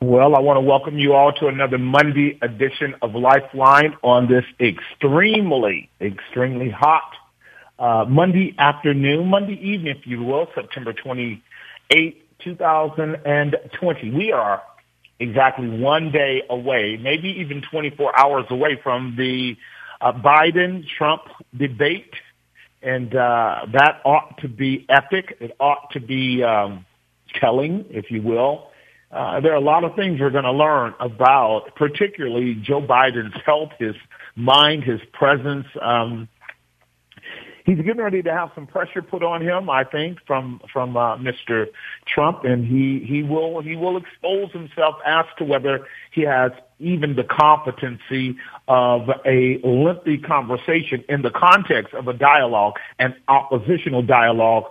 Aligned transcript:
Well, 0.00 0.34
I 0.34 0.40
want 0.40 0.56
to 0.56 0.62
welcome 0.62 0.98
you 0.98 1.12
all 1.12 1.30
to 1.34 1.46
another 1.46 1.76
Monday 1.76 2.38
edition 2.40 2.94
of 3.02 3.14
Lifeline 3.14 3.94
on 4.02 4.28
this 4.28 4.44
extremely, 4.58 5.90
extremely 6.00 6.70
hot 6.70 7.12
uh, 7.78 8.06
Monday 8.08 8.54
afternoon, 8.58 9.26
Monday 9.28 9.60
evening, 9.60 9.94
if 9.94 10.06
you 10.06 10.22
will, 10.22 10.46
September 10.54 10.94
28, 10.94 12.22
2020. 12.42 14.10
We 14.10 14.32
are 14.32 14.62
exactly 15.20 15.68
one 15.68 16.10
day 16.10 16.42
away, 16.48 16.96
maybe 16.96 17.28
even 17.40 17.60
24 17.70 18.18
hours 18.18 18.46
away 18.48 18.80
from 18.82 19.16
the 19.18 19.54
uh, 20.00 20.12
Biden-Trump 20.12 21.24
debate, 21.54 22.14
and 22.80 23.14
uh, 23.14 23.66
that 23.74 24.00
ought 24.06 24.38
to 24.38 24.48
be 24.48 24.86
epic. 24.88 25.36
It 25.40 25.54
ought 25.60 25.90
to 25.90 26.00
be 26.00 26.42
um, 26.42 26.86
telling, 27.38 27.84
if 27.90 28.10
you 28.10 28.22
will. 28.22 28.70
Uh, 29.14 29.38
there 29.40 29.52
are 29.52 29.56
a 29.56 29.60
lot 29.60 29.84
of 29.84 29.94
things 29.94 30.18
we're 30.18 30.30
going 30.30 30.42
to 30.42 30.50
learn 30.50 30.92
about, 30.98 31.76
particularly 31.76 32.56
Joe 32.56 32.80
Biden's 32.80 33.40
health, 33.46 33.70
his 33.78 33.94
mind, 34.34 34.82
his 34.82 35.00
presence. 35.12 35.66
Um, 35.80 36.28
he's 37.64 37.76
getting 37.76 37.98
ready 38.02 38.22
to 38.22 38.32
have 38.32 38.50
some 38.56 38.66
pressure 38.66 39.02
put 39.02 39.22
on 39.22 39.40
him, 39.40 39.70
I 39.70 39.84
think, 39.84 40.18
from 40.26 40.60
from 40.72 40.96
uh, 40.96 41.16
Mr. 41.18 41.66
Trump, 42.06 42.42
and 42.42 42.66
he 42.66 43.06
he 43.06 43.22
will 43.22 43.62
he 43.62 43.76
will 43.76 43.98
expose 43.98 44.50
himself 44.50 44.96
as 45.06 45.26
to 45.38 45.44
whether 45.44 45.86
he 46.10 46.22
has 46.22 46.50
even 46.80 47.14
the 47.14 47.22
competency 47.22 48.36
of 48.66 49.08
a 49.24 49.60
lengthy 49.62 50.18
conversation 50.18 51.04
in 51.08 51.22
the 51.22 51.30
context 51.30 51.94
of 51.94 52.08
a 52.08 52.12
dialogue, 52.12 52.74
an 52.98 53.14
oppositional 53.28 54.02
dialogue 54.02 54.64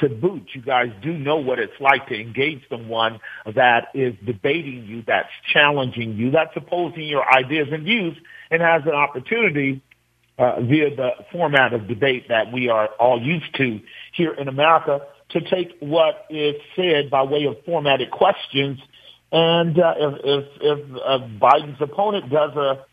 to 0.00 0.08
boot, 0.08 0.48
you 0.54 0.62
guys 0.62 0.88
do 1.02 1.12
know 1.12 1.36
what 1.36 1.58
it's 1.58 1.78
like 1.80 2.08
to 2.08 2.18
engage 2.18 2.62
someone 2.68 3.20
that 3.46 3.88
is 3.94 4.14
debating 4.24 4.84
you, 4.86 5.02
that's 5.06 5.28
challenging 5.52 6.16
you, 6.16 6.30
that's 6.30 6.52
opposing 6.56 7.04
your 7.04 7.24
ideas 7.32 7.68
and 7.70 7.84
views, 7.84 8.16
and 8.50 8.60
has 8.62 8.82
an 8.84 8.94
opportunity 8.94 9.82
uh, 10.38 10.60
via 10.60 10.94
the 10.94 11.10
format 11.30 11.72
of 11.72 11.86
debate 11.86 12.28
that 12.28 12.52
we 12.52 12.68
are 12.68 12.88
all 12.98 13.20
used 13.20 13.54
to 13.56 13.80
here 14.12 14.32
in 14.32 14.48
America 14.48 15.00
to 15.30 15.40
take 15.42 15.76
what 15.80 16.26
is 16.30 16.54
said 16.74 17.10
by 17.10 17.22
way 17.22 17.44
of 17.44 17.56
formatted 17.64 18.10
questions. 18.10 18.80
And 19.30 19.78
uh, 19.78 19.94
if, 19.96 20.14
if, 20.24 20.44
if 20.60 20.96
uh, 20.96 21.18
Biden's 21.38 21.80
opponent 21.80 22.30
does 22.30 22.56
a 22.56 22.84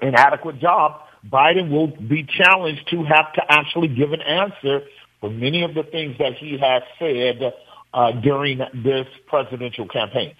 inadequate 0.00 0.60
job, 0.60 1.02
Biden 1.28 1.70
will 1.70 1.88
be 1.88 2.24
challenged 2.24 2.88
to 2.90 3.02
have 3.04 3.32
to 3.34 3.42
actually 3.48 3.88
give 3.88 4.12
an 4.12 4.20
answer 4.20 4.82
for 5.24 5.30
many 5.30 5.62
of 5.62 5.72
the 5.72 5.84
things 5.84 6.14
that 6.18 6.34
he 6.34 6.58
has 6.58 6.82
said 6.98 7.54
uh, 7.94 8.12
during 8.20 8.58
this 8.58 9.06
presidential 9.26 9.88
campaign. 9.88 10.34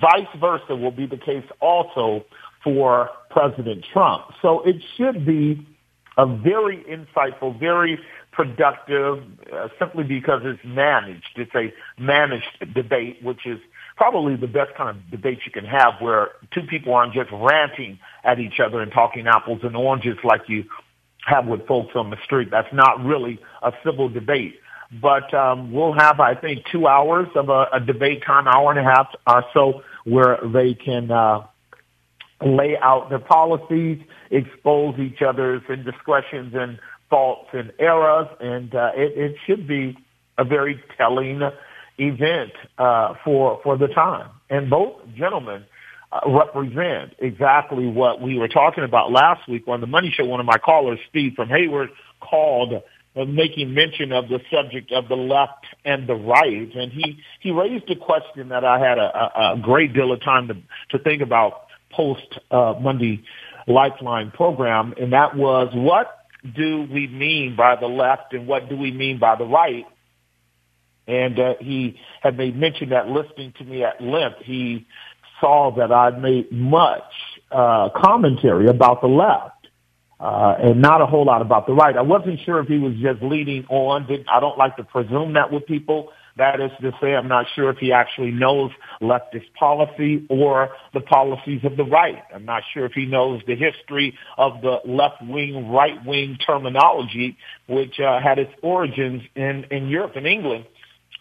Vice 0.00 0.40
versa 0.40 0.74
will 0.74 0.90
be 0.90 1.04
the 1.04 1.18
case 1.18 1.44
also 1.60 2.24
for 2.64 3.10
President 3.28 3.84
Trump. 3.92 4.24
So 4.40 4.62
it 4.62 4.76
should 4.96 5.26
be 5.26 5.66
a 6.16 6.24
very 6.24 6.82
insightful, 6.84 7.60
very 7.60 7.98
productive, 8.32 9.22
uh, 9.52 9.68
simply 9.78 10.04
because 10.04 10.40
it's 10.44 10.64
managed. 10.64 11.28
It's 11.36 11.54
a 11.54 11.74
managed 12.00 12.74
debate, 12.74 13.22
which 13.22 13.44
is 13.44 13.58
probably 13.98 14.36
the 14.36 14.46
best 14.46 14.74
kind 14.78 14.96
of 14.96 15.10
debate 15.10 15.40
you 15.44 15.52
can 15.52 15.66
have 15.66 15.94
where 16.00 16.28
two 16.54 16.62
people 16.62 16.94
aren't 16.94 17.12
just 17.12 17.28
ranting 17.32 17.98
at 18.24 18.38
each 18.38 18.60
other 18.64 18.80
and 18.80 18.90
talking 18.92 19.26
apples 19.26 19.60
and 19.62 19.76
oranges 19.76 20.16
like 20.24 20.48
you 20.48 20.64
have 21.26 21.46
with 21.46 21.66
folks 21.66 21.94
on 21.94 22.10
the 22.10 22.16
street. 22.24 22.48
That's 22.50 22.72
not 22.72 23.04
really 23.04 23.38
a 23.62 23.72
civil 23.84 24.08
debate. 24.08 24.58
But 25.02 25.34
um, 25.34 25.72
we'll 25.72 25.92
have, 25.94 26.20
I 26.20 26.34
think, 26.34 26.64
two 26.70 26.86
hours 26.86 27.26
of 27.34 27.48
a, 27.48 27.66
a 27.72 27.80
debate 27.80 28.22
time, 28.24 28.46
hour 28.46 28.70
and 28.70 28.78
a 28.78 28.84
half 28.84 29.08
or 29.26 29.44
so, 29.52 29.82
where 30.04 30.38
they 30.44 30.74
can 30.74 31.10
uh, 31.10 31.44
lay 32.40 32.76
out 32.78 33.10
their 33.10 33.18
policies, 33.18 34.00
expose 34.30 34.98
each 35.00 35.22
other's 35.22 35.62
indiscretions 35.68 36.54
and 36.54 36.78
faults 37.10 37.48
and 37.52 37.72
errors, 37.80 38.28
and 38.40 38.74
uh, 38.74 38.92
it, 38.94 39.18
it 39.18 39.36
should 39.44 39.66
be 39.66 39.96
a 40.38 40.44
very 40.44 40.80
telling 40.96 41.42
event 41.98 42.52
uh, 42.78 43.14
for 43.24 43.60
for 43.64 43.76
the 43.76 43.88
time. 43.88 44.30
And 44.50 44.70
both 44.70 44.94
gentlemen 45.16 45.64
uh, 46.12 46.20
represent 46.26 47.14
exactly 47.18 47.86
what 47.86 48.20
we 48.20 48.38
were 48.38 48.48
talking 48.48 48.84
about 48.84 49.10
last 49.10 49.48
week 49.48 49.64
on 49.68 49.80
the 49.80 49.86
Money 49.86 50.12
Show. 50.16 50.24
One 50.24 50.40
of 50.40 50.46
my 50.46 50.58
callers, 50.58 50.98
Steve 51.10 51.32
from 51.34 51.48
Hayward, 51.48 51.90
called 52.20 52.74
uh, 53.16 53.24
making 53.24 53.74
mention 53.74 54.12
of 54.12 54.28
the 54.28 54.40
subject 54.52 54.92
of 54.92 55.08
the 55.08 55.16
left 55.16 55.66
and 55.84 56.08
the 56.08 56.14
right, 56.14 56.74
and 56.74 56.92
he 56.92 57.18
he 57.40 57.50
raised 57.50 57.90
a 57.90 57.96
question 57.96 58.50
that 58.50 58.64
I 58.64 58.78
had 58.78 58.98
a, 58.98 59.54
a 59.54 59.58
great 59.60 59.94
deal 59.94 60.12
of 60.12 60.22
time 60.22 60.48
to 60.48 60.54
to 60.96 61.02
think 61.02 61.22
about 61.22 61.66
post 61.90 62.38
uh, 62.50 62.74
Monday 62.80 63.22
Lifeline 63.66 64.30
program, 64.30 64.94
and 65.00 65.12
that 65.12 65.36
was 65.36 65.70
what 65.74 66.26
do 66.54 66.86
we 66.92 67.08
mean 67.08 67.56
by 67.56 67.76
the 67.76 67.86
left 67.86 68.32
and 68.32 68.46
what 68.46 68.68
do 68.68 68.76
we 68.76 68.92
mean 68.92 69.18
by 69.18 69.34
the 69.36 69.44
right? 69.44 69.84
And 71.08 71.38
uh, 71.38 71.54
he 71.60 71.98
had 72.20 72.36
made 72.36 72.56
mention 72.56 72.90
that 72.90 73.08
listening 73.08 73.54
to 73.58 73.64
me 73.64 73.84
at 73.84 74.00
length, 74.00 74.38
he 74.44 74.86
saw 75.40 75.74
that 75.76 75.92
I'd 75.92 76.20
made 76.20 76.50
much 76.52 77.02
uh, 77.50 77.88
commentary 77.96 78.68
about 78.68 79.00
the 79.00 79.08
left. 79.08 79.52
Uh, 80.18 80.54
and 80.58 80.80
not 80.80 81.02
a 81.02 81.06
whole 81.06 81.26
lot 81.26 81.42
about 81.42 81.66
the 81.66 81.74
right. 81.74 81.94
I 81.94 82.00
wasn't 82.00 82.40
sure 82.46 82.58
if 82.60 82.68
he 82.68 82.78
was 82.78 82.94
just 82.94 83.22
leading 83.22 83.66
on. 83.68 84.08
I 84.30 84.40
don't 84.40 84.56
like 84.56 84.74
to 84.76 84.84
presume 84.84 85.34
that 85.34 85.52
with 85.52 85.66
people. 85.66 86.08
That 86.36 86.60
is 86.60 86.70
to 86.82 86.92
say, 87.00 87.14
I'm 87.14 87.28
not 87.28 87.46
sure 87.54 87.70
if 87.70 87.78
he 87.78 87.92
actually 87.92 88.30
knows 88.30 88.70
leftist 89.00 89.52
policy 89.58 90.26
or 90.28 90.70
the 90.92 91.00
policies 91.00 91.64
of 91.64 91.76
the 91.76 91.84
right. 91.84 92.22
I'm 92.34 92.44
not 92.44 92.62
sure 92.74 92.84
if 92.84 92.92
he 92.92 93.06
knows 93.06 93.42
the 93.46 93.56
history 93.56 94.18
of 94.36 94.60
the 94.60 94.80
left 94.84 95.22
wing, 95.22 95.70
right 95.70 96.02
wing 96.04 96.38
terminology, 96.46 97.38
which 97.68 97.98
uh, 98.00 98.20
had 98.20 98.38
its 98.38 98.52
origins 98.62 99.22
in, 99.34 99.64
in 99.70 99.88
Europe 99.88 100.12
and 100.16 100.26
England 100.26 100.66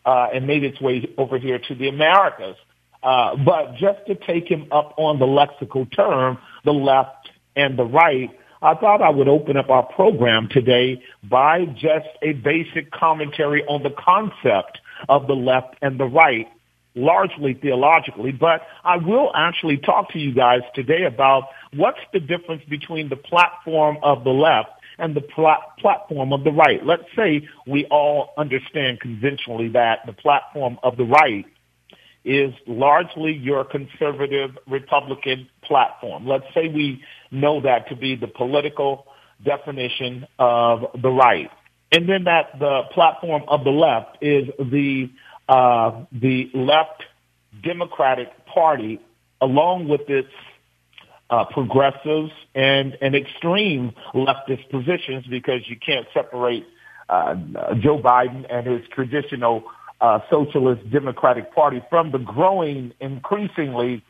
uh, 0.05 0.27
and 0.33 0.47
made 0.47 0.63
its 0.63 0.79
way 0.81 1.09
over 1.17 1.37
here 1.37 1.59
to 1.59 1.75
the 1.75 1.87
Americas. 1.87 2.57
Uh, 3.05 3.35
but 3.35 3.75
just 3.75 4.03
to 4.07 4.15
take 4.15 4.49
him 4.49 4.67
up 4.71 4.95
on 4.97 5.19
the 5.19 5.27
lexical 5.27 5.89
term, 5.95 6.39
the 6.63 6.73
left 6.73 7.29
and 7.55 7.77
the 7.77 7.83
right, 7.83 8.31
I 8.63 8.73
thought 8.73 9.03
I 9.03 9.11
would 9.11 9.27
open 9.27 9.57
up 9.57 9.69
our 9.69 9.83
program 9.83 10.49
today 10.49 11.03
by 11.23 11.65
just 11.65 12.07
a 12.23 12.33
basic 12.33 12.89
commentary 12.89 13.63
on 13.65 13.83
the 13.83 13.91
concept 13.91 14.79
of 15.07 15.27
the 15.27 15.35
left 15.35 15.75
and 15.83 15.99
the 15.99 16.05
right, 16.05 16.47
largely 16.95 17.53
theologically. 17.53 18.31
But 18.31 18.61
I 18.83 18.97
will 18.97 19.31
actually 19.35 19.77
talk 19.77 20.11
to 20.13 20.19
you 20.19 20.33
guys 20.33 20.61
today 20.73 21.03
about 21.03 21.43
what's 21.75 21.99
the 22.11 22.19
difference 22.19 22.63
between 22.67 23.09
the 23.09 23.17
platform 23.17 23.97
of 24.01 24.23
the 24.23 24.31
left 24.31 24.69
and 24.97 25.15
the 25.15 25.21
plat- 25.21 25.77
platform 25.77 26.33
of 26.33 26.43
the 26.43 26.51
right. 26.51 26.83
Let's 26.83 27.03
say 27.15 27.47
we 27.67 27.85
all 27.91 28.33
understand 28.35 28.99
conventionally 28.99 29.67
that 29.69 29.99
the 30.07 30.13
platform 30.13 30.79
of 30.81 30.97
the 30.97 31.03
right 31.03 31.45
is 32.25 32.53
largely 32.65 33.31
your 33.31 33.63
conservative 33.63 34.57
Republican 34.67 35.47
platform. 35.61 36.27
Let's 36.27 36.45
say 36.53 36.67
we 36.67 37.03
know 37.31 37.61
that 37.61 37.87
to 37.89 37.95
be 37.95 38.15
the 38.15 38.27
political 38.27 39.05
definition 39.43 40.25
of 40.39 40.85
the 41.01 41.09
right. 41.09 41.49
And 41.91 42.09
then 42.09 42.23
that 42.25 42.57
the 42.59 42.81
platform 42.93 43.43
of 43.47 43.63
the 43.63 43.69
left 43.69 44.17
is 44.21 44.47
the 44.59 45.09
uh, 45.47 46.03
the 46.11 46.49
left 46.55 47.03
Democratic 47.63 48.29
Party, 48.47 48.99
along 49.39 49.87
with 49.87 50.09
its 50.09 50.33
uh, 51.29 51.45
progressives 51.45 52.31
and, 52.55 52.97
and 53.01 53.15
extreme 53.15 53.93
leftist 54.15 54.69
positions, 54.71 55.25
because 55.29 55.61
you 55.67 55.77
can't 55.77 56.07
separate 56.13 56.65
uh, 57.09 57.35
Joe 57.79 57.99
Biden 57.99 58.45
and 58.49 58.65
his 58.65 58.81
traditional 58.91 59.63
uh, 60.01 60.19
Socialist 60.29 60.89
Democratic 60.91 61.53
Party 61.53 61.81
from 61.89 62.11
the 62.11 62.19
growing, 62.19 62.93
increasingly 62.99 64.03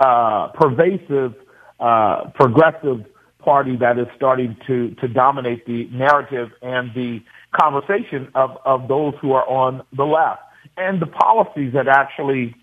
uh, 0.00 0.48
pervasive, 0.48 1.34
uh, 1.78 2.30
progressive 2.34 3.04
party 3.38 3.76
that 3.76 3.98
is 3.98 4.06
starting 4.16 4.56
to, 4.66 4.94
to 4.96 5.08
dominate 5.08 5.66
the 5.66 5.88
narrative 5.92 6.50
and 6.62 6.90
the 6.94 7.20
conversation 7.58 8.28
of, 8.34 8.50
of 8.64 8.86
those 8.88 9.14
who 9.20 9.32
are 9.32 9.48
on 9.48 9.82
the 9.96 10.04
left. 10.04 10.42
and 10.76 11.00
the 11.00 11.06
policies 11.06 11.72
that 11.74 11.88
actually 11.88 12.54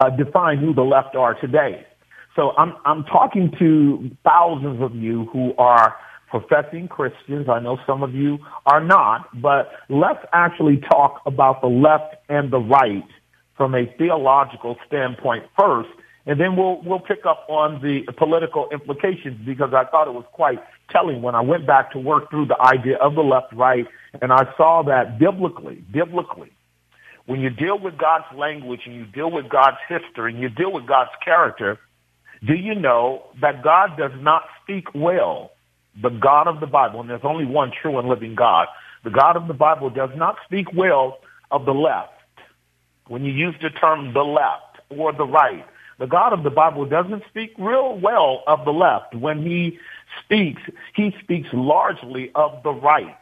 uh, 0.00 0.10
define 0.10 0.58
who 0.58 0.74
the 0.74 0.82
left 0.82 1.14
are 1.14 1.34
today. 1.34 1.86
So 2.36 2.52
I'm, 2.56 2.74
I'm 2.84 3.04
talking 3.04 3.52
to 3.58 4.10
thousands 4.24 4.82
of 4.82 4.94
you 4.94 5.26
who 5.32 5.54
are 5.58 5.94
professing 6.32 6.88
Christians. 6.88 7.46
I 7.48 7.60
know 7.60 7.78
some 7.86 8.02
of 8.02 8.14
you 8.14 8.38
are 8.64 8.82
not, 8.82 9.28
but 9.40 9.70
let's 9.90 10.24
actually 10.32 10.78
talk 10.78 11.20
about 11.26 11.60
the 11.60 11.68
left 11.68 12.16
and 12.30 12.50
the 12.50 12.58
right 12.58 13.04
from 13.54 13.74
a 13.74 13.84
theological 13.98 14.76
standpoint 14.86 15.44
first, 15.58 15.90
and 16.24 16.40
then 16.40 16.56
we'll 16.56 16.80
we'll 16.84 17.00
pick 17.00 17.26
up 17.28 17.44
on 17.50 17.82
the 17.82 18.10
political 18.16 18.66
implications 18.72 19.44
because 19.44 19.74
I 19.74 19.84
thought 19.84 20.08
it 20.08 20.14
was 20.14 20.24
quite 20.32 20.58
telling 20.90 21.20
when 21.20 21.34
I 21.34 21.42
went 21.42 21.66
back 21.66 21.92
to 21.92 21.98
work 21.98 22.30
through 22.30 22.46
the 22.46 22.60
idea 22.60 22.96
of 22.96 23.14
the 23.14 23.20
left 23.20 23.52
right, 23.52 23.86
and 24.22 24.32
I 24.32 24.44
saw 24.56 24.82
that 24.84 25.18
biblically, 25.18 25.84
biblically, 25.92 26.50
when 27.26 27.40
you 27.40 27.50
deal 27.50 27.78
with 27.78 27.98
God's 27.98 28.24
language 28.34 28.80
and 28.86 28.94
you 28.94 29.04
deal 29.04 29.30
with 29.30 29.50
God's 29.50 29.76
history 29.86 30.32
and 30.32 30.40
you 30.40 30.48
deal 30.48 30.72
with 30.72 30.86
God's 30.86 31.10
character, 31.22 31.78
do 32.46 32.54
you 32.54 32.74
know 32.74 33.24
that 33.42 33.62
God 33.62 33.98
does 33.98 34.12
not 34.18 34.44
speak 34.62 34.86
well 34.94 35.50
the 36.00 36.10
God 36.10 36.46
of 36.48 36.60
the 36.60 36.66
Bible, 36.66 37.00
and 37.00 37.10
there's 37.10 37.20
only 37.24 37.44
one 37.44 37.70
true 37.70 37.98
and 37.98 38.08
living 38.08 38.34
God, 38.34 38.68
the 39.04 39.10
God 39.10 39.36
of 39.36 39.48
the 39.48 39.54
Bible 39.54 39.90
does 39.90 40.10
not 40.16 40.36
speak 40.44 40.72
well 40.74 41.18
of 41.50 41.64
the 41.64 41.74
left. 41.74 42.12
When 43.08 43.24
you 43.24 43.32
use 43.32 43.54
the 43.60 43.70
term 43.70 44.14
the 44.14 44.22
left 44.22 44.78
or 44.90 45.12
the 45.12 45.26
right, 45.26 45.66
the 45.98 46.06
God 46.06 46.32
of 46.32 46.42
the 46.42 46.50
Bible 46.50 46.86
doesn't 46.86 47.24
speak 47.28 47.52
real 47.58 47.98
well 47.98 48.42
of 48.46 48.64
the 48.64 48.72
left. 48.72 49.14
When 49.14 49.42
he 49.42 49.78
speaks, 50.24 50.62
he 50.94 51.14
speaks 51.22 51.48
largely 51.52 52.30
of 52.34 52.62
the 52.62 52.72
right. 52.72 53.16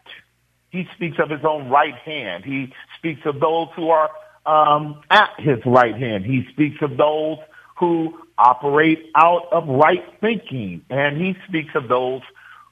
He 0.70 0.86
speaks 0.94 1.18
of 1.18 1.30
his 1.30 1.44
own 1.44 1.68
right 1.68 1.96
hand. 1.96 2.44
He 2.44 2.72
speaks 2.96 3.22
of 3.24 3.40
those 3.40 3.68
who 3.74 3.90
are 3.90 4.10
um, 4.46 5.00
at 5.10 5.30
his 5.38 5.58
right 5.66 5.96
hand. 5.96 6.24
He 6.24 6.46
speaks 6.52 6.80
of 6.82 6.96
those 6.96 7.38
who 7.78 8.18
operate 8.38 9.10
out 9.16 9.48
of 9.52 9.68
right 9.68 10.04
thinking, 10.20 10.82
and 10.90 11.20
he 11.20 11.36
speaks 11.48 11.74
of 11.74 11.88
those 11.88 12.22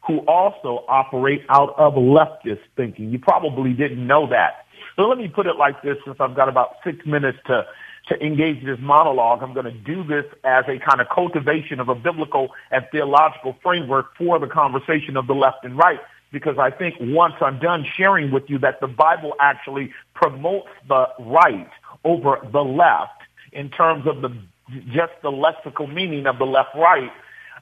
who 0.08 0.18
also 0.20 0.84
operate 0.88 1.42
out 1.50 1.78
of 1.78 1.94
leftist 1.94 2.62
thinking. 2.76 3.10
You 3.10 3.20
probably 3.20 3.74
didn't 3.74 4.04
know 4.04 4.26
that. 4.30 4.64
So 4.96 5.02
let 5.02 5.18
me 5.18 5.28
put 5.28 5.46
it 5.46 5.56
like 5.56 5.80
this, 5.82 5.98
since 6.04 6.16
I've 6.18 6.34
got 6.34 6.48
about 6.48 6.76
six 6.82 7.06
minutes 7.06 7.38
to 7.46 7.64
to 8.08 8.18
engage 8.24 8.64
this 8.64 8.78
monologue. 8.80 9.42
I'm 9.42 9.52
going 9.52 9.66
to 9.66 9.70
do 9.70 10.02
this 10.02 10.24
as 10.42 10.64
a 10.66 10.78
kind 10.78 11.02
of 11.02 11.08
cultivation 11.14 11.78
of 11.78 11.90
a 11.90 11.94
biblical 11.94 12.48
and 12.70 12.86
theological 12.90 13.54
framework 13.62 14.16
for 14.16 14.38
the 14.38 14.46
conversation 14.46 15.18
of 15.18 15.26
the 15.26 15.34
left 15.34 15.62
and 15.62 15.76
right, 15.76 16.00
because 16.32 16.56
I 16.58 16.70
think 16.70 16.94
once 17.00 17.34
I'm 17.42 17.58
done 17.58 17.84
sharing 17.96 18.30
with 18.30 18.48
you 18.48 18.58
that 18.60 18.80
the 18.80 18.86
Bible 18.86 19.34
actually 19.40 19.92
promotes 20.14 20.70
the 20.88 21.06
right 21.18 21.70
over 22.02 22.38
the 22.50 22.64
left 22.64 23.20
in 23.52 23.68
terms 23.68 24.06
of 24.06 24.22
the 24.22 24.34
just 24.86 25.12
the 25.22 25.30
lexical 25.30 25.92
meaning 25.92 26.26
of 26.26 26.38
the 26.38 26.46
left 26.46 26.74
right, 26.74 27.12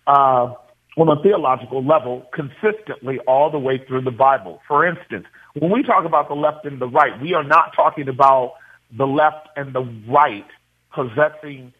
uh, 0.06 0.54
on 0.96 1.08
a 1.08 1.22
theological 1.22 1.84
level 1.84 2.26
consistently 2.32 3.18
all 3.26 3.50
the 3.50 3.58
way 3.58 3.78
through 3.86 4.02
the 4.02 4.10
Bible. 4.10 4.60
For 4.66 4.86
instance, 4.86 5.26
when 5.54 5.70
we 5.70 5.82
talk 5.82 6.04
about 6.04 6.28
the 6.28 6.34
left 6.34 6.64
and 6.64 6.80
the 6.80 6.88
right, 6.88 7.20
we 7.20 7.34
are 7.34 7.44
not 7.44 7.74
talking 7.74 8.08
about 8.08 8.54
the 8.96 9.06
left 9.06 9.48
and 9.56 9.74
the 9.74 9.82
right 10.08 10.46
possessing 10.92 11.72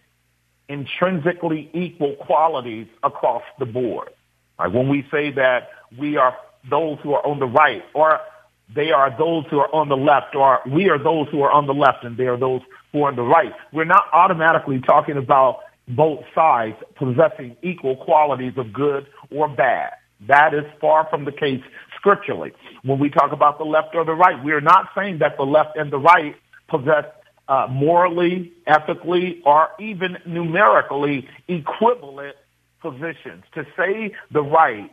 intrinsically 0.69 1.71
equal 1.73 2.15
qualities 2.17 2.87
across 3.03 3.43
the 3.59 3.67
board. 3.67 4.11
Like 4.59 4.73
when 4.73 4.89
we 4.89 5.07
say 5.11 5.31
that 5.33 5.71
we 5.99 6.17
are 6.17 6.37
those 6.69 6.99
who 7.03 7.15
are 7.15 7.27
on 7.27 7.39
the 7.39 7.47
right 7.47 7.83
or 7.95 8.21
they 8.75 8.91
are 8.91 9.17
those 9.17 9.45
who 9.49 9.61
are 9.61 9.73
on 9.75 9.89
the 9.89 9.97
left 9.97 10.35
or 10.35 10.61
we 10.67 10.91
are 10.91 10.99
those 10.99 11.29
who 11.31 11.43
are 11.43 11.53
on 11.53 11.67
the 11.67 11.75
left 11.75 12.05
and 12.05 12.17
they 12.17 12.27
are 12.27 12.37
those 12.37 12.61
who 12.93 13.05
are 13.05 13.09
on 13.09 13.17
the 13.17 13.23
right. 13.23 13.53
We're 13.73 13.85
not 13.85 14.05
automatically 14.13 14.81
talking 14.81 15.17
about 15.17 15.61
both 15.89 16.21
sides 16.35 16.77
possessing 16.97 17.57
equal 17.63 17.97
qualities 17.97 18.55
of 18.57 18.73
good 18.73 19.07
or 19.31 19.49
bad. 19.49 19.93
That 20.29 20.55
is 20.55 20.65
far 20.81 21.07
from 21.11 21.25
the 21.25 21.33
case 21.33 21.63
scripturally. 21.97 22.53
When 22.83 22.99
we 22.99 23.11
talk 23.11 23.33
about 23.33 23.59
the 23.59 23.65
left 23.65 23.95
or 23.95 24.05
the 24.05 24.15
right, 24.15 24.43
we 24.43 24.53
are 24.53 24.61
not 24.61 24.89
saying 24.97 25.19
that 25.19 25.37
the 25.37 25.45
left 25.45 25.77
and 25.77 25.93
the 25.93 25.99
right 25.99 26.35
possess 26.69 27.05
uh, 27.49 27.69
morally, 27.71 28.53
ethically, 28.67 29.41
or 29.45 29.69
even 29.79 30.17
numerically 30.27 31.29
equivalent 31.49 32.37
positions. 32.81 33.45
To 33.55 33.65
say 33.77 34.13
the 34.33 34.43
right 34.43 34.93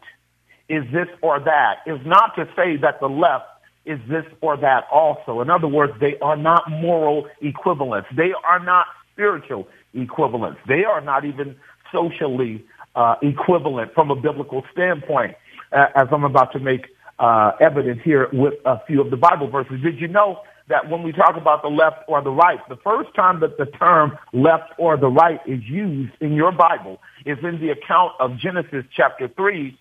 is 0.69 0.83
this 0.91 1.07
or 1.21 1.39
that 1.39 1.77
is 1.85 1.99
not 2.05 2.35
to 2.35 2.47
say 2.55 2.77
that 2.77 2.99
the 2.99 3.09
left 3.09 3.45
is 3.85 3.99
this 4.07 4.25
or 4.41 4.55
that 4.57 4.85
also. 4.91 5.41
In 5.41 5.49
other 5.49 5.67
words, 5.67 5.93
they 5.99 6.17
are 6.19 6.37
not 6.37 6.69
moral 6.69 7.27
equivalents. 7.41 8.07
They 8.15 8.31
are 8.47 8.63
not 8.63 8.85
spiritual 9.11 9.67
equivalents. 9.93 10.59
They 10.67 10.83
are 10.83 11.01
not 11.01 11.25
even 11.25 11.55
socially 11.91 12.65
uh, 12.95 13.15
equivalent 13.21 13.93
from 13.93 14.11
a 14.11 14.15
biblical 14.15 14.63
standpoint, 14.71 15.35
uh, 15.71 15.87
as 15.95 16.07
I'm 16.11 16.23
about 16.23 16.51
to 16.53 16.59
make 16.59 16.87
uh, 17.19 17.51
evident 17.59 18.01
here 18.01 18.27
with 18.33 18.55
a 18.65 18.83
few 18.85 19.01
of 19.01 19.09
the 19.11 19.17
Bible 19.17 19.49
verses. 19.49 19.81
Did 19.81 19.99
you 19.99 20.07
know 20.07 20.39
that 20.69 20.89
when 20.89 21.03
we 21.03 21.11
talk 21.11 21.35
about 21.35 21.61
the 21.61 21.69
left 21.69 21.97
or 22.07 22.21
the 22.21 22.31
right, 22.31 22.59
the 22.69 22.77
first 22.77 23.13
time 23.15 23.39
that 23.41 23.57
the 23.57 23.65
term 23.65 24.17
left 24.31 24.73
or 24.77 24.97
the 24.97 25.07
right 25.07 25.39
is 25.45 25.61
used 25.65 26.13
in 26.21 26.33
your 26.33 26.51
Bible 26.51 26.99
is 27.25 27.37
in 27.43 27.59
the 27.59 27.69
account 27.69 28.13
of 28.19 28.37
Genesis 28.37 28.85
chapter 28.95 29.27
3, 29.27 29.77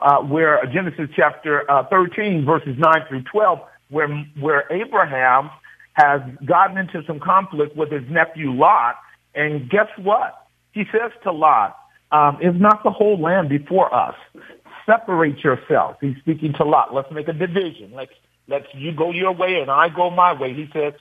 uh, 0.00 0.18
where 0.22 0.64
Genesis 0.72 1.08
chapter 1.14 1.70
uh, 1.70 1.84
13, 1.88 2.44
verses 2.44 2.76
9 2.78 2.94
through 3.08 3.22
12, 3.22 3.60
where, 3.90 4.08
where 4.40 4.72
Abraham 4.72 5.50
has 5.92 6.22
gotten 6.46 6.78
into 6.78 7.02
some 7.06 7.20
conflict 7.20 7.76
with 7.76 7.90
his 7.90 8.02
nephew 8.08 8.52
Lot, 8.52 8.96
and 9.34 9.68
guess 9.68 9.88
what? 9.96 10.46
He 10.72 10.84
says 10.92 11.12
to 11.24 11.32
Lot, 11.32 11.76
um, 12.10 12.38
is 12.42 12.54
not 12.60 12.82
the 12.82 12.90
whole 12.90 13.20
land 13.20 13.48
before 13.48 13.92
us? 13.94 14.14
Separate 14.86 15.42
yourself. 15.42 15.96
He's 16.00 16.16
speaking 16.18 16.52
to 16.54 16.64
Lot. 16.64 16.92
Let's 16.92 17.10
make 17.10 17.28
a 17.28 17.32
division. 17.32 17.92
Let's, 17.94 18.12
let's 18.48 18.66
you 18.74 18.92
go 18.92 19.10
your 19.10 19.32
way 19.32 19.60
and 19.60 19.70
I 19.70 19.88
go 19.88 20.10
my 20.10 20.32
way. 20.32 20.52
He 20.54 20.68
says, 20.72 20.94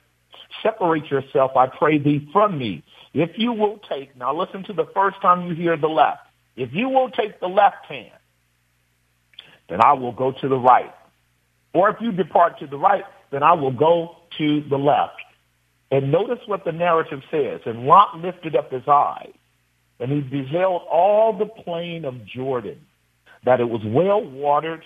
separate 0.64 1.10
yourself, 1.10 1.52
I 1.56 1.68
pray 1.68 1.98
thee, 1.98 2.28
from 2.32 2.58
me. 2.58 2.84
If 3.14 3.32
you 3.38 3.52
will 3.54 3.80
take, 3.90 4.16
now 4.16 4.34
listen 4.36 4.64
to 4.66 4.74
the 4.74 4.86
first 4.94 5.22
time 5.22 5.48
you 5.48 5.56
hear 5.56 5.76
the 5.76 5.90
left. 5.90 6.22
If 6.56 6.74
you 6.74 6.90
will 6.90 7.10
take 7.10 7.40
the 7.40 7.48
left 7.48 7.86
hand, 7.88 8.12
then 9.70 9.82
I 9.82 9.94
will 9.94 10.12
go 10.12 10.32
to 10.32 10.48
the 10.48 10.58
right. 10.58 10.94
Or 11.74 11.90
if 11.90 11.98
you 12.02 12.12
depart 12.12 12.60
to 12.60 12.68
the 12.68 12.78
right, 12.78 13.06
then 13.32 13.44
I 13.44 13.54
will 13.54 13.72
go 13.72 14.18
to 14.38 14.62
the 14.62 14.78
left. 14.78 15.16
And 15.92 16.12
notice 16.12 16.40
what 16.46 16.64
the 16.64 16.72
narrative 16.72 17.22
says. 17.30 17.62
And 17.66 17.86
Lot 17.86 18.18
lifted 18.18 18.56
up 18.56 18.72
his 18.72 18.88
eyes, 18.88 19.34
and 20.00 20.12
he 20.12 20.22
beheld 20.22 20.84
all 20.90 21.38
the 21.38 21.46
plain 21.46 22.06
of 22.06 22.26
Jordan, 22.26 22.80
that 23.44 23.60
it 23.60 23.70
was 23.70 23.82
well 23.84 24.24
watered 24.24 24.86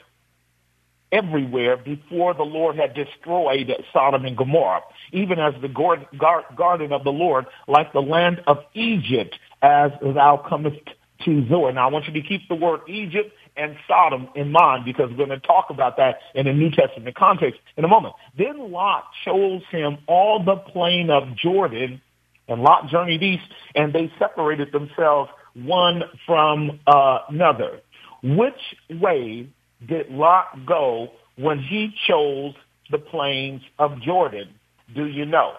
everywhere 1.12 1.78
before 1.78 2.34
the 2.34 2.44
Lord 2.44 2.76
had 2.76 2.96
destroyed 2.96 3.72
Sodom 3.94 4.26
and 4.26 4.36
Gomorrah, 4.36 4.82
even 5.14 5.40
as 5.40 5.54
the 5.62 5.70
garden 5.70 6.92
of 6.92 7.04
the 7.04 7.12
Lord, 7.12 7.46
like 7.68 7.94
the 7.94 8.02
land 8.02 8.42
of 8.48 8.58
Egypt, 8.74 9.38
as 9.62 9.92
thou 10.02 10.44
comest 10.50 10.82
to 11.24 11.48
Zoar. 11.48 11.72
Now 11.72 11.88
I 11.88 11.92
want 11.92 12.08
you 12.08 12.14
to 12.14 12.28
keep 12.28 12.50
the 12.50 12.56
word 12.56 12.82
Egypt 12.90 13.32
and 13.58 13.76
Sodom 13.88 14.28
in 14.36 14.52
mind 14.52 14.86
because 14.86 15.10
we're 15.10 15.26
going 15.26 15.30
to 15.30 15.40
talk 15.40 15.68
about 15.70 15.98
that 15.98 16.20
in 16.34 16.48
a 16.48 16.54
New 16.54 16.72
Testament 16.72 17.16
context 17.16 17.60
in 17.78 17.86
a 17.86 17.88
moment. 17.88 18.16
Then 18.38 18.72
Lot 18.72 19.06
shows 19.24 19.62
him 19.72 19.98
all 20.08 20.44
the 20.44 20.56
plain 20.56 21.10
of 21.10 21.36
Jordan 21.36 22.02
and 22.48 22.62
Lot 22.62 22.90
journeyed 22.90 23.24
east 23.24 23.44
and 23.76 23.94
they 23.94 24.12
separated 24.20 24.72
themselves 24.72 25.30
one 25.54 26.04
from 26.26 26.80
uh, 26.88 27.20
another. 27.30 27.82
Which 28.24 28.54
way 28.90 29.48
did 29.88 30.10
Lot 30.10 30.66
go 30.66 31.10
when 31.38 31.60
he 31.60 31.94
chose 32.08 32.54
the 32.92 32.98
plains 32.98 33.62
of 33.80 34.02
Jordan? 34.02 34.50
Do 34.94 35.06
you 35.06 35.26
know? 35.26 35.54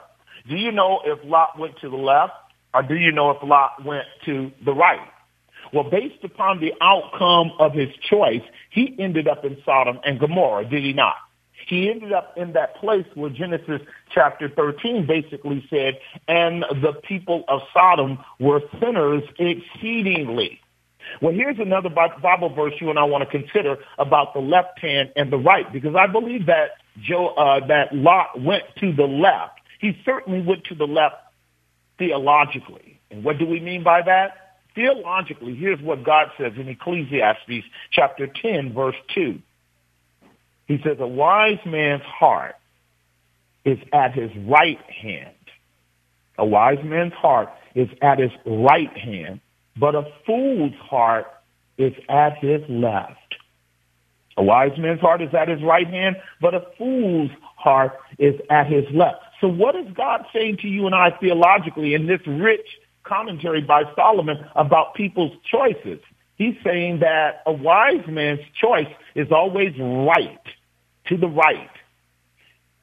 Do 0.49 0.57
you 0.57 0.71
know 0.71 1.01
if 1.05 1.19
Lot 1.25 1.59
went 1.59 1.79
to 1.81 1.91
the 1.91 1.97
left 1.97 2.35
or 2.75 2.83
do 2.83 2.95
you 2.95 3.11
know 3.11 3.31
if 3.31 3.43
Lot 3.43 3.85
went 3.85 4.07
to 4.27 4.53
the 4.65 4.73
right? 4.73 5.01
Well, 5.73 5.85
based 5.91 6.23
upon 6.23 6.61
the 6.61 6.73
outcome 6.81 7.53
of 7.59 7.73
his 7.73 7.89
choice, 8.09 8.43
he 8.71 8.95
ended 8.99 9.29
up 9.29 9.45
in 9.45 9.57
Sodom 9.65 9.99
and 10.05 10.19
Gomorrah, 10.19 10.69
did 10.69 10.83
he 10.83 10.93
not? 10.93 11.17
He 11.67 11.91
ended 11.91 12.13
up 12.13 12.35
in 12.37 12.53
that 12.53 12.77
place 12.77 13.07
where 13.15 13.31
Genesis 13.31 13.81
chapter 14.15 14.49
13 14.49 15.07
basically 15.07 15.67
said, 15.69 15.99
and 16.29 16.63
the 16.63 16.93
people 17.03 17.45
of 17.49 17.61
Sodom 17.75 18.19
were 18.39 18.61
sinners 18.81 19.25
exceedingly. 19.39 20.61
Well, 21.21 21.33
here's 21.33 21.59
another 21.59 21.89
Bible 21.89 22.51
verse 22.51 22.75
you 22.81 22.91
and 22.91 22.99
I 22.99 23.05
want 23.05 23.29
to 23.29 23.31
consider 23.31 23.77
about 23.99 24.35
the 24.35 24.41
left 24.41 24.79
hand 24.81 25.13
and 25.17 25.33
the 25.33 25.39
right, 25.39 25.71
because 25.73 25.95
I 25.97 26.07
believe 26.07 26.47
that 26.47 26.73
Joe, 27.03 27.29
uh, 27.29 27.67
that 27.67 27.95
Lot 27.95 28.41
went 28.41 28.65
to 28.81 28.93
the 28.93 29.05
left. 29.05 29.61
He 29.81 29.97
certainly 30.05 30.43
went 30.43 30.65
to 30.65 30.75
the 30.75 30.87
left 30.87 31.17
theologically. 31.99 33.01
And 33.11 33.25
what 33.25 33.39
do 33.39 33.47
we 33.47 33.61
mean 33.61 33.83
by 33.83 34.03
that? 34.03 34.46
Theologically, 34.77 35.57
here's 35.57 35.81
what 35.81 36.05
God 36.05 36.29
says 36.39 36.53
in 36.57 36.69
Ecclesiastes 36.69 37.65
chapter 37.91 38.27
10, 38.27 38.75
verse 38.75 38.95
2. 39.15 39.41
He 40.67 40.79
says, 40.85 40.99
a 41.01 41.07
wise 41.07 41.59
man's 41.65 42.03
heart 42.03 42.57
is 43.65 43.79
at 43.93 44.13
his 44.15 44.31
right 44.47 44.79
hand. 44.91 45.35
A 46.37 46.45
wise 46.45 46.79
man's 46.85 47.15
heart 47.15 47.49
is 47.75 47.89
at 48.03 48.19
his 48.19 48.31
right 48.45 48.95
hand, 48.97 49.41
but 49.79 49.95
a 49.95 50.07
fool's 50.27 50.75
heart 50.75 51.27
is 51.79 51.95
at 52.11 52.37
his 52.39 52.61
left. 52.69 53.37
A 54.37 54.43
wise 54.43 54.77
man's 54.77 55.01
heart 55.01 55.23
is 55.23 55.33
at 55.33 55.49
his 55.49 55.63
right 55.63 55.89
hand, 55.89 56.17
but 56.43 56.55
a 56.55 56.67
fool's 56.77 57.31
heart 57.57 57.93
is 58.19 58.35
at 58.51 58.67
his 58.67 58.85
left. 58.93 59.23
So 59.41 59.49
what 59.49 59.75
is 59.75 59.87
God 59.95 60.27
saying 60.35 60.59
to 60.59 60.69
you 60.69 60.85
and 60.85 60.95
I 60.95 61.13
theologically 61.19 61.95
in 61.95 62.07
this 62.07 62.21
rich 62.27 62.67
commentary 63.07 63.63
by 63.63 63.83
Solomon 63.95 64.45
about 64.55 64.95
people's 64.95 65.33
choices? 65.51 66.01
He's 66.37 66.55
saying 66.63 67.01
that 67.01 67.43
a 67.47 67.53
wise 67.53 68.07
man's 68.09 68.41
choice 68.61 68.93
is 69.15 69.29
always 69.33 69.73
right, 69.79 70.41
to 71.07 71.17
the 71.17 71.29
right. 71.29 71.71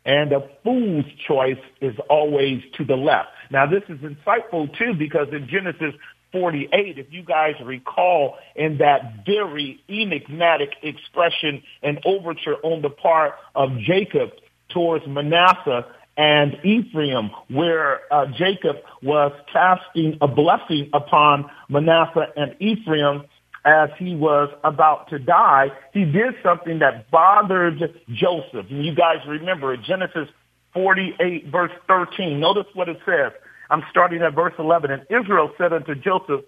And 0.05 0.33
a 0.33 0.49
fool's 0.63 1.05
choice 1.27 1.61
is 1.79 1.95
always 2.09 2.61
to 2.77 2.83
the 2.83 2.95
left. 2.95 3.29
Now 3.51 3.67
this 3.67 3.83
is 3.87 3.99
insightful 3.99 4.75
too 4.77 4.93
because 4.97 5.27
in 5.31 5.47
Genesis 5.47 5.93
48, 6.33 6.97
if 6.97 7.07
you 7.11 7.23
guys 7.23 7.53
recall 7.63 8.37
in 8.55 8.79
that 8.79 9.23
very 9.25 9.79
enigmatic 9.87 10.71
expression 10.81 11.61
and 11.83 12.01
overture 12.05 12.55
on 12.63 12.81
the 12.81 12.89
part 12.89 13.35
of 13.55 13.69
Jacob 13.79 14.31
towards 14.69 15.05
Manasseh 15.07 15.85
and 16.15 16.53
Ephraim, 16.63 17.31
where 17.49 18.01
uh, 18.11 18.25
Jacob 18.37 18.77
was 19.01 19.31
casting 19.51 20.17
a 20.21 20.27
blessing 20.27 20.89
upon 20.93 21.49
Manasseh 21.69 22.27
and 22.35 22.55
Ephraim 22.59 23.23
as 23.65 23.89
he 23.97 24.15
was 24.15 24.49
about 24.63 25.09
to 25.09 25.19
die, 25.19 25.71
he 25.93 26.05
did 26.05 26.35
something 26.43 26.79
that 26.79 27.09
bothered 27.09 27.79
Joseph. 28.09 28.65
And 28.69 28.85
you 28.85 28.93
guys 28.93 29.17
remember 29.27 29.75
Genesis 29.77 30.27
48 30.73 31.47
verse 31.47 31.71
13. 31.87 32.39
Notice 32.39 32.65
what 32.73 32.89
it 32.89 32.97
says. 33.05 33.31
I'm 33.69 33.83
starting 33.89 34.21
at 34.21 34.35
verse 34.35 34.53
11. 34.59 34.91
And 34.91 35.03
Israel 35.09 35.51
said 35.57 35.71
unto 35.71 35.95
Joseph, 35.95 36.41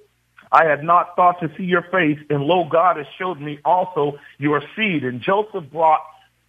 I 0.52 0.66
had 0.66 0.84
not 0.84 1.16
thought 1.16 1.40
to 1.42 1.50
see 1.58 1.64
your 1.64 1.82
face, 1.84 2.20
and 2.30 2.44
lo, 2.44 2.68
God 2.70 2.98
has 2.98 3.08
showed 3.18 3.42
me 3.42 3.60
also 3.66 4.18
your 4.38 4.62
seed. 4.76 5.04
And 5.04 5.22
Joseph 5.22 5.72
brought 5.72 6.02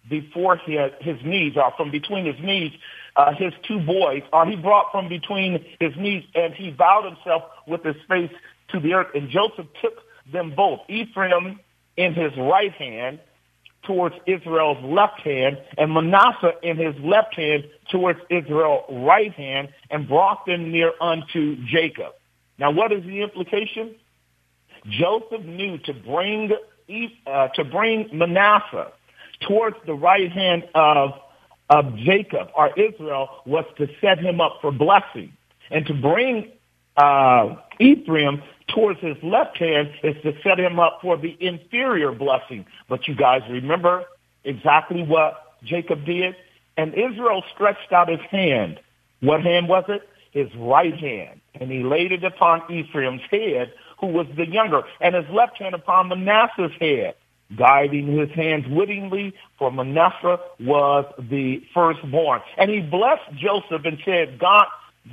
before 0.09 0.57
his, 0.57 0.91
his 1.01 1.17
knees, 1.25 1.53
or 1.55 1.73
from 1.75 1.91
between 1.91 2.25
his 2.25 2.35
knees, 2.43 2.71
uh, 3.17 3.33
his 3.33 3.51
two 3.67 3.79
boys, 3.79 4.21
or 4.31 4.45
he 4.45 4.55
brought 4.55 4.91
from 4.91 5.09
between 5.09 5.65
his 5.79 5.93
knees, 5.97 6.23
and 6.35 6.53
he 6.53 6.69
bowed 6.71 7.03
himself 7.03 7.43
with 7.67 7.83
his 7.83 7.95
face 8.07 8.31
to 8.69 8.79
the 8.79 8.93
earth. 8.93 9.07
And 9.15 9.29
Joseph 9.29 9.67
took 9.81 9.95
them 10.31 10.53
both, 10.55 10.81
Ephraim 10.87 11.59
in 11.97 12.13
his 12.13 12.31
right 12.37 12.71
hand 12.73 13.19
towards 13.83 14.15
Israel's 14.27 14.83
left 14.83 15.21
hand, 15.21 15.57
and 15.77 15.93
Manasseh 15.93 16.53
in 16.61 16.77
his 16.77 16.93
left 17.01 17.35
hand 17.35 17.63
towards 17.89 18.19
Israel's 18.29 18.83
right 18.89 19.33
hand, 19.33 19.69
and 19.89 20.07
brought 20.07 20.45
them 20.45 20.71
near 20.71 20.91
unto 21.01 21.55
Jacob. 21.65 22.13
Now, 22.59 22.71
what 22.71 22.91
is 22.91 23.03
the 23.03 23.21
implication? 23.21 23.95
Joseph 24.89 25.43
knew 25.43 25.77
to 25.79 25.93
bring 25.93 26.51
uh, 27.25 27.47
to 27.49 27.63
bring 27.65 28.09
Manasseh 28.13 28.91
towards 29.47 29.75
the 29.85 29.93
right 29.93 30.31
hand 30.31 30.67
of 30.73 31.11
of 31.69 31.95
Jacob 31.97 32.49
or 32.55 32.71
Israel 32.79 33.29
was 33.45 33.65
to 33.77 33.87
set 34.01 34.19
him 34.19 34.39
up 34.39 34.59
for 34.61 34.71
blessing, 34.71 35.33
and 35.69 35.85
to 35.85 35.93
bring 35.93 36.51
uh, 36.95 37.55
Ephraim 37.79 38.41
towards 38.67 38.99
his 38.99 39.17
left 39.23 39.57
hand 39.57 39.89
is 40.03 40.15
to 40.23 40.33
set 40.43 40.59
him 40.59 40.79
up 40.79 40.99
for 41.01 41.17
the 41.17 41.37
inferior 41.39 42.11
blessing. 42.11 42.65
But 42.89 43.07
you 43.07 43.15
guys 43.15 43.41
remember 43.49 44.05
exactly 44.43 45.03
what 45.03 45.55
Jacob 45.63 46.05
did? 46.05 46.35
And 46.75 46.93
Israel 46.93 47.43
stretched 47.53 47.91
out 47.91 48.09
his 48.09 48.21
hand. 48.29 48.79
What 49.21 49.41
hand 49.41 49.67
was 49.67 49.85
it? 49.87 50.07
His 50.31 50.53
right 50.55 50.95
hand. 50.95 51.41
And 51.55 51.71
he 51.71 51.83
laid 51.83 52.11
it 52.11 52.23
upon 52.23 52.61
Ephraim's 52.71 53.21
head, 53.31 53.73
who 53.99 54.07
was 54.07 54.27
the 54.35 54.47
younger, 54.47 54.83
and 55.01 55.15
his 55.15 55.25
left 55.31 55.57
hand 55.57 55.73
upon 55.73 56.09
Manasseh's 56.09 56.71
head, 56.79 57.15
guiding 57.55 58.17
his 58.17 58.29
hands 58.31 58.65
wittingly, 58.69 59.33
for 59.57 59.71
Manasseh 59.71 60.39
was 60.59 61.05
the 61.17 61.61
firstborn. 61.73 62.41
And 62.57 62.69
he 62.69 62.81
blessed 62.81 63.33
Joseph 63.35 63.85
and 63.85 63.97
said, 64.03 64.39
God, 64.39 64.65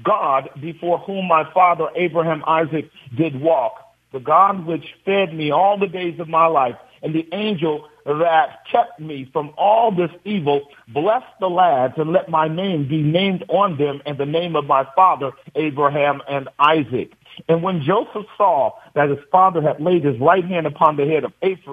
God 0.03 0.51
before 0.61 0.99
whom 0.99 1.29
my 1.29 1.51
father 1.53 1.89
Abraham 1.95 2.43
Isaac 2.47 2.91
did 3.17 3.41
walk, 3.41 3.75
the 4.13 4.21
God 4.21 4.67
which 4.67 4.95
fed 5.05 5.35
me 5.35 5.51
all 5.51 5.79
the 5.79 5.87
days 5.87 6.19
of 6.19 6.29
my 6.29 6.47
life, 6.47 6.77
and 7.03 7.15
the 7.15 7.29
angel 7.33 7.89
that 8.07 8.65
kept 8.71 9.01
me 9.01 9.29
from 9.33 9.53
all 9.57 9.91
this 9.91 10.11
evil, 10.25 10.63
bless 10.89 11.23
the 11.41 11.49
lads 11.49 11.95
and 11.97 12.13
let 12.13 12.29
my 12.29 12.49
name 12.49 12.89
be 12.89 13.03
named 13.03 13.45
on 13.49 13.77
them 13.77 14.03
and 14.07 14.19
the 14.19 14.27
name 14.27 14.57
of 14.57 14.67
my 14.67 14.87
father 14.95 15.33
Abraham 15.55 16.23
and 16.29 16.49
Isaac. 16.59 17.13
And 17.49 17.63
when 17.63 17.83
Joseph 17.83 18.27
saw 18.37 18.73
that 18.95 19.09
his 19.09 19.19
father 19.31 19.61
had 19.63 19.81
laid 19.81 20.05
his 20.05 20.19
right 20.21 20.45
hand 20.45 20.67
upon 20.67 20.97
the 20.97 21.07
head 21.07 21.25
of 21.25 21.33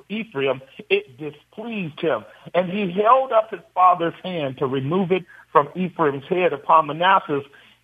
Ephraim, 0.10 0.62
it 0.90 1.18
displeased 1.18 2.00
him. 2.00 2.26
And 2.54 2.70
he 2.70 2.92
held 2.92 3.32
up 3.32 3.52
his 3.52 3.62
father's 3.74 4.14
hand 4.24 4.58
to 4.58 4.66
remove 4.66 5.12
it 5.12 5.26
from 5.52 5.70
Ephraim's 5.76 6.26
head 6.28 6.54
upon 6.54 6.88
Manasseh's 6.88 7.44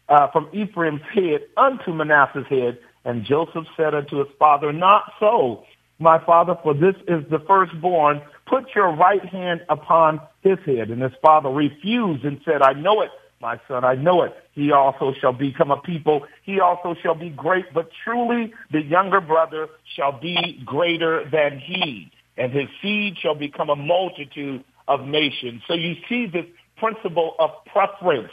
uh, 0.10 0.28
from 0.32 0.48
Ephraim's 0.54 1.02
head 1.14 1.42
unto 1.58 1.94
Manasseh's 1.94 2.48
head. 2.48 2.80
And 3.06 3.26
Joseph 3.26 3.66
said 3.76 3.94
unto 3.94 4.18
his 4.18 4.34
father, 4.40 4.72
Not 4.74 5.12
so, 5.20 5.64
my 6.00 6.24
father, 6.24 6.58
for 6.64 6.74
this 6.74 6.96
is 7.08 7.24
the 7.30 7.40
firstborn. 7.48 8.22
Put 8.46 8.74
your 8.76 8.96
right 8.96 9.24
hand 9.26 9.62
upon 9.70 10.22
his 10.42 10.58
head. 10.66 10.90
And 10.90 11.02
his 11.02 11.12
father 11.22 11.50
refused 11.50 12.24
and 12.26 12.40
said, 12.46 12.62
I 12.62 12.74
know 12.74 13.02
it, 13.02 13.10
my 13.40 13.60
son, 13.68 13.84
I 13.84 13.96
know 13.96 14.24
it. 14.24 14.34
He 14.54 14.72
also 14.72 15.14
shall 15.20 15.34
become 15.34 15.70
a 15.70 15.78
people. 15.78 16.26
He 16.44 16.60
also 16.60 16.96
shall 17.02 17.16
be 17.16 17.30
great, 17.30 17.66
but 17.74 17.90
truly 18.04 18.54
the 18.72 18.82
younger 18.82 19.22
brother 19.22 19.68
shall 19.96 20.20
be 20.20 20.62
greater 20.66 21.24
than 21.30 21.60
he. 21.60 22.12
And 22.38 22.52
his 22.52 22.68
seed 22.82 23.18
shall 23.22 23.36
become 23.36 23.70
a 23.70 23.76
multitude 23.76 24.64
of 24.88 25.02
nations. 25.02 25.62
So 25.68 25.74
you 25.74 25.96
see 26.10 26.28
this 26.28 26.46
principle 26.78 27.36
of 27.40 27.52
preference 27.72 28.32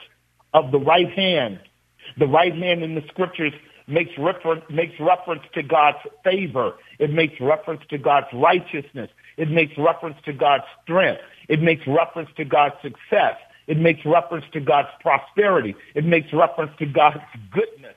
of 0.53 0.71
the 0.71 0.79
right 0.79 1.11
hand. 1.11 1.61
The 2.19 2.27
right 2.27 2.55
hand 2.55 2.83
in 2.83 2.95
the 2.95 3.03
scriptures 3.09 3.53
makes 3.87 4.13
reference, 4.19 4.63
makes 4.71 4.95
reference 5.01 5.43
to 5.55 5.63
God's 5.63 5.99
favor. 6.23 6.75
It 6.99 7.13
makes 7.13 7.35
reference 7.41 7.83
to 7.91 7.99
God's 7.99 8.27
righteousness. 8.33 9.11
It 9.37 9.51
makes 9.51 9.73
reference 9.77 10.17
to 10.25 10.33
God's 10.33 10.65
strength. 10.83 11.21
It 11.49 11.61
makes 11.61 11.83
reference 11.87 12.31
to 12.37 12.45
God's 12.45 12.77
success. 12.83 13.37
It 13.67 13.79
makes 13.79 14.05
reference 14.05 14.45
to 14.53 14.61
God's 14.61 14.89
prosperity. 15.01 15.75
It 15.95 16.05
makes 16.05 16.33
reference 16.33 16.73
to 16.79 16.87
God's 16.87 17.21
goodness. 17.51 17.95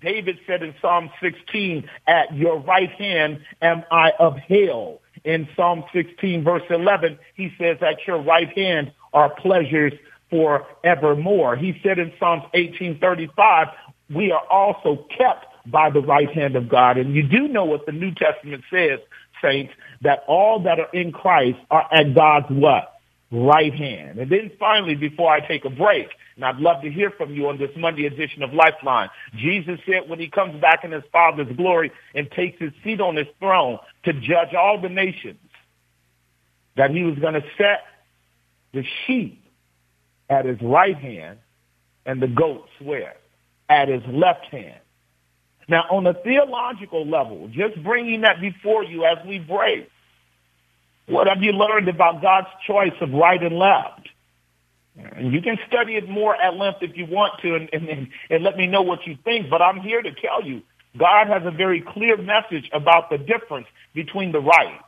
David 0.00 0.38
said 0.46 0.62
in 0.62 0.74
Psalm 0.80 1.10
16, 1.20 1.88
at 2.06 2.34
your 2.34 2.58
right 2.60 2.90
hand 2.90 3.40
am 3.60 3.84
I 3.90 4.12
upheld. 4.18 5.00
In 5.24 5.46
Psalm 5.54 5.84
16 5.92 6.42
verse 6.44 6.62
11, 6.70 7.18
he 7.34 7.52
says 7.58 7.76
at 7.82 8.06
your 8.06 8.22
right 8.22 8.48
hand 8.56 8.92
are 9.12 9.28
pleasures 9.28 9.92
forevermore. 10.30 11.56
He 11.56 11.78
said 11.82 11.98
in 11.98 12.12
Psalms 12.18 12.42
1835, 12.54 13.68
we 14.14 14.32
are 14.32 14.46
also 14.50 15.06
kept 15.16 15.46
by 15.66 15.90
the 15.90 16.00
right 16.00 16.30
hand 16.30 16.56
of 16.56 16.68
God. 16.68 16.96
And 16.96 17.14
you 17.14 17.22
do 17.22 17.48
know 17.48 17.64
what 17.64 17.86
the 17.86 17.92
New 17.92 18.12
Testament 18.14 18.64
says, 18.70 19.00
saints, 19.42 19.72
that 20.00 20.24
all 20.26 20.60
that 20.60 20.80
are 20.80 20.90
in 20.92 21.12
Christ 21.12 21.58
are 21.70 21.86
at 21.92 22.14
God's 22.14 22.46
what? 22.48 22.99
Right 23.32 23.72
hand. 23.72 24.18
And 24.18 24.30
then 24.30 24.50
finally, 24.58 24.96
before 24.96 25.30
I 25.32 25.40
take 25.46 25.64
a 25.64 25.70
break, 25.70 26.08
and 26.34 26.44
I'd 26.44 26.56
love 26.56 26.82
to 26.82 26.90
hear 26.90 27.10
from 27.10 27.32
you 27.32 27.48
on 27.48 27.58
this 27.58 27.70
Monday 27.76 28.06
edition 28.06 28.42
of 28.42 28.52
Lifeline. 28.52 29.08
Jesus 29.36 29.78
said 29.86 30.08
when 30.08 30.18
he 30.18 30.28
comes 30.28 30.60
back 30.60 30.84
in 30.84 30.90
his 30.90 31.04
Father's 31.12 31.54
glory 31.56 31.92
and 32.14 32.30
takes 32.30 32.58
his 32.58 32.72
seat 32.82 33.00
on 33.00 33.14
his 33.14 33.26
throne 33.38 33.78
to 34.04 34.12
judge 34.14 34.54
all 34.58 34.80
the 34.80 34.88
nations, 34.88 35.38
that 36.76 36.90
he 36.90 37.04
was 37.04 37.18
going 37.18 37.34
to 37.34 37.44
set 37.56 37.84
the 38.72 38.82
sheep 39.06 39.44
at 40.28 40.44
his 40.44 40.58
right 40.62 40.96
hand 40.96 41.38
and 42.06 42.22
the 42.22 42.28
goats 42.28 42.70
where? 42.80 43.14
At 43.68 43.88
his 43.88 44.02
left 44.08 44.46
hand. 44.46 44.80
Now, 45.68 45.84
on 45.90 46.06
a 46.06 46.14
theological 46.14 47.06
level, 47.06 47.48
just 47.48 47.80
bringing 47.84 48.22
that 48.22 48.40
before 48.40 48.82
you 48.82 49.04
as 49.04 49.18
we 49.26 49.38
break, 49.38 49.88
what 51.10 51.26
have 51.26 51.42
you 51.42 51.52
learned 51.52 51.88
about 51.88 52.22
God's 52.22 52.48
choice 52.66 52.94
of 53.00 53.12
right 53.12 53.42
and 53.42 53.56
left? 53.56 54.08
And 55.16 55.32
you 55.32 55.40
can 55.40 55.58
study 55.66 55.96
it 55.96 56.08
more 56.08 56.34
at 56.36 56.56
length 56.56 56.78
if 56.82 56.96
you 56.96 57.06
want 57.06 57.40
to 57.42 57.54
and, 57.54 57.68
and, 57.72 58.08
and 58.28 58.44
let 58.44 58.56
me 58.56 58.66
know 58.66 58.82
what 58.82 59.06
you 59.06 59.16
think, 59.24 59.48
but 59.48 59.62
I'm 59.62 59.80
here 59.80 60.02
to 60.02 60.10
tell 60.12 60.44
you 60.44 60.62
God 60.98 61.28
has 61.28 61.42
a 61.44 61.50
very 61.50 61.80
clear 61.80 62.16
message 62.16 62.68
about 62.72 63.10
the 63.10 63.18
difference 63.18 63.66
between 63.94 64.32
the 64.32 64.40
right 64.40 64.80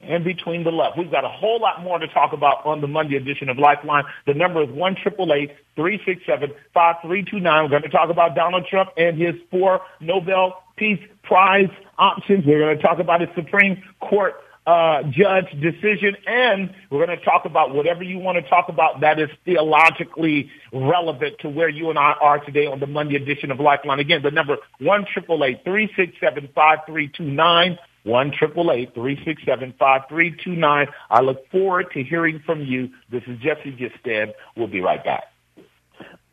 and 0.00 0.24
between 0.24 0.64
the 0.64 0.70
left. 0.70 0.98
We've 0.98 1.10
got 1.10 1.24
a 1.24 1.28
whole 1.28 1.60
lot 1.60 1.82
more 1.82 1.98
to 1.98 2.08
talk 2.08 2.32
about 2.32 2.64
on 2.64 2.80
the 2.80 2.86
Monday 2.86 3.16
edition 3.16 3.48
of 3.48 3.58
Lifeline. 3.58 4.04
The 4.26 4.34
number 4.34 4.62
is 4.62 4.70
one 4.70 4.96
triple 5.00 5.32
eight 5.32 5.52
three 5.74 6.00
six 6.04 6.22
seven 6.26 6.52
five 6.72 6.96
three 7.02 7.24
two 7.24 7.40
nine. 7.40 7.64
We're 7.64 7.70
going 7.70 7.82
to 7.82 7.88
talk 7.88 8.10
about 8.10 8.34
Donald 8.34 8.66
Trump 8.68 8.90
and 8.96 9.20
his 9.20 9.34
four 9.50 9.80
Nobel 10.00 10.62
Peace 10.76 11.00
Prize 11.22 11.70
options. 11.98 12.44
We're 12.46 12.60
going 12.60 12.76
to 12.76 12.82
talk 12.82 12.98
about 12.98 13.20
his 13.20 13.30
Supreme 13.34 13.82
Court 14.00 14.34
uh, 14.66 15.02
judge 15.04 15.46
decision, 15.60 16.16
and 16.26 16.74
we're 16.90 17.06
going 17.06 17.16
to 17.16 17.24
talk 17.24 17.44
about 17.44 17.72
whatever 17.72 18.02
you 18.02 18.18
want 18.18 18.42
to 18.42 18.50
talk 18.50 18.68
about 18.68 19.00
that 19.00 19.20
is 19.20 19.30
theologically 19.44 20.50
relevant 20.72 21.38
to 21.40 21.48
where 21.48 21.68
you 21.68 21.88
and 21.90 21.98
I 21.98 22.14
are 22.20 22.44
today 22.44 22.66
on 22.66 22.80
the 22.80 22.86
Monday 22.86 23.14
edition 23.14 23.52
of 23.52 23.60
Lifeline. 23.60 24.00
Again, 24.00 24.22
the 24.22 24.32
number 24.32 24.56
one 24.80 25.06
triple 25.12 25.44
eight 25.44 25.62
three 25.64 25.88
six 25.96 26.14
seven 26.20 26.48
five 26.54 26.80
three 26.86 27.08
two 27.16 27.30
nine. 27.30 27.78
One 28.02 28.30
triple 28.30 28.70
eight 28.70 28.94
three 28.94 29.20
six 29.24 29.42
seven 29.44 29.74
five 29.78 30.02
three 30.08 30.36
two 30.44 30.56
nine. 30.56 30.86
I 31.10 31.20
look 31.20 31.48
forward 31.50 31.86
to 31.92 32.02
hearing 32.02 32.42
from 32.44 32.62
you. 32.62 32.90
This 33.10 33.22
is 33.26 33.38
Jesse 33.38 33.72
Gistand. 33.72 34.32
We'll 34.56 34.68
be 34.68 34.80
right 34.80 35.02
back. 35.04 35.24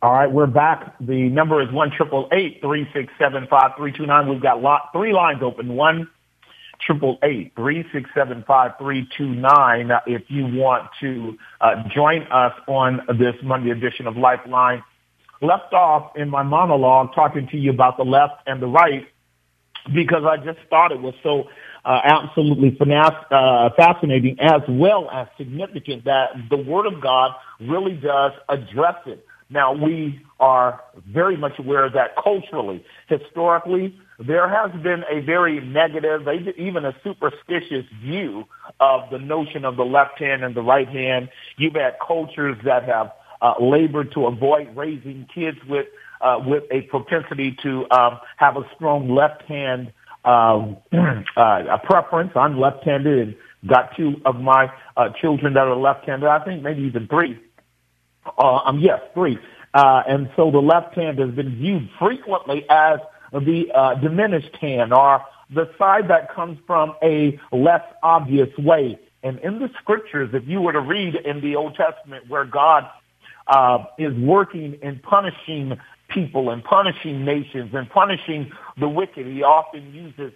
All 0.02 0.12
right, 0.12 0.30
we're 0.30 0.46
back. 0.46 0.96
The 1.00 1.28
number 1.30 1.62
is 1.62 1.72
one 1.72 1.90
triple 1.96 2.28
eight 2.32 2.60
three 2.60 2.88
six 2.92 3.12
seven 3.18 3.46
five 3.48 3.72
three 3.76 3.92
two 3.92 4.06
nine. 4.06 4.28
We've 4.28 4.42
got 4.42 4.60
lot, 4.60 4.90
three 4.92 5.12
lines 5.12 5.42
open. 5.42 5.74
One 5.74 6.08
triple 6.80 7.18
eight 7.22 7.52
three 7.56 7.84
six 7.92 8.08
seven 8.14 8.44
five 8.46 8.72
three 8.78 9.08
two 9.16 9.34
nine. 9.34 9.90
If 10.06 10.22
you 10.28 10.46
want 10.46 10.90
to 11.00 11.36
uh, 11.60 11.88
join 11.94 12.22
us 12.24 12.52
on 12.66 13.02
this 13.18 13.34
Monday 13.42 13.70
edition 13.70 14.06
of 14.06 14.16
Lifeline, 14.16 14.82
left 15.40 15.72
off 15.72 16.16
in 16.16 16.28
my 16.30 16.42
monologue 16.42 17.14
talking 17.14 17.48
to 17.48 17.56
you 17.56 17.70
about 17.70 17.96
the 17.96 18.04
left 18.04 18.42
and 18.46 18.60
the 18.60 18.66
right 18.66 19.06
because 19.92 20.24
I 20.24 20.36
just 20.38 20.60
thought 20.70 20.92
it 20.92 21.00
was 21.00 21.14
so 21.22 21.44
uh, 21.84 22.00
absolutely 22.04 22.76
uh, 22.80 23.70
fascinating 23.76 24.38
as 24.40 24.62
well 24.68 25.10
as 25.10 25.28
significant 25.36 26.04
that 26.04 26.30
the 26.48 26.56
Word 26.56 26.86
of 26.86 27.00
God 27.00 27.32
really 27.60 27.94
does 27.94 28.32
address 28.48 28.96
it. 29.06 29.26
Now, 29.50 29.72
we 29.74 30.20
are 30.40 30.80
very 31.06 31.36
much 31.36 31.58
aware 31.58 31.88
that 31.90 32.16
culturally, 32.22 32.84
historically, 33.08 33.98
there 34.18 34.48
has 34.48 34.70
been 34.82 35.04
a 35.10 35.20
very 35.20 35.60
negative, 35.60 36.28
even 36.56 36.84
a 36.84 36.94
superstitious 37.02 37.84
view 38.00 38.44
of 38.80 39.10
the 39.10 39.18
notion 39.18 39.64
of 39.64 39.76
the 39.76 39.84
left 39.84 40.18
hand 40.20 40.44
and 40.44 40.54
the 40.54 40.62
right 40.62 40.88
hand. 40.88 41.28
You've 41.56 41.74
had 41.74 41.96
cultures 42.06 42.56
that 42.64 42.84
have 42.84 43.12
uh, 43.42 43.54
labored 43.60 44.12
to 44.12 44.26
avoid 44.26 44.76
raising 44.76 45.26
kids 45.34 45.58
with 45.68 45.86
uh, 46.20 46.38
with 46.46 46.62
a 46.70 46.82
propensity 46.82 47.56
to 47.62 47.90
um, 47.90 48.18
have 48.36 48.56
a 48.56 48.62
strong 48.76 49.14
left 49.14 49.42
hand 49.42 49.92
um, 50.24 50.78
uh, 50.92 51.24
a 51.36 51.78
preference. 51.84 52.32
I'm 52.34 52.58
left-handed 52.58 53.18
and 53.28 53.36
got 53.68 53.96
two 53.96 54.20
of 54.24 54.36
my 54.36 54.72
uh, 54.96 55.10
children 55.20 55.54
that 55.54 55.66
are 55.66 55.76
left-handed. 55.76 56.26
I 56.26 56.42
think 56.44 56.62
maybe 56.62 56.82
even 56.82 57.08
three. 57.08 57.38
Uh, 58.38 58.60
um, 58.64 58.78
yes, 58.78 59.00
three. 59.12 59.38
Uh, 59.74 60.02
and 60.06 60.30
so 60.36 60.50
the 60.50 60.58
left 60.58 60.94
hand 60.94 61.18
has 61.18 61.30
been 61.30 61.56
viewed 61.56 61.88
frequently 61.98 62.64
as 62.70 63.00
the 63.40 63.66
uh, 63.74 63.94
diminished 63.96 64.56
hand 64.60 64.92
or 64.92 65.22
the 65.50 65.70
side 65.78 66.08
that 66.08 66.34
comes 66.34 66.58
from 66.66 66.94
a 67.02 67.38
less 67.52 67.82
obvious 68.02 68.48
way. 68.58 68.98
And 69.22 69.38
in 69.40 69.58
the 69.58 69.70
scriptures, 69.80 70.30
if 70.32 70.46
you 70.46 70.60
were 70.60 70.72
to 70.72 70.80
read 70.80 71.14
in 71.14 71.40
the 71.40 71.56
Old 71.56 71.74
Testament 71.74 72.28
where 72.28 72.44
God 72.44 72.84
uh, 73.46 73.84
is 73.98 74.14
working 74.18 74.78
and 74.82 75.02
punishing 75.02 75.78
people 76.08 76.50
and 76.50 76.62
punishing 76.62 77.24
nations 77.24 77.70
and 77.74 77.88
punishing 77.88 78.52
the 78.78 78.88
wicked, 78.88 79.26
he 79.26 79.42
often 79.42 79.92
uses 79.94 80.32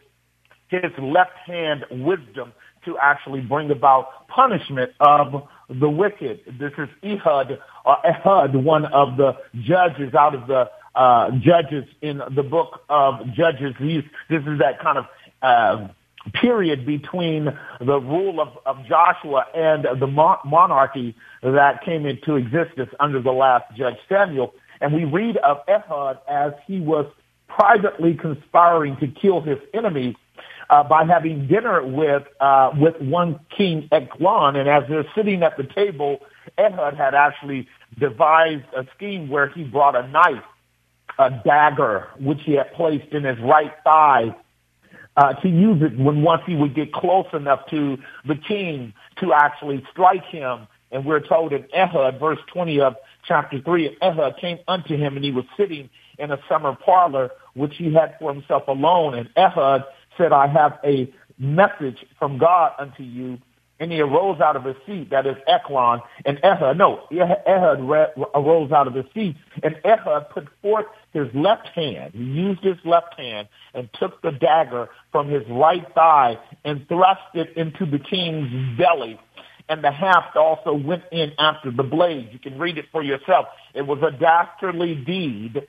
his 0.68 0.90
left 0.98 1.36
hand 1.46 1.84
wisdom 1.90 2.52
to 2.84 2.96
actually 2.98 3.40
bring 3.40 3.70
about 3.70 4.28
punishment 4.28 4.92
of 5.00 5.42
the 5.68 5.88
wicked. 5.88 6.40
This 6.58 6.72
is 6.78 6.88
Ehud, 7.04 7.58
or 7.84 7.96
Ehud, 8.06 8.54
one 8.56 8.86
of 8.86 9.16
the 9.16 9.36
judges 9.62 10.14
out 10.14 10.34
of 10.34 10.46
the 10.46 10.70
uh, 10.98 11.30
judges 11.38 11.84
in 12.02 12.20
the 12.34 12.42
book 12.42 12.80
of 12.88 13.32
Judges. 13.32 13.74
He's, 13.78 14.02
this 14.28 14.42
is 14.42 14.58
that 14.58 14.80
kind 14.82 14.98
of 14.98 15.06
uh, 15.40 15.88
period 16.34 16.84
between 16.84 17.56
the 17.80 18.00
rule 18.00 18.40
of, 18.40 18.48
of 18.66 18.84
Joshua 18.86 19.46
and 19.54 19.86
the 20.00 20.06
monarchy 20.08 21.14
that 21.42 21.84
came 21.84 22.04
into 22.04 22.34
existence 22.34 22.90
under 22.98 23.22
the 23.22 23.30
last 23.30 23.64
judge 23.76 23.94
Samuel. 24.08 24.52
And 24.80 24.92
we 24.92 25.04
read 25.04 25.36
of 25.38 25.58
Ehud 25.68 26.18
as 26.28 26.52
he 26.66 26.80
was 26.80 27.06
privately 27.46 28.14
conspiring 28.14 28.96
to 28.96 29.06
kill 29.06 29.40
his 29.40 29.58
enemies 29.72 30.16
uh, 30.68 30.82
by 30.82 31.04
having 31.04 31.46
dinner 31.46 31.86
with 31.86 32.24
uh, 32.40 32.72
with 32.74 33.00
one 33.00 33.38
King 33.56 33.88
Eglon. 33.92 34.56
And 34.56 34.68
as 34.68 34.82
they're 34.88 35.06
sitting 35.14 35.44
at 35.44 35.56
the 35.56 35.64
table, 35.64 36.18
Ehud 36.58 36.94
had 36.94 37.14
actually 37.14 37.68
devised 37.98 38.66
a 38.76 38.84
scheme 38.96 39.28
where 39.28 39.48
he 39.48 39.62
brought 39.62 39.94
a 39.94 40.06
knife 40.08 40.44
a 41.18 41.30
dagger 41.44 42.08
which 42.20 42.40
he 42.44 42.52
had 42.52 42.72
placed 42.74 43.12
in 43.12 43.24
his 43.24 43.38
right 43.40 43.72
thigh 43.84 44.34
uh, 45.16 45.34
to 45.34 45.48
use 45.48 45.82
it 45.82 45.98
when 45.98 46.22
once 46.22 46.42
he 46.46 46.54
would 46.54 46.74
get 46.74 46.92
close 46.92 47.26
enough 47.32 47.66
to 47.70 47.98
the 48.24 48.36
king 48.36 48.94
to 49.20 49.32
actually 49.32 49.84
strike 49.90 50.24
him. 50.24 50.68
And 50.92 51.04
we're 51.04 51.20
told 51.20 51.52
in 51.52 51.66
Ehud, 51.74 52.20
verse 52.20 52.38
20 52.52 52.80
of 52.80 52.94
chapter 53.26 53.60
3, 53.60 53.98
Ehud 54.00 54.36
came 54.40 54.58
unto 54.68 54.96
him 54.96 55.16
and 55.16 55.24
he 55.24 55.32
was 55.32 55.44
sitting 55.56 55.90
in 56.18 56.30
a 56.30 56.38
summer 56.48 56.74
parlor 56.74 57.30
which 57.54 57.76
he 57.76 57.92
had 57.92 58.14
for 58.18 58.32
himself 58.32 58.68
alone. 58.68 59.14
And 59.14 59.28
Ehud 59.36 59.84
said, 60.16 60.32
I 60.32 60.46
have 60.46 60.78
a 60.84 61.12
message 61.38 62.04
from 62.18 62.38
God 62.38 62.72
unto 62.78 63.02
you 63.02 63.38
and 63.80 63.92
he 63.92 64.00
arose 64.00 64.40
out 64.40 64.56
of 64.56 64.64
his 64.64 64.76
seat, 64.86 65.10
that 65.10 65.26
is 65.26 65.36
Eglon, 65.46 66.00
and 66.24 66.38
Ehud, 66.42 66.76
no, 66.76 67.00
Ehud 67.12 67.80
arose 68.34 68.72
out 68.72 68.86
of 68.86 68.94
his 68.94 69.04
seat, 69.14 69.36
and 69.62 69.76
Ehud 69.84 70.30
put 70.30 70.48
forth 70.62 70.86
his 71.12 71.28
left 71.34 71.68
hand, 71.68 72.12
he 72.14 72.22
used 72.22 72.62
his 72.62 72.76
left 72.84 73.18
hand, 73.18 73.48
and 73.74 73.88
took 73.94 74.20
the 74.22 74.32
dagger 74.32 74.88
from 75.12 75.28
his 75.28 75.42
right 75.48 75.86
thigh 75.94 76.38
and 76.64 76.86
thrust 76.88 77.20
it 77.34 77.56
into 77.56 77.86
the 77.86 77.98
king's 77.98 78.76
belly. 78.76 79.18
And 79.70 79.84
the 79.84 79.90
haft 79.90 80.36
also 80.36 80.72
went 80.72 81.04
in 81.12 81.32
after 81.38 81.70
the 81.70 81.82
blade. 81.82 82.30
You 82.32 82.38
can 82.38 82.58
read 82.58 82.78
it 82.78 82.86
for 82.90 83.02
yourself. 83.02 83.46
It 83.74 83.82
was 83.86 83.98
a 84.02 84.10
dastardly 84.10 84.94
deed. 84.94 85.62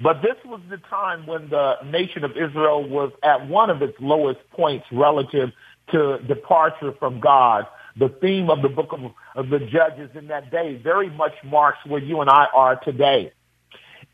But 0.00 0.22
this 0.22 0.36
was 0.44 0.60
the 0.70 0.78
time 0.78 1.26
when 1.26 1.48
the 1.48 1.74
nation 1.84 2.24
of 2.24 2.32
Israel 2.32 2.88
was 2.88 3.12
at 3.22 3.48
one 3.48 3.70
of 3.70 3.82
its 3.82 3.94
lowest 4.00 4.40
points 4.50 4.86
relative 4.90 5.50
to 5.90 6.18
departure 6.26 6.92
from 6.98 7.20
God. 7.20 7.66
The 7.96 8.08
theme 8.08 8.48
of 8.48 8.62
the 8.62 8.68
book 8.68 8.92
of, 8.92 9.00
of 9.34 9.50
the 9.50 9.58
Judges 9.58 10.10
in 10.14 10.28
that 10.28 10.50
day 10.50 10.80
very 10.82 11.10
much 11.10 11.34
marks 11.44 11.78
where 11.86 12.00
you 12.00 12.20
and 12.20 12.30
I 12.30 12.46
are 12.54 12.76
today. 12.76 13.32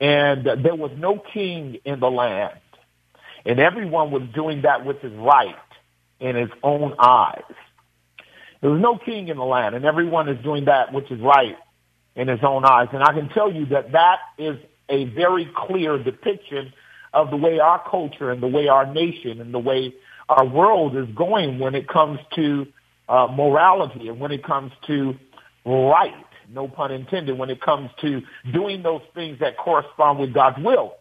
And 0.01 0.47
there 0.47 0.75
was 0.75 0.91
no 0.97 1.23
king 1.33 1.79
in 1.85 2.01
the 2.01 2.11
land. 2.11 2.59
And 3.45 3.61
everyone 3.61 4.11
was 4.11 4.23
doing 4.35 4.63
that 4.63 4.85
which 4.85 5.03
is 5.03 5.13
right 5.15 5.57
in 6.21 6.37
his 6.37 6.51
own 6.63 6.95
eyes. 6.99 7.43
There 8.61 8.71
was 8.71 8.81
no 8.81 8.99
king 8.99 9.29
in 9.29 9.37
the 9.37 9.45
land, 9.45 9.77
and 9.77 9.85
everyone 9.85 10.29
is 10.29 10.43
doing 10.43 10.65
that 10.65 10.93
which 10.93 11.11
is 11.11 11.21
right 11.21 11.57
in 12.17 12.27
his 12.27 12.41
own 12.43 12.65
eyes. 12.65 12.89
And 12.93 13.03
I 13.03 13.13
can 13.13 13.29
tell 13.29 13.53
you 13.53 13.67
that 13.67 13.93
that 13.93 14.19
is 14.37 14.59
a 14.89 15.05
very 15.05 15.49
clear 15.55 16.03
depiction 16.03 16.73
of 17.13 17.31
the 17.31 17.37
way 17.37 17.61
our 17.61 17.83
culture 17.89 18.31
and 18.31 18.43
the 18.43 18.49
way 18.49 18.69
our 18.69 18.93
nation 18.93 19.41
and 19.41 19.55
the 19.55 19.59
way 19.59 19.95
our 20.29 20.47
world 20.47 20.97
is 20.97 21.07
going 21.15 21.59
when 21.59 21.75
it 21.75 21.89
comes 21.89 22.19
to 22.35 22.67
uh, 23.09 23.29
morality 23.35 24.09
and 24.09 24.21
when 24.21 24.33
it 24.33 24.45
comes 24.45 24.73
to 24.87 25.15
right, 25.65 26.15
no 26.51 26.69
pun 26.69 26.93
intended, 26.93 27.39
when 27.39 27.51
it 27.51 27.61
comes 27.61 27.91
to 28.01 28.23
doing 28.53 28.83
those 28.83 29.03
things 29.15 29.39
that 29.41 29.57
correspond 29.57 30.19
with 30.19 30.33
God's 30.33 30.63
will. 30.63 30.95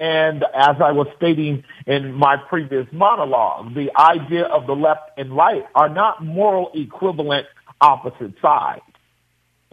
And 0.00 0.44
as 0.54 0.76
I 0.80 0.92
was 0.92 1.08
stating 1.16 1.64
in 1.86 2.12
my 2.12 2.36
previous 2.36 2.86
monologue, 2.92 3.74
the 3.74 3.90
idea 3.98 4.44
of 4.44 4.66
the 4.66 4.74
left 4.74 5.10
and 5.16 5.36
right 5.36 5.64
are 5.74 5.88
not 5.88 6.24
moral 6.24 6.70
equivalent 6.74 7.46
opposite 7.80 8.34
sides. 8.40 8.82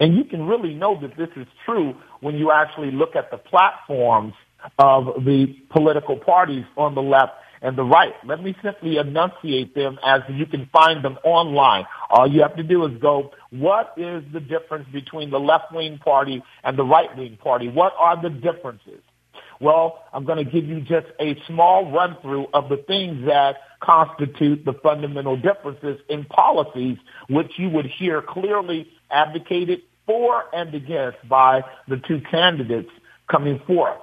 And 0.00 0.16
you 0.16 0.24
can 0.24 0.46
really 0.46 0.74
know 0.74 1.00
that 1.00 1.16
this 1.16 1.30
is 1.36 1.46
true 1.64 1.94
when 2.20 2.36
you 2.36 2.50
actually 2.50 2.90
look 2.90 3.16
at 3.16 3.30
the 3.30 3.38
platforms 3.38 4.34
of 4.78 5.24
the 5.24 5.54
political 5.70 6.16
parties 6.16 6.64
on 6.76 6.94
the 6.94 7.02
left 7.02 7.32
and 7.66 7.76
the 7.76 7.82
right. 7.82 8.12
Let 8.24 8.44
me 8.44 8.54
simply 8.62 8.96
enunciate 8.96 9.74
them 9.74 9.98
as 10.04 10.20
you 10.28 10.46
can 10.46 10.70
find 10.72 11.04
them 11.04 11.18
online. 11.24 11.84
All 12.10 12.30
you 12.30 12.40
have 12.42 12.54
to 12.54 12.62
do 12.62 12.84
is 12.84 12.96
go, 13.02 13.32
what 13.50 13.92
is 13.96 14.22
the 14.32 14.38
difference 14.38 14.86
between 14.92 15.30
the 15.30 15.40
left-wing 15.40 15.98
party 15.98 16.44
and 16.62 16.78
the 16.78 16.84
right-wing 16.84 17.38
party? 17.42 17.68
What 17.68 17.92
are 17.98 18.22
the 18.22 18.30
differences? 18.30 19.02
Well, 19.60 20.04
I'm 20.12 20.24
going 20.24 20.44
to 20.44 20.48
give 20.48 20.64
you 20.64 20.80
just 20.80 21.08
a 21.18 21.36
small 21.48 21.90
run 21.90 22.16
through 22.22 22.46
of 22.54 22.68
the 22.68 22.76
things 22.86 23.26
that 23.26 23.56
constitute 23.80 24.64
the 24.64 24.74
fundamental 24.74 25.36
differences 25.36 25.98
in 26.08 26.24
policies, 26.26 26.98
which 27.28 27.50
you 27.56 27.68
would 27.70 27.86
hear 27.86 28.22
clearly 28.22 28.88
advocated 29.10 29.80
for 30.06 30.44
and 30.54 30.72
against 30.72 31.18
by 31.28 31.62
the 31.88 31.96
two 32.06 32.20
candidates 32.30 32.90
coming 33.28 33.60
forth 33.66 33.98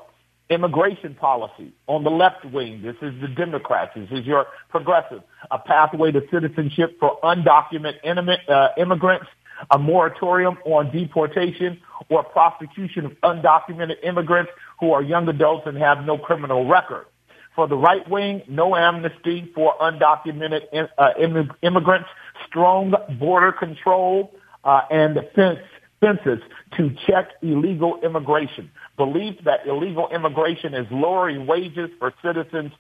immigration 0.54 1.16
policy 1.16 1.74
on 1.88 2.04
the 2.04 2.10
left 2.10 2.46
wing. 2.46 2.82
This 2.82 2.96
is 3.02 3.20
the 3.22 3.28
Democrats. 3.28 3.92
This 3.96 4.10
is 4.12 4.26
your 4.26 4.48
progressive. 4.70 5.22
A 5.52 5.60
pathway 5.60 6.12
to 6.12 6.22
citizenship 6.32 6.98
for 7.00 7.20
undocumented 7.24 8.50
uh, 8.50 8.70
immigrants, 8.78 9.28
a 9.72 9.80
moratorium 9.80 10.58
on 10.66 10.92
deportation 10.92 11.80
or 12.10 12.24
prosecution 12.24 13.06
of 13.06 13.12
undocumented 13.22 13.96
immigrants 14.04 14.52
who 14.80 14.92
are 14.92 15.02
young 15.02 15.28
adults 15.28 15.64
and 15.66 15.78
have 15.78 16.06
no 16.06 16.18
criminal 16.18 16.68
record. 16.68 17.06
For 17.56 17.68
the 17.68 17.78
right 17.78 18.08
wing, 18.10 18.42
no 18.48 18.76
amnesty 18.76 19.52
for 19.54 19.76
undocumented 19.80 20.90
uh, 20.98 21.10
immigrants, 21.62 22.10
strong 22.48 22.94
border 23.20 23.52
control, 23.52 24.34
uh, 24.64 24.82
and 24.90 25.20
fence, 25.36 25.60
fences 26.02 26.40
to 26.78 26.96
check 27.08 27.30
illegal 27.42 28.00
immigration. 28.04 28.72
Belief 28.98 29.36
that 29.46 29.66
illegal 29.66 30.08
immigration 30.10 30.74
is 30.74 30.86
lowering 30.92 31.48
wages 31.48 31.90
for 32.00 32.14
citizens 32.24 32.72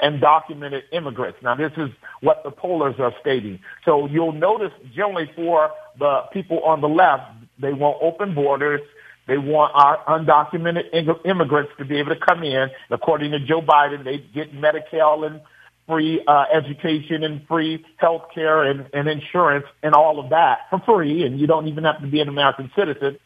and 0.00 0.20
documented 0.20 0.84
immigrants. 0.92 1.38
Now, 1.42 1.54
this 1.54 1.72
is 1.76 1.90
what 2.20 2.42
the 2.44 2.50
pollers 2.50 2.98
are 2.98 3.12
stating. 3.20 3.60
So 3.84 4.06
you'll 4.06 4.32
notice 4.32 4.72
generally 4.94 5.30
for 5.36 5.70
the 5.98 6.22
people 6.32 6.60
on 6.64 6.80
the 6.80 6.88
left, 6.88 7.22
they 7.60 7.72
want 7.72 7.98
open 8.02 8.34
borders. 8.34 8.80
They 9.28 9.38
want 9.38 9.72
our 9.74 10.04
undocumented 10.18 11.24
immigrants 11.24 11.70
to 11.78 11.84
be 11.84 11.98
able 11.98 12.14
to 12.14 12.20
come 12.20 12.42
in. 12.42 12.70
According 12.90 13.30
to 13.30 13.38
Joe 13.38 13.62
Biden, 13.62 14.04
they 14.04 14.18
get 14.18 14.52
Medicaid 14.52 15.26
and 15.26 15.40
free 15.86 16.22
uh, 16.26 16.44
education 16.52 17.22
and 17.22 17.46
free 17.46 17.84
health 17.96 18.22
care 18.34 18.64
and, 18.64 18.86
and 18.92 19.08
insurance 19.08 19.66
and 19.82 19.94
all 19.94 20.18
of 20.18 20.30
that 20.30 20.60
for 20.70 20.80
free, 20.80 21.24
and 21.24 21.38
you 21.38 21.46
don't 21.46 21.68
even 21.68 21.84
have 21.84 22.00
to 22.00 22.06
be 22.06 22.20
an 22.20 22.28
American 22.28 22.70
citizen. 22.76 23.18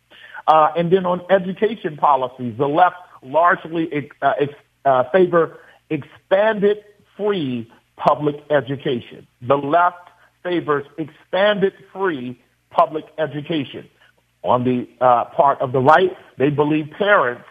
Uh, 0.46 0.68
and 0.76 0.92
then 0.92 1.06
on 1.06 1.20
education 1.30 1.96
policies, 1.96 2.54
the 2.56 2.68
left 2.68 2.96
largely 3.22 4.11
uh, 4.22 4.32
uh, 4.85 5.04
favor 5.11 5.59
expanded 5.90 6.78
free 7.16 7.70
public 7.96 8.37
education. 8.50 9.26
The 9.42 9.56
left 9.56 10.09
favors 10.42 10.87
expanded 10.98 11.72
free 11.92 12.40
public 12.70 13.04
education. 13.18 13.88
On 14.44 14.62
the 14.62 14.88
uh, 15.00 15.24
part 15.37 15.61
of 15.61 15.72
the 15.72 15.80
right, 15.80 16.16
they 16.38 16.50
believe 16.50 16.90
parents 16.96 17.44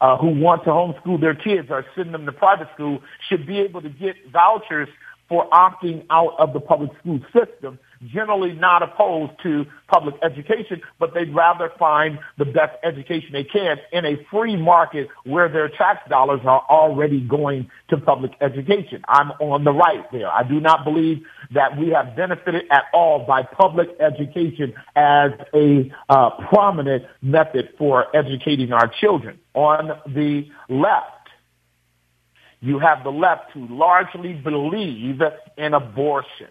uh, 0.00 0.16
who 0.16 0.28
want 0.28 0.64
to 0.64 0.70
homeschool 0.70 1.20
their 1.20 1.34
kids 1.34 1.68
or 1.70 1.84
send 1.94 2.14
them 2.14 2.24
to 2.24 2.32
private 2.32 2.68
school 2.74 3.00
should 3.28 3.46
be 3.46 3.58
able 3.58 3.82
to 3.82 3.90
get 3.90 4.14
vouchers 4.32 4.88
for 5.28 5.48
opting 5.50 6.04
out 6.10 6.34
of 6.38 6.52
the 6.52 6.60
public 6.60 6.90
school 7.00 7.20
system 7.32 7.78
generally 8.12 8.52
not 8.52 8.82
opposed 8.82 9.32
to 9.42 9.64
public 9.88 10.14
education, 10.22 10.80
but 10.98 11.14
they'd 11.14 11.34
rather 11.34 11.70
find 11.78 12.18
the 12.38 12.44
best 12.44 12.76
education 12.82 13.30
they 13.32 13.44
can 13.44 13.76
in 13.92 14.04
a 14.04 14.16
free 14.30 14.56
market 14.56 15.08
where 15.24 15.48
their 15.48 15.68
tax 15.68 16.08
dollars 16.08 16.40
are 16.44 16.62
already 16.68 17.20
going 17.20 17.68
to 17.88 17.96
public 17.96 18.32
education. 18.40 19.02
I'm 19.08 19.30
on 19.40 19.64
the 19.64 19.72
right 19.72 20.10
there. 20.12 20.28
I 20.28 20.42
do 20.42 20.60
not 20.60 20.84
believe 20.84 21.22
that 21.52 21.78
we 21.78 21.90
have 21.90 22.16
benefited 22.16 22.64
at 22.70 22.84
all 22.92 23.24
by 23.26 23.42
public 23.42 23.88
education 24.00 24.74
as 24.96 25.30
a 25.54 25.92
uh, 26.08 26.30
prominent 26.48 27.04
method 27.22 27.70
for 27.78 28.14
educating 28.16 28.72
our 28.72 28.90
children. 29.00 29.38
On 29.54 29.88
the 30.06 30.48
left, 30.68 31.28
you 32.60 32.78
have 32.78 33.04
the 33.04 33.10
left 33.10 33.52
who 33.52 33.66
largely 33.68 34.32
believe 34.32 35.20
in 35.56 35.74
abortion. 35.74 36.48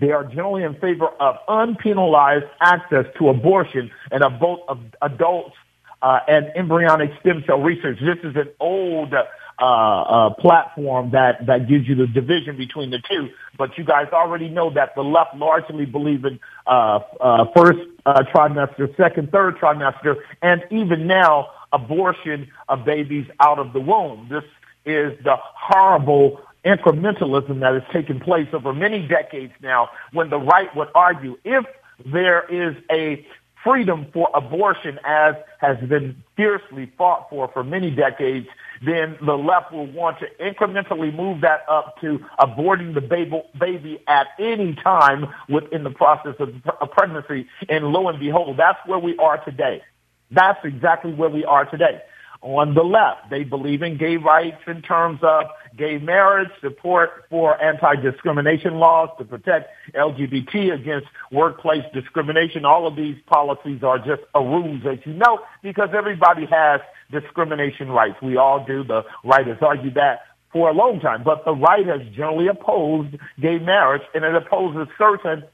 They 0.00 0.12
are 0.12 0.24
generally 0.24 0.64
in 0.64 0.74
favor 0.74 1.08
of 1.08 1.36
unpenalized 1.48 2.48
access 2.60 3.06
to 3.18 3.28
abortion 3.28 3.90
and 4.10 4.24
of 4.24 4.40
both 4.40 4.60
of 4.68 4.78
adults 5.02 5.54
uh, 6.02 6.20
and 6.26 6.46
embryonic 6.56 7.10
stem 7.20 7.44
cell 7.46 7.60
research. 7.60 7.98
This 8.00 8.18
is 8.24 8.34
an 8.36 8.48
old 8.58 9.12
uh, 9.12 9.24
uh, 9.62 10.30
platform 10.34 11.10
that, 11.10 11.44
that 11.46 11.68
gives 11.68 11.86
you 11.86 11.94
the 11.94 12.06
division 12.06 12.56
between 12.56 12.90
the 12.90 12.98
two. 13.10 13.28
But 13.58 13.76
you 13.76 13.84
guys 13.84 14.06
already 14.12 14.48
know 14.48 14.72
that 14.72 14.94
the 14.94 15.02
left 15.02 15.36
largely 15.36 15.84
believe 15.84 16.24
in 16.24 16.40
uh, 16.66 17.00
uh, 17.20 17.44
first 17.54 17.80
uh, 18.06 18.22
trimester, 18.34 18.96
second, 18.96 19.30
third 19.30 19.56
trimester, 19.56 20.16
and 20.40 20.62
even 20.70 21.06
now 21.06 21.48
abortion 21.72 22.48
of 22.68 22.84
babies 22.86 23.26
out 23.40 23.58
of 23.58 23.74
the 23.74 23.80
womb. 23.80 24.28
This 24.30 24.44
is 24.86 25.12
the 25.24 25.36
horrible 25.36 26.40
incrementalism 26.64 27.60
that 27.60 27.74
has 27.74 27.82
taken 27.92 28.20
place 28.20 28.48
over 28.52 28.72
many 28.72 29.06
decades 29.06 29.52
now 29.62 29.88
when 30.12 30.30
the 30.30 30.38
right 30.38 30.74
would 30.76 30.88
argue 30.94 31.38
if 31.44 31.64
there 32.04 32.44
is 32.50 32.76
a 32.90 33.24
freedom 33.64 34.06
for 34.12 34.28
abortion 34.34 34.98
as 35.04 35.34
has 35.58 35.76
been 35.88 36.22
fiercely 36.36 36.90
fought 36.96 37.28
for 37.28 37.48
for 37.52 37.62
many 37.62 37.90
decades, 37.90 38.46
then 38.84 39.18
the 39.24 39.36
left 39.36 39.72
will 39.72 39.90
want 39.92 40.18
to 40.18 40.26
incrementally 40.42 41.14
move 41.14 41.42
that 41.42 41.64
up 41.68 42.00
to 42.00 42.18
aborting 42.38 42.94
the 42.94 43.00
baby, 43.00 44.02
at 44.06 44.28
any 44.38 44.74
time 44.82 45.26
within 45.48 45.84
the 45.84 45.90
process 45.90 46.34
of 46.38 46.90
pregnancy. 46.92 47.46
And 47.68 47.86
lo 47.88 48.08
and 48.08 48.18
behold, 48.18 48.56
that's 48.56 48.78
where 48.86 48.98
we 48.98 49.16
are 49.18 49.42
today. 49.44 49.82
That's 50.30 50.64
exactly 50.64 51.12
where 51.12 51.28
we 51.28 51.44
are 51.44 51.66
today. 51.66 52.00
On 52.42 52.72
the 52.74 52.82
left, 52.82 53.28
they 53.28 53.44
believe 53.44 53.82
in 53.82 53.98
gay 53.98 54.16
rights 54.16 54.62
in 54.66 54.80
terms 54.80 55.20
of 55.22 55.44
gay 55.76 55.98
marriage, 55.98 56.48
support 56.62 57.24
for 57.28 57.60
anti-discrimination 57.62 58.74
laws 58.74 59.10
to 59.18 59.24
protect 59.26 59.68
LGBT 59.94 60.72
against 60.72 61.06
workplace 61.30 61.84
discrimination. 61.92 62.64
All 62.64 62.86
of 62.86 62.96
these 62.96 63.16
policies 63.26 63.82
are 63.82 63.98
just 63.98 64.22
a 64.34 64.42
ruse, 64.42 64.82
as 64.90 64.98
you 65.04 65.12
know, 65.12 65.40
because 65.62 65.90
everybody 65.94 66.46
has 66.46 66.80
discrimination 67.10 67.90
rights. 67.90 68.16
We 68.22 68.38
all 68.38 68.64
do. 68.64 68.84
The 68.84 69.02
right 69.22 69.46
has 69.46 69.58
argued 69.60 69.94
that 69.94 70.20
for 70.50 70.70
a 70.70 70.72
long 70.72 70.98
time, 70.98 71.22
but 71.22 71.44
the 71.44 71.54
right 71.54 71.86
has 71.86 72.00
generally 72.14 72.48
opposed 72.48 73.16
gay 73.40 73.58
marriage 73.58 74.02
and 74.14 74.24
it 74.24 74.34
opposes 74.34 74.88
certain 74.98 75.44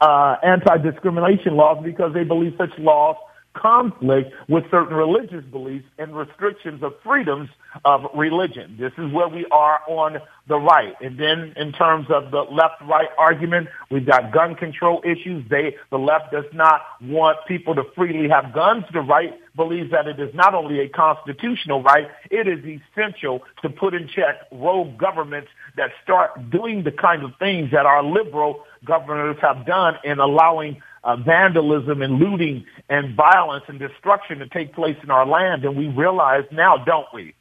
uh, 0.00 0.36
anti-discrimination 0.42 1.56
laws 1.56 1.82
because 1.84 2.14
they 2.14 2.24
believe 2.24 2.54
such 2.56 2.70
laws 2.78 3.16
conflict 3.60 4.32
with 4.48 4.64
certain 4.70 4.94
religious 4.94 5.44
beliefs 5.44 5.86
and 5.98 6.16
restrictions 6.16 6.82
of 6.82 6.94
freedoms 7.02 7.48
of 7.84 8.06
religion. 8.14 8.76
This 8.78 8.92
is 8.98 9.12
where 9.12 9.28
we 9.28 9.46
are 9.50 9.80
on 9.88 10.18
the 10.48 10.56
right. 10.56 10.94
And 11.00 11.18
then 11.18 11.52
in 11.56 11.72
terms 11.72 12.06
of 12.10 12.30
the 12.30 12.42
left-right 12.42 13.08
argument, 13.18 13.68
we've 13.90 14.06
got 14.06 14.32
gun 14.32 14.54
control 14.54 15.02
issues. 15.04 15.48
They, 15.48 15.76
the 15.90 15.98
left 15.98 16.32
does 16.32 16.44
not 16.52 16.82
want 17.02 17.38
people 17.48 17.74
to 17.74 17.84
freely 17.94 18.28
have 18.28 18.54
guns. 18.54 18.84
The 18.92 19.00
right 19.00 19.34
believes 19.56 19.90
that 19.90 20.06
it 20.06 20.20
is 20.20 20.34
not 20.34 20.54
only 20.54 20.80
a 20.80 20.88
constitutional 20.88 21.82
right, 21.82 22.08
it 22.30 22.46
is 22.46 22.60
essential 22.64 23.42
to 23.62 23.70
put 23.70 23.94
in 23.94 24.06
check 24.08 24.46
rogue 24.52 24.96
governments 24.98 25.48
that 25.76 25.90
start 26.02 26.50
doing 26.50 26.84
the 26.84 26.92
kind 26.92 27.24
of 27.24 27.32
things 27.38 27.70
that 27.72 27.86
our 27.86 28.02
liberal 28.02 28.64
governors 28.84 29.36
have 29.40 29.66
done 29.66 29.96
in 30.04 30.18
allowing 30.20 30.80
uh, 31.06 31.16
vandalism 31.16 32.02
and 32.02 32.18
looting 32.18 32.66
and 32.88 33.14
violence 33.14 33.64
and 33.68 33.78
destruction 33.78 34.40
to 34.40 34.48
take 34.48 34.74
place 34.74 34.96
in 35.04 35.10
our 35.10 35.24
land. 35.24 35.64
And 35.64 35.76
we 35.76 35.86
realize 35.86 36.44
now, 36.50 36.76
don't 36.76 37.06
we, 37.14 37.34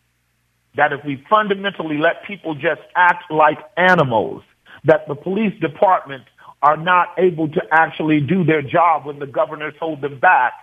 that 0.76 0.94
if 0.94 1.04
we 1.04 1.24
fundamentally 1.30 1.98
let 1.98 2.24
people 2.26 2.54
just 2.54 2.82
act 2.96 3.32
like 3.32 3.58
animals, 3.76 4.44
that 4.84 5.08
the 5.08 5.16
police 5.16 5.60
department 5.60 6.24
are 6.62 6.78
not 6.78 7.10
able 7.18 7.48
to 7.50 7.62
actually 7.72 8.22
do 8.22 8.44
their 8.44 8.62
job 8.62 9.06
when 9.06 9.18
the 9.18 9.28
governors 9.28 9.74
hold 9.80 10.02
them 10.02 10.20
back, 10.20 10.54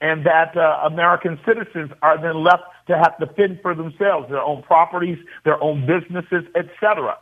and 0.00 0.26
that 0.26 0.56
uh, 0.56 0.80
American 0.84 1.38
citizens 1.46 1.90
are 2.02 2.20
then 2.20 2.42
left 2.42 2.62
to 2.88 2.96
have 2.96 3.16
to 3.18 3.26
fend 3.34 3.60
for 3.62 3.74
themselves, 3.74 4.28
their 4.28 4.42
own 4.42 4.62
properties, 4.62 5.18
their 5.44 5.62
own 5.62 5.86
businesses, 5.86 6.44
etc. 6.56 7.16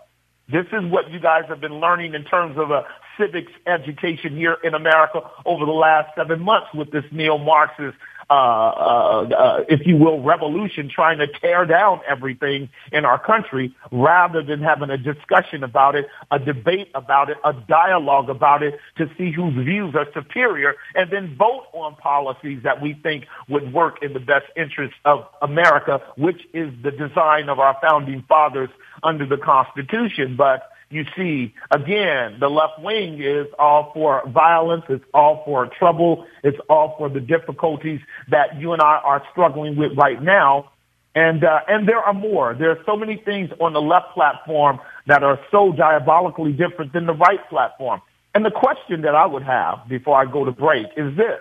This 0.51 0.67
is 0.73 0.91
what 0.91 1.11
you 1.11 1.21
guys 1.21 1.45
have 1.49 1.61
been 1.61 1.81
learning 1.81 2.15
in 2.15 2.25
terms 2.25 2.57
of 2.57 2.71
a 2.71 2.87
civics 3.19 3.53
education 3.67 4.37
here 4.37 4.57
in 4.63 4.75
America 4.75 5.21
over 5.45 5.65
the 5.65 5.73
last 5.73 6.15
seven 6.17 6.41
months 6.41 6.69
with 6.75 6.91
this 6.91 7.05
neo-Marxist, 7.11 7.97
uh, 8.29 8.33
uh, 8.33 9.29
uh, 9.29 9.65
if 9.69 9.87
you 9.87 9.97
will, 9.97 10.21
revolution 10.21 10.91
trying 10.93 11.19
to 11.19 11.29
tear 11.41 11.65
down 11.65 12.01
everything 12.09 12.69
in 12.91 13.05
our 13.05 13.25
country 13.25 13.73
rather 13.93 14.43
than 14.43 14.61
having 14.61 14.91
a 14.91 14.99
discussion 14.99 15.63
about 15.63 15.95
it, 15.95 16.07
a 16.33 16.39
debate 16.39 16.89
about 16.95 17.31
it, 17.31 17.37
a 17.45 17.53
dialogue 17.69 18.29
about 18.29 18.65
it 18.65 18.75
to 18.99 19.09
see 19.17 19.31
whose 19.31 19.55
views 19.65 19.95
are 19.95 20.07
superior 20.13 20.75
and 20.97 21.13
then 21.13 21.37
vote 21.37 21.67
on 21.73 21.95
policies 21.97 22.61
that 22.65 22.83
we 22.83 22.95
think 22.95 23.27
would 23.49 23.73
work 23.73 24.03
in 24.03 24.13
the 24.13 24.21
best 24.21 24.47
interest 24.57 24.95
of 25.05 25.25
America, 25.41 26.03
which 26.17 26.41
is 26.53 26.73
the 26.83 26.91
design 26.91 27.49
of 27.49 27.61
our 27.61 27.77
founding 27.81 28.25
fathers 28.29 28.71
under 29.05 29.25
the 29.25 29.37
Constitution. 29.37 30.35
But 30.37 30.69
you 30.91 31.05
see, 31.17 31.53
again, 31.71 32.39
the 32.39 32.49
left 32.49 32.81
wing 32.81 33.21
is 33.21 33.47
all 33.59 33.91
for 33.93 34.23
violence. 34.29 34.85
It's 34.89 35.05
all 35.13 35.43
for 35.45 35.67
trouble. 35.67 36.27
It's 36.45 36.59
all 36.69 36.95
for 36.97 37.09
the 37.09 37.21
difficulties 37.21 38.01
that 38.31 38.61
you 38.61 38.73
and 38.73 38.81
I 38.81 39.01
are 39.03 39.23
struggling 39.33 39.77
with 39.77 39.97
right 39.97 40.23
now. 40.23 40.71
And, 41.17 41.43
uh, 41.43 41.61
and 41.67 41.89
there 41.89 41.99
are 41.99 42.13
more. 42.13 42.55
There 42.55 42.71
are 42.71 42.79
so 42.85 42.95
many 42.95 43.17
things 43.17 43.51
on 43.59 43.73
the 43.73 43.81
left 43.81 44.13
platform 44.15 44.79
that 45.07 45.25
are 45.25 45.41
so 45.51 45.73
diabolically 45.73 46.53
different 46.53 46.93
than 46.93 47.07
the 47.07 47.15
right 47.15 47.41
platform. 47.49 48.01
And 48.35 48.45
the 48.45 48.51
question 48.51 49.01
that 49.03 49.15
I 49.15 49.27
would 49.27 49.43
have 49.43 49.89
before 49.89 50.21
I 50.21 50.31
go 50.31 50.45
to 50.45 50.53
break 50.53 50.87
is 50.97 51.17
this. 51.17 51.41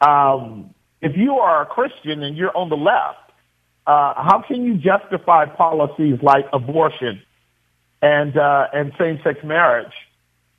Um, 0.00 0.72
if 1.02 1.16
you 1.16 1.34
are 1.40 1.62
a 1.62 1.66
Christian 1.66 2.22
and 2.22 2.36
you're 2.36 2.56
on 2.56 2.68
the 2.68 2.76
left, 2.76 3.18
uh, 3.86 4.14
how 4.14 4.44
can 4.46 4.64
you 4.64 4.76
justify 4.76 5.46
policies 5.46 6.18
like 6.22 6.46
abortion 6.52 7.20
and 8.02 8.36
uh, 8.36 8.66
and 8.72 8.92
same-sex 8.98 9.42
marriage 9.44 9.92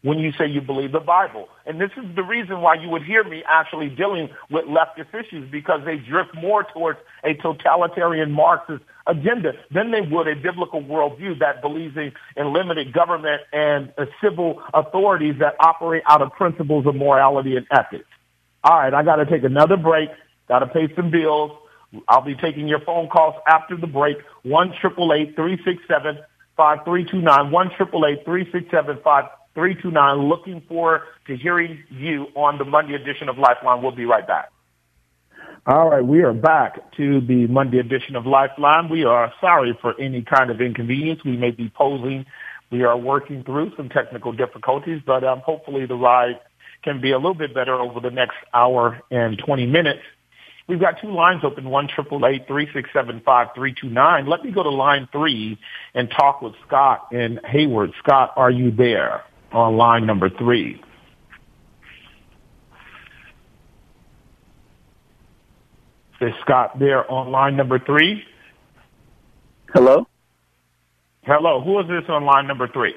when 0.02 0.20
you 0.20 0.32
say 0.34 0.46
you 0.46 0.62
believe 0.62 0.92
the 0.92 1.00
Bible. 1.00 1.48
And 1.66 1.80
this 1.80 1.92
is 1.96 2.04
the 2.16 2.24
reason 2.24 2.60
why 2.60 2.76
you 2.76 2.90
would 2.90 3.04
hear 3.04 3.24
me 3.24 3.42
actually 3.48 3.90
dealing 3.90 4.30
with 4.50 4.66
leftist 4.66 5.14
issues 5.14 5.50
because 5.50 5.82
they 5.86 5.96
drift 5.96 6.36
more 6.36 6.66
towards 6.74 7.00
a 7.24 7.36
totalitarian 7.36 8.32
Marxist 8.32 8.84
agenda 9.08 9.54
than 9.72 9.92
they 9.92 10.02
would 10.02 10.28
a 10.28 10.36
biblical 10.36 10.82
worldview 10.82 11.40
that 11.40 11.62
believes 11.62 11.96
in, 11.96 12.12
in 12.36 12.54
limited 12.54 12.92
government 12.92 13.42
and 13.54 13.94
uh, 13.98 14.06
civil 14.22 14.62
authorities 14.74 15.36
that 15.40 15.56
operate 15.60 16.04
out 16.08 16.22
of 16.22 16.32
principles 16.34 16.86
of 16.86 16.96
morality 16.96 17.56
and 17.56 17.66
ethics. 17.72 18.08
All 18.64 18.78
right, 18.78 18.94
I 18.94 19.04
got 19.04 19.18
to 19.18 19.26
take 19.26 19.44
another 19.44 19.78
break. 19.78 20.10
Got 20.50 20.60
to 20.60 20.68
pay 20.68 20.94
some 20.96 21.12
bills. 21.12 21.52
I'll 22.10 22.22
be 22.22 22.36
taking 22.36 22.68
your 22.68 22.80
phone 22.80 23.08
calls 23.08 23.36
after 23.48 23.78
the 23.78 23.88
break. 23.88 24.18
One 24.44 24.74
triple 24.82 25.14
eight 25.14 25.36
three 25.36 25.58
six 25.64 25.82
seven 25.88 26.18
five 26.56 26.80
three 26.86 27.06
two 27.10 27.22
nine. 27.22 27.52
One 27.52 27.70
triple 27.76 28.06
eight 28.06 28.26
three 28.26 28.50
six 28.52 28.66
seven 28.72 29.00
five 29.04 29.26
329. 29.56 30.30
Looking 30.30 30.62
forward 30.68 31.02
to 31.28 31.38
hearing 31.38 31.84
you 31.90 32.28
on 32.36 32.58
the 32.58 32.66
Monday 32.66 32.96
edition 32.96 33.30
of 33.30 33.38
Lifeline. 33.38 33.82
We'll 33.82 33.96
be 33.96 34.06
right 34.06 34.26
back. 34.26 34.50
All 35.66 35.90
right, 35.90 36.06
we 36.06 36.24
are 36.24 36.34
back 36.34 36.92
to 36.98 37.22
the 37.22 37.48
Monday 37.48 37.80
edition 37.80 38.18
of 38.18 38.26
Lifeline. 38.26 38.90
We 38.90 39.06
are 39.06 39.32
sorry 39.40 39.78
for 39.82 39.98
any 40.00 40.22
kind 40.22 40.52
of 40.52 40.60
inconvenience 40.60 41.22
we 41.24 41.38
may 41.38 41.52
be 41.52 41.70
posing. 41.70 42.26
We 42.70 42.84
are 42.84 42.98
working 42.98 43.44
through 43.44 43.72
some 43.78 43.88
technical 43.88 44.34
difficulties, 44.34 45.02
but 45.06 45.24
um, 45.24 45.40
hopefully 45.40 45.86
the 45.86 45.96
ride 45.96 46.40
can 46.84 47.00
be 47.00 47.12
a 47.12 47.18
little 47.18 47.34
bit 47.34 47.54
better 47.54 47.76
over 47.76 48.02
the 48.02 48.10
next 48.10 48.36
hour 48.54 49.00
and 49.10 49.38
20 49.38 49.66
minutes. 49.68 50.02
We've 50.68 50.80
got 50.80 51.02
two 51.02 51.12
lines 51.12 51.44
open, 51.44 51.70
one 51.70 51.88
triple 51.88 52.26
eight 52.26 52.48
three 52.48 52.70
six 52.74 52.90
seven 52.94 53.22
five 53.26 53.48
three 53.54 53.74
two 53.80 53.90
nine. 53.90 54.28
Let 54.28 54.44
me 54.44 54.52
go 54.52 54.64
to 54.64 54.70
line 54.70 55.10
three 55.12 55.60
and 55.94 56.10
talk 56.10 56.42
with 56.42 56.54
Scott 56.66 57.10
in 57.12 57.40
Hayward. 57.46 57.92
Scott, 58.02 58.34
are 58.38 58.50
you 58.50 58.72
there? 58.72 59.24
on 59.54 59.78
line 59.78 60.06
number 60.06 60.30
three. 60.30 60.82
Is 66.20 66.34
Scott 66.42 66.80
there 66.80 67.10
on 67.12 67.32
line 67.32 67.58
number 67.58 67.80
three? 67.80 68.24
Hello? 69.74 70.08
Hello. 71.24 71.62
Who 71.62 71.80
is 71.80 71.88
this 71.88 72.10
on 72.10 72.24
line 72.24 72.48
number 72.48 72.68
three? 72.68 72.96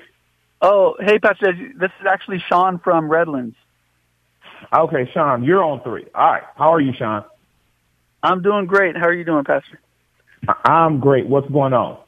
Oh, 0.62 0.96
hey, 1.00 1.18
Pastor. 1.18 1.52
This 1.52 1.90
is 2.00 2.06
actually 2.08 2.42
Sean 2.48 2.78
from 2.78 3.08
Redlands. 3.08 3.56
Okay, 4.72 5.10
Sean, 5.12 5.42
you're 5.42 5.62
on 5.62 5.82
three. 5.82 6.06
All 6.14 6.32
right. 6.32 6.42
How 6.56 6.72
are 6.72 6.80
you, 6.80 6.92
Sean? 6.96 7.24
I'm 8.26 8.42
doing 8.42 8.66
great. 8.66 8.96
How 8.96 9.06
are 9.06 9.12
you 9.12 9.24
doing, 9.24 9.44
Pastor? 9.44 9.80
I'm 10.64 10.98
great. 10.98 11.26
What's 11.26 11.48
going 11.48 11.72
on? 11.72 11.98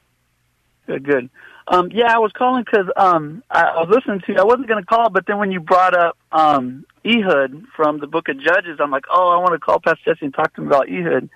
Good, 0.87 1.05
good. 1.05 1.31
Um, 1.69 1.91
yeah, 1.93 2.13
I 2.13 2.19
was 2.19 2.33
calling 2.33 2.65
because 2.65 2.87
um, 2.97 3.45
I, 3.51 3.63
I 3.63 3.81
was 3.83 3.89
listening 3.89 4.21
to. 4.27 4.33
you. 4.33 4.39
I 4.41 4.45
wasn't 4.45 4.67
going 4.67 4.83
to 4.83 4.87
call, 4.87 5.11
but 5.11 5.27
then 5.27 5.39
when 5.39 5.53
you 5.53 5.61
brought 5.61 5.95
up 5.95 6.17
um, 6.33 6.85
Ehud 7.05 7.67
from 7.77 8.01
the 8.01 8.09
Book 8.09 8.29
of 8.29 8.41
Judges, 8.41 8.79
I'm 8.81 8.91
like, 8.91 9.05
oh, 9.11 9.29
I 9.29 9.37
want 9.37 9.53
to 9.53 9.59
call 9.59 9.79
Pastor 9.79 10.13
Jesse 10.13 10.25
and 10.25 10.35
talk 10.35 10.55
to 10.55 10.63
him 10.63 10.67
about 10.67 10.89
Ehud 10.89 11.31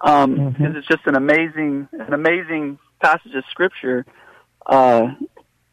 because 0.00 0.24
um, 0.24 0.36
mm-hmm. 0.36 0.64
it's 0.76 0.88
just 0.88 1.06
an 1.06 1.14
amazing, 1.14 1.88
an 1.92 2.12
amazing 2.12 2.78
passage 3.00 3.34
of 3.36 3.44
Scripture. 3.50 4.04
Uh, 4.66 5.12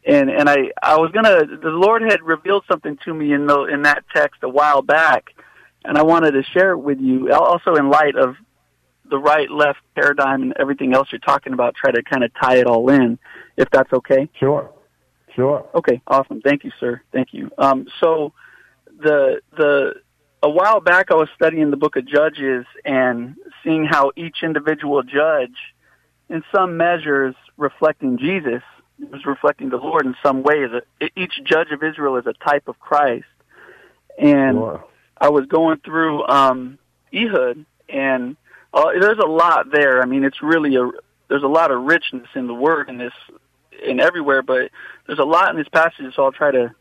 and 0.06 0.30
and 0.30 0.48
I 0.48 0.70
I 0.80 0.98
was 0.98 1.10
gonna. 1.10 1.46
The 1.46 1.70
Lord 1.70 2.02
had 2.02 2.22
revealed 2.22 2.64
something 2.70 2.96
to 3.04 3.12
me 3.12 3.32
in 3.32 3.46
the 3.46 3.64
in 3.64 3.82
that 3.82 4.04
text 4.14 4.44
a 4.44 4.48
while 4.48 4.82
back, 4.82 5.34
and 5.86 5.96
I 5.96 6.02
wanted 6.02 6.32
to 6.32 6.42
share 6.42 6.72
it 6.72 6.78
with 6.78 7.00
you. 7.00 7.32
Also, 7.32 7.74
in 7.74 7.90
light 7.90 8.16
of 8.16 8.36
the 9.08 9.18
right 9.18 9.50
left 9.50 9.78
paradigm 9.94 10.42
and 10.42 10.52
everything 10.58 10.94
else 10.94 11.08
you're 11.12 11.20
talking 11.20 11.52
about, 11.52 11.74
try 11.74 11.92
to 11.92 12.02
kind 12.02 12.24
of 12.24 12.30
tie 12.40 12.56
it 12.56 12.66
all 12.66 12.90
in, 12.90 13.18
if 13.56 13.70
that's 13.70 13.92
okay. 13.92 14.28
Sure. 14.38 14.70
Sure. 15.34 15.68
Okay. 15.74 16.00
Awesome. 16.06 16.40
Thank 16.40 16.64
you, 16.64 16.72
sir. 16.80 17.02
Thank 17.12 17.28
you. 17.32 17.50
Um, 17.58 17.86
so 18.00 18.32
the 18.98 19.40
the 19.56 19.94
a 20.42 20.50
while 20.50 20.80
back 20.80 21.10
I 21.10 21.14
was 21.14 21.28
studying 21.34 21.70
the 21.70 21.76
book 21.76 21.96
of 21.96 22.06
Judges 22.06 22.64
and 22.84 23.36
seeing 23.62 23.84
how 23.84 24.12
each 24.16 24.38
individual 24.42 25.02
judge, 25.02 25.56
in 26.28 26.42
some 26.54 26.76
measures, 26.76 27.34
reflecting 27.56 28.18
Jesus, 28.18 28.62
was 28.98 29.24
reflecting 29.26 29.68
the 29.68 29.76
Lord 29.76 30.06
in 30.06 30.14
some 30.22 30.42
ways. 30.42 30.70
Each 31.16 31.32
judge 31.44 31.68
of 31.70 31.82
Israel 31.82 32.16
is 32.16 32.26
a 32.26 32.32
type 32.32 32.68
of 32.68 32.78
Christ, 32.78 33.24
and 34.18 34.56
sure. 34.56 34.84
I 35.18 35.30
was 35.30 35.46
going 35.46 35.78
through 35.78 36.26
um, 36.26 36.78
Ehud 37.12 37.64
and 37.88 38.36
uh, 38.72 38.90
there's 39.00 39.18
a 39.18 39.26
lot 39.26 39.70
there. 39.72 40.02
I 40.02 40.06
mean, 40.06 40.24
it's 40.24 40.42
really 40.42 40.76
a 40.76 40.90
there's 41.28 41.42
a 41.42 41.48
lot 41.48 41.70
of 41.70 41.82
richness 41.82 42.28
in 42.34 42.46
the 42.46 42.54
word 42.54 42.88
in 42.88 42.98
this 42.98 43.12
in 43.84 44.00
everywhere, 44.00 44.42
but 44.42 44.70
there's 45.06 45.18
a 45.18 45.24
lot 45.24 45.50
in 45.50 45.56
this 45.56 45.68
passage, 45.68 46.14
so 46.14 46.24
I'll 46.24 46.32
try 46.32 46.50
to 46.50 46.74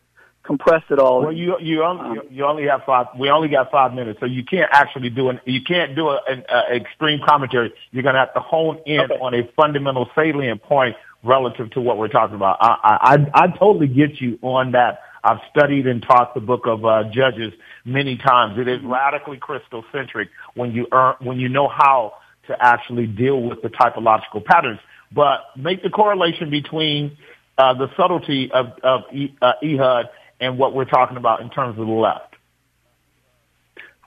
compress 0.44 0.84
it 0.90 1.00
all. 1.00 1.22
Well, 1.22 1.32
you 1.32 1.58
you 1.60 1.84
only 1.84 2.20
um, 2.20 2.28
you 2.30 2.46
only 2.46 2.68
have 2.68 2.82
five. 2.86 3.08
We 3.18 3.30
only 3.30 3.48
got 3.48 3.72
five 3.72 3.94
minutes, 3.94 4.20
so 4.20 4.26
you 4.26 4.44
can't 4.44 4.70
actually 4.72 5.10
do 5.10 5.30
an 5.30 5.40
you 5.46 5.62
can't 5.62 5.96
do 5.96 6.10
an 6.10 6.44
extreme 6.74 7.20
commentary. 7.26 7.74
You're 7.92 8.04
going 8.04 8.16
to 8.16 8.20
have 8.20 8.34
to 8.34 8.40
hone 8.40 8.80
in 8.86 9.02
okay. 9.02 9.16
on 9.16 9.34
a 9.34 9.50
fundamental 9.56 10.10
salient 10.16 10.62
point 10.62 10.96
relative 11.24 11.72
to 11.72 11.82
what 11.82 11.98
we're 11.98 12.08
talking 12.08 12.36
about. 12.36 12.58
I 12.60 12.78
I 12.84 13.16
I 13.16 13.44
I 13.44 13.48
totally 13.58 13.88
get 13.88 14.22
you 14.22 14.38
on 14.42 14.72
that. 14.74 15.02
I've 15.26 15.40
studied 15.50 15.88
and 15.88 16.04
taught 16.04 16.36
the 16.36 16.40
book 16.40 16.68
of 16.68 16.86
uh, 16.86 17.06
Judges 17.12 17.52
many 17.84 18.16
times. 18.16 18.60
It 18.60 18.68
is 18.68 18.80
radically 18.84 19.38
Christocentric 19.38 20.30
when 20.54 20.72
you 20.72 20.88
earn, 20.92 21.16
when 21.20 21.40
you 21.40 21.50
know 21.50 21.68
how 21.68 22.14
to 22.48 22.56
actually 22.60 23.08
deal 23.08 23.42
with 23.42 23.64
the 23.64 23.70
typological 23.70 24.46
patterns. 24.46 24.80
But 25.12 25.40
make 25.58 25.82
the 25.82 25.90
correlation 25.90 26.52
between 26.52 27.18
uh, 27.58 27.74
the 27.74 27.90
subtlety 27.98 28.52
of, 28.52 28.68
of 28.84 29.02
uh, 29.42 29.54
Ehud 29.64 30.10
and 30.40 30.60
what 30.60 30.76
we're 30.76 30.86
talking 30.86 31.18
about 31.18 31.42
in 31.42 31.50
terms 31.50 31.80
of 31.80 31.88
the 31.88 31.92
left. 31.92 32.36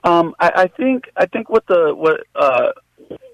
Um, 0.05 0.37
I, 0.39 0.53
I 0.55 0.67
think 0.69 1.11
I 1.17 1.27
think 1.27 1.51
what 1.51 1.67
the 1.67 1.93
what 1.95 2.21
uh, 2.37 2.71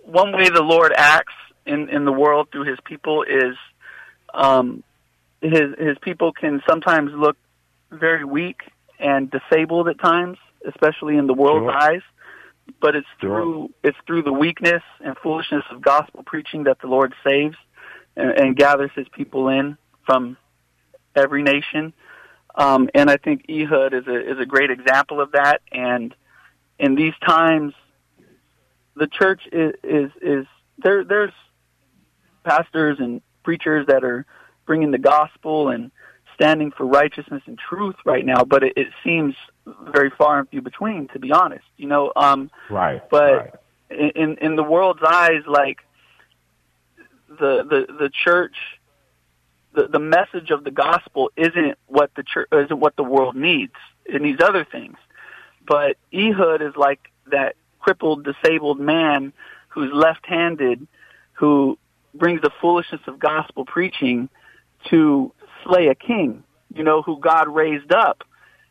one 0.05 0.33
way 0.33 0.49
the 0.49 0.62
Lord 0.62 0.94
acts 0.97 1.35
in 1.66 1.90
in 1.90 2.07
the 2.07 2.12
world 2.12 2.49
through 2.51 2.64
His 2.64 2.79
people 2.87 3.25
is 3.25 3.57
um, 4.33 4.83
his 5.42 5.75
his 5.79 5.99
people 6.01 6.33
can 6.33 6.62
sometimes 6.66 7.12
look 7.14 7.37
very 7.98 8.24
weak 8.24 8.62
and 8.98 9.30
disabled 9.30 9.88
at 9.88 9.98
times, 10.00 10.38
especially 10.66 11.16
in 11.16 11.26
the 11.26 11.35
world's 11.35 11.72
sure. 11.72 11.83
eyes. 11.83 12.02
But 12.80 12.96
it's 12.96 13.07
sure. 13.20 13.40
through 13.40 13.70
it's 13.83 13.98
through 14.07 14.22
the 14.22 14.33
weakness 14.33 14.83
and 15.00 15.16
foolishness 15.22 15.64
of 15.70 15.83
gospel 15.83 16.22
preaching 16.24 16.64
that 16.64 16.80
the 16.80 16.87
Lord 16.87 17.14
saves 17.22 17.57
and, 18.16 18.30
and 18.30 18.57
gathers 18.57 18.90
His 18.94 19.07
people 19.12 19.48
in 19.48 19.76
from 20.07 20.38
every 21.14 21.42
nation. 21.42 21.92
Um, 22.54 22.88
and 22.94 23.11
I 23.11 23.16
think 23.16 23.44
Ehud 23.50 23.92
is 23.92 24.07
a 24.07 24.33
is 24.33 24.38
a 24.40 24.46
great 24.46 24.70
example 24.70 25.20
of 25.20 25.33
that. 25.33 25.61
And 25.72 26.14
in 26.78 26.94
these 26.94 27.14
times, 27.26 27.74
the 28.96 29.09
church 29.09 29.42
is 29.52 29.74
is, 29.83 30.11
is 30.22 30.46
there. 30.78 31.04
There's 31.04 31.33
pastors 32.44 32.98
and 33.00 33.20
preachers 33.42 33.87
that 33.88 34.04
are 34.04 34.24
bringing 34.66 34.90
the 34.90 34.98
gospel 34.98 35.68
and 35.68 35.90
standing 36.35 36.70
for 36.70 36.85
righteousness 36.87 37.42
and 37.47 37.59
truth 37.59 37.97
right 38.05 38.25
now, 38.25 38.44
but 38.44 38.62
it, 38.62 38.75
it 38.77 38.88
seems 39.03 39.35
very 39.66 40.11
far 40.11 40.38
and 40.38 40.49
few 40.49 40.62
between, 40.62 41.09
to 41.09 41.18
be 41.18 41.33
honest. 41.33 41.64
You 41.77 41.88
know, 41.88 42.12
um, 42.16 42.51
right. 42.70 43.03
But 43.11 43.35
right. 43.90 44.14
in 44.14 44.38
in 44.38 44.57
the 44.57 44.62
world's 44.62 45.03
eyes, 45.03 45.42
like 45.47 45.79
the 47.29 47.64
the 47.64 47.92
the 47.99 48.11
church, 48.11 48.57
the 49.75 49.88
the 49.88 49.99
message 49.99 50.51
of 50.51 50.64
the 50.64 50.70
gospel 50.70 51.31
isn't 51.37 51.79
what 51.87 52.11
the 52.14 52.23
church 52.23 52.49
isn't 52.53 52.79
what 52.79 52.97
the 52.97 53.05
world 53.05 53.37
needs. 53.37 53.75
It 54.05 54.20
needs 54.20 54.40
other 54.42 54.64
things. 54.64 54.97
But 55.66 55.97
Ehud 56.12 56.61
is 56.61 56.77
like 56.77 57.01
that 57.31 57.57
crippled, 57.81 58.25
disabled 58.25 58.81
man 58.81 59.33
who's 59.68 59.90
left-handed, 59.92 60.87
who 61.33 61.79
brings 62.14 62.40
the 62.42 62.51
foolishness 62.61 63.01
of 63.07 63.18
gospel 63.18 63.64
preaching 63.64 64.29
to 64.90 65.33
slay 65.64 65.88
a 65.88 65.94
king, 65.94 66.44
you 66.74 66.85
know, 66.85 67.03
who 67.03 67.18
God 67.18 67.48
raised 67.48 67.92
up. 67.92 68.22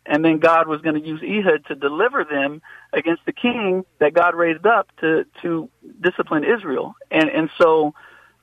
And 0.05 0.23
then 0.23 0.39
God 0.39 0.67
was 0.67 0.81
going 0.81 1.01
to 1.01 1.07
use 1.07 1.21
Ehud 1.23 1.65
to 1.67 1.75
deliver 1.75 2.25
them 2.25 2.61
against 2.91 3.25
the 3.25 3.31
king 3.31 3.85
that 3.99 4.13
God 4.13 4.35
raised 4.35 4.65
up 4.65 4.89
to, 4.99 5.25
to 5.41 5.69
discipline 6.01 6.43
Israel. 6.43 6.95
And, 7.09 7.29
and 7.29 7.49
so, 7.57 7.93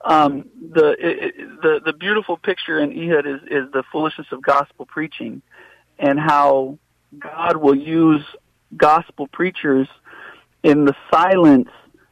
um, 0.03 0.49
the, 0.59 0.95
it, 0.99 1.35
the, 1.61 1.81
the 1.85 1.93
beautiful 1.93 2.35
picture 2.35 2.79
in 2.79 2.91
Ehud 2.91 3.27
is, 3.27 3.41
is 3.43 3.71
the 3.71 3.83
foolishness 3.91 4.27
of 4.31 4.41
gospel 4.41 4.87
preaching 4.87 5.43
and 5.99 6.19
how 6.19 6.79
God 7.19 7.57
will 7.57 7.75
use 7.75 8.25
gospel 8.75 9.27
preachers 9.27 9.87
in 10.63 10.85
the 10.85 10.95
silence 11.11 11.69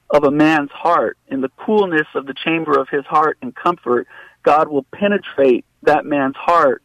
of 0.09 0.23
a 0.23 0.31
man's 0.31 0.71
heart, 0.71 1.17
in 1.27 1.41
the 1.41 1.49
coolness 1.49 2.07
of 2.15 2.25
the 2.25 2.33
chamber 2.33 2.79
of 2.79 2.89
his 2.89 3.05
heart 3.05 3.37
and 3.41 3.55
comfort, 3.55 4.07
God 4.43 4.67
will 4.67 4.85
penetrate 4.93 5.65
that 5.83 6.05
man's 6.05 6.35
heart 6.35 6.81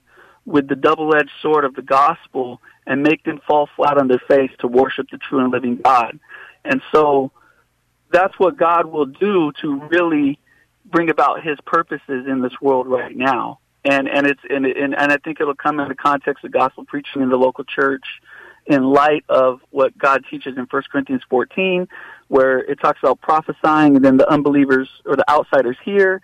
with 0.46 0.68
the 0.68 0.76
double-edged 0.76 1.30
sword 1.40 1.64
of 1.64 1.74
the 1.74 1.82
gospel 1.82 2.60
and 2.86 3.02
make 3.02 3.24
them 3.24 3.40
fall 3.46 3.68
flat 3.76 3.96
on 3.98 4.08
their 4.08 4.22
face 4.28 4.50
to 4.58 4.66
worship 4.68 5.06
the 5.10 5.18
true 5.18 5.40
and 5.40 5.50
living 5.50 5.76
God. 5.76 6.18
And 6.64 6.82
so 6.92 7.30
that's 8.12 8.38
what 8.38 8.56
God 8.56 8.86
will 8.86 9.06
do 9.06 9.52
to 9.62 9.80
really 9.90 10.38
bring 10.84 11.08
about 11.10 11.42
his 11.42 11.58
purposes 11.64 12.26
in 12.28 12.42
this 12.42 12.52
world 12.60 12.86
right 12.86 13.16
now. 13.16 13.58
and 13.84 14.08
and 14.08 14.26
it's 14.26 14.40
and 14.48 14.64
and, 14.66 14.94
and 14.94 15.12
I 15.12 15.18
think 15.18 15.40
it'll 15.40 15.54
come 15.54 15.78
in 15.80 15.88
the 15.88 15.94
context 15.94 16.44
of 16.44 16.52
gospel 16.52 16.84
preaching 16.84 17.22
in 17.22 17.28
the 17.28 17.36
local 17.36 17.64
church 17.64 18.04
in 18.66 18.82
light 18.82 19.24
of 19.28 19.60
what 19.70 19.96
God 19.98 20.24
teaches 20.30 20.56
in 20.56 20.64
1 20.64 20.82
Corinthians 20.90 21.22
14, 21.28 21.86
where 22.28 22.60
it 22.60 22.80
talks 22.80 22.98
about 23.02 23.20
prophesying, 23.20 23.94
and 23.94 24.02
then 24.02 24.16
the 24.16 24.30
unbelievers 24.30 24.88
or 25.04 25.16
the 25.16 25.30
outsiders 25.30 25.76
hear 25.84 26.22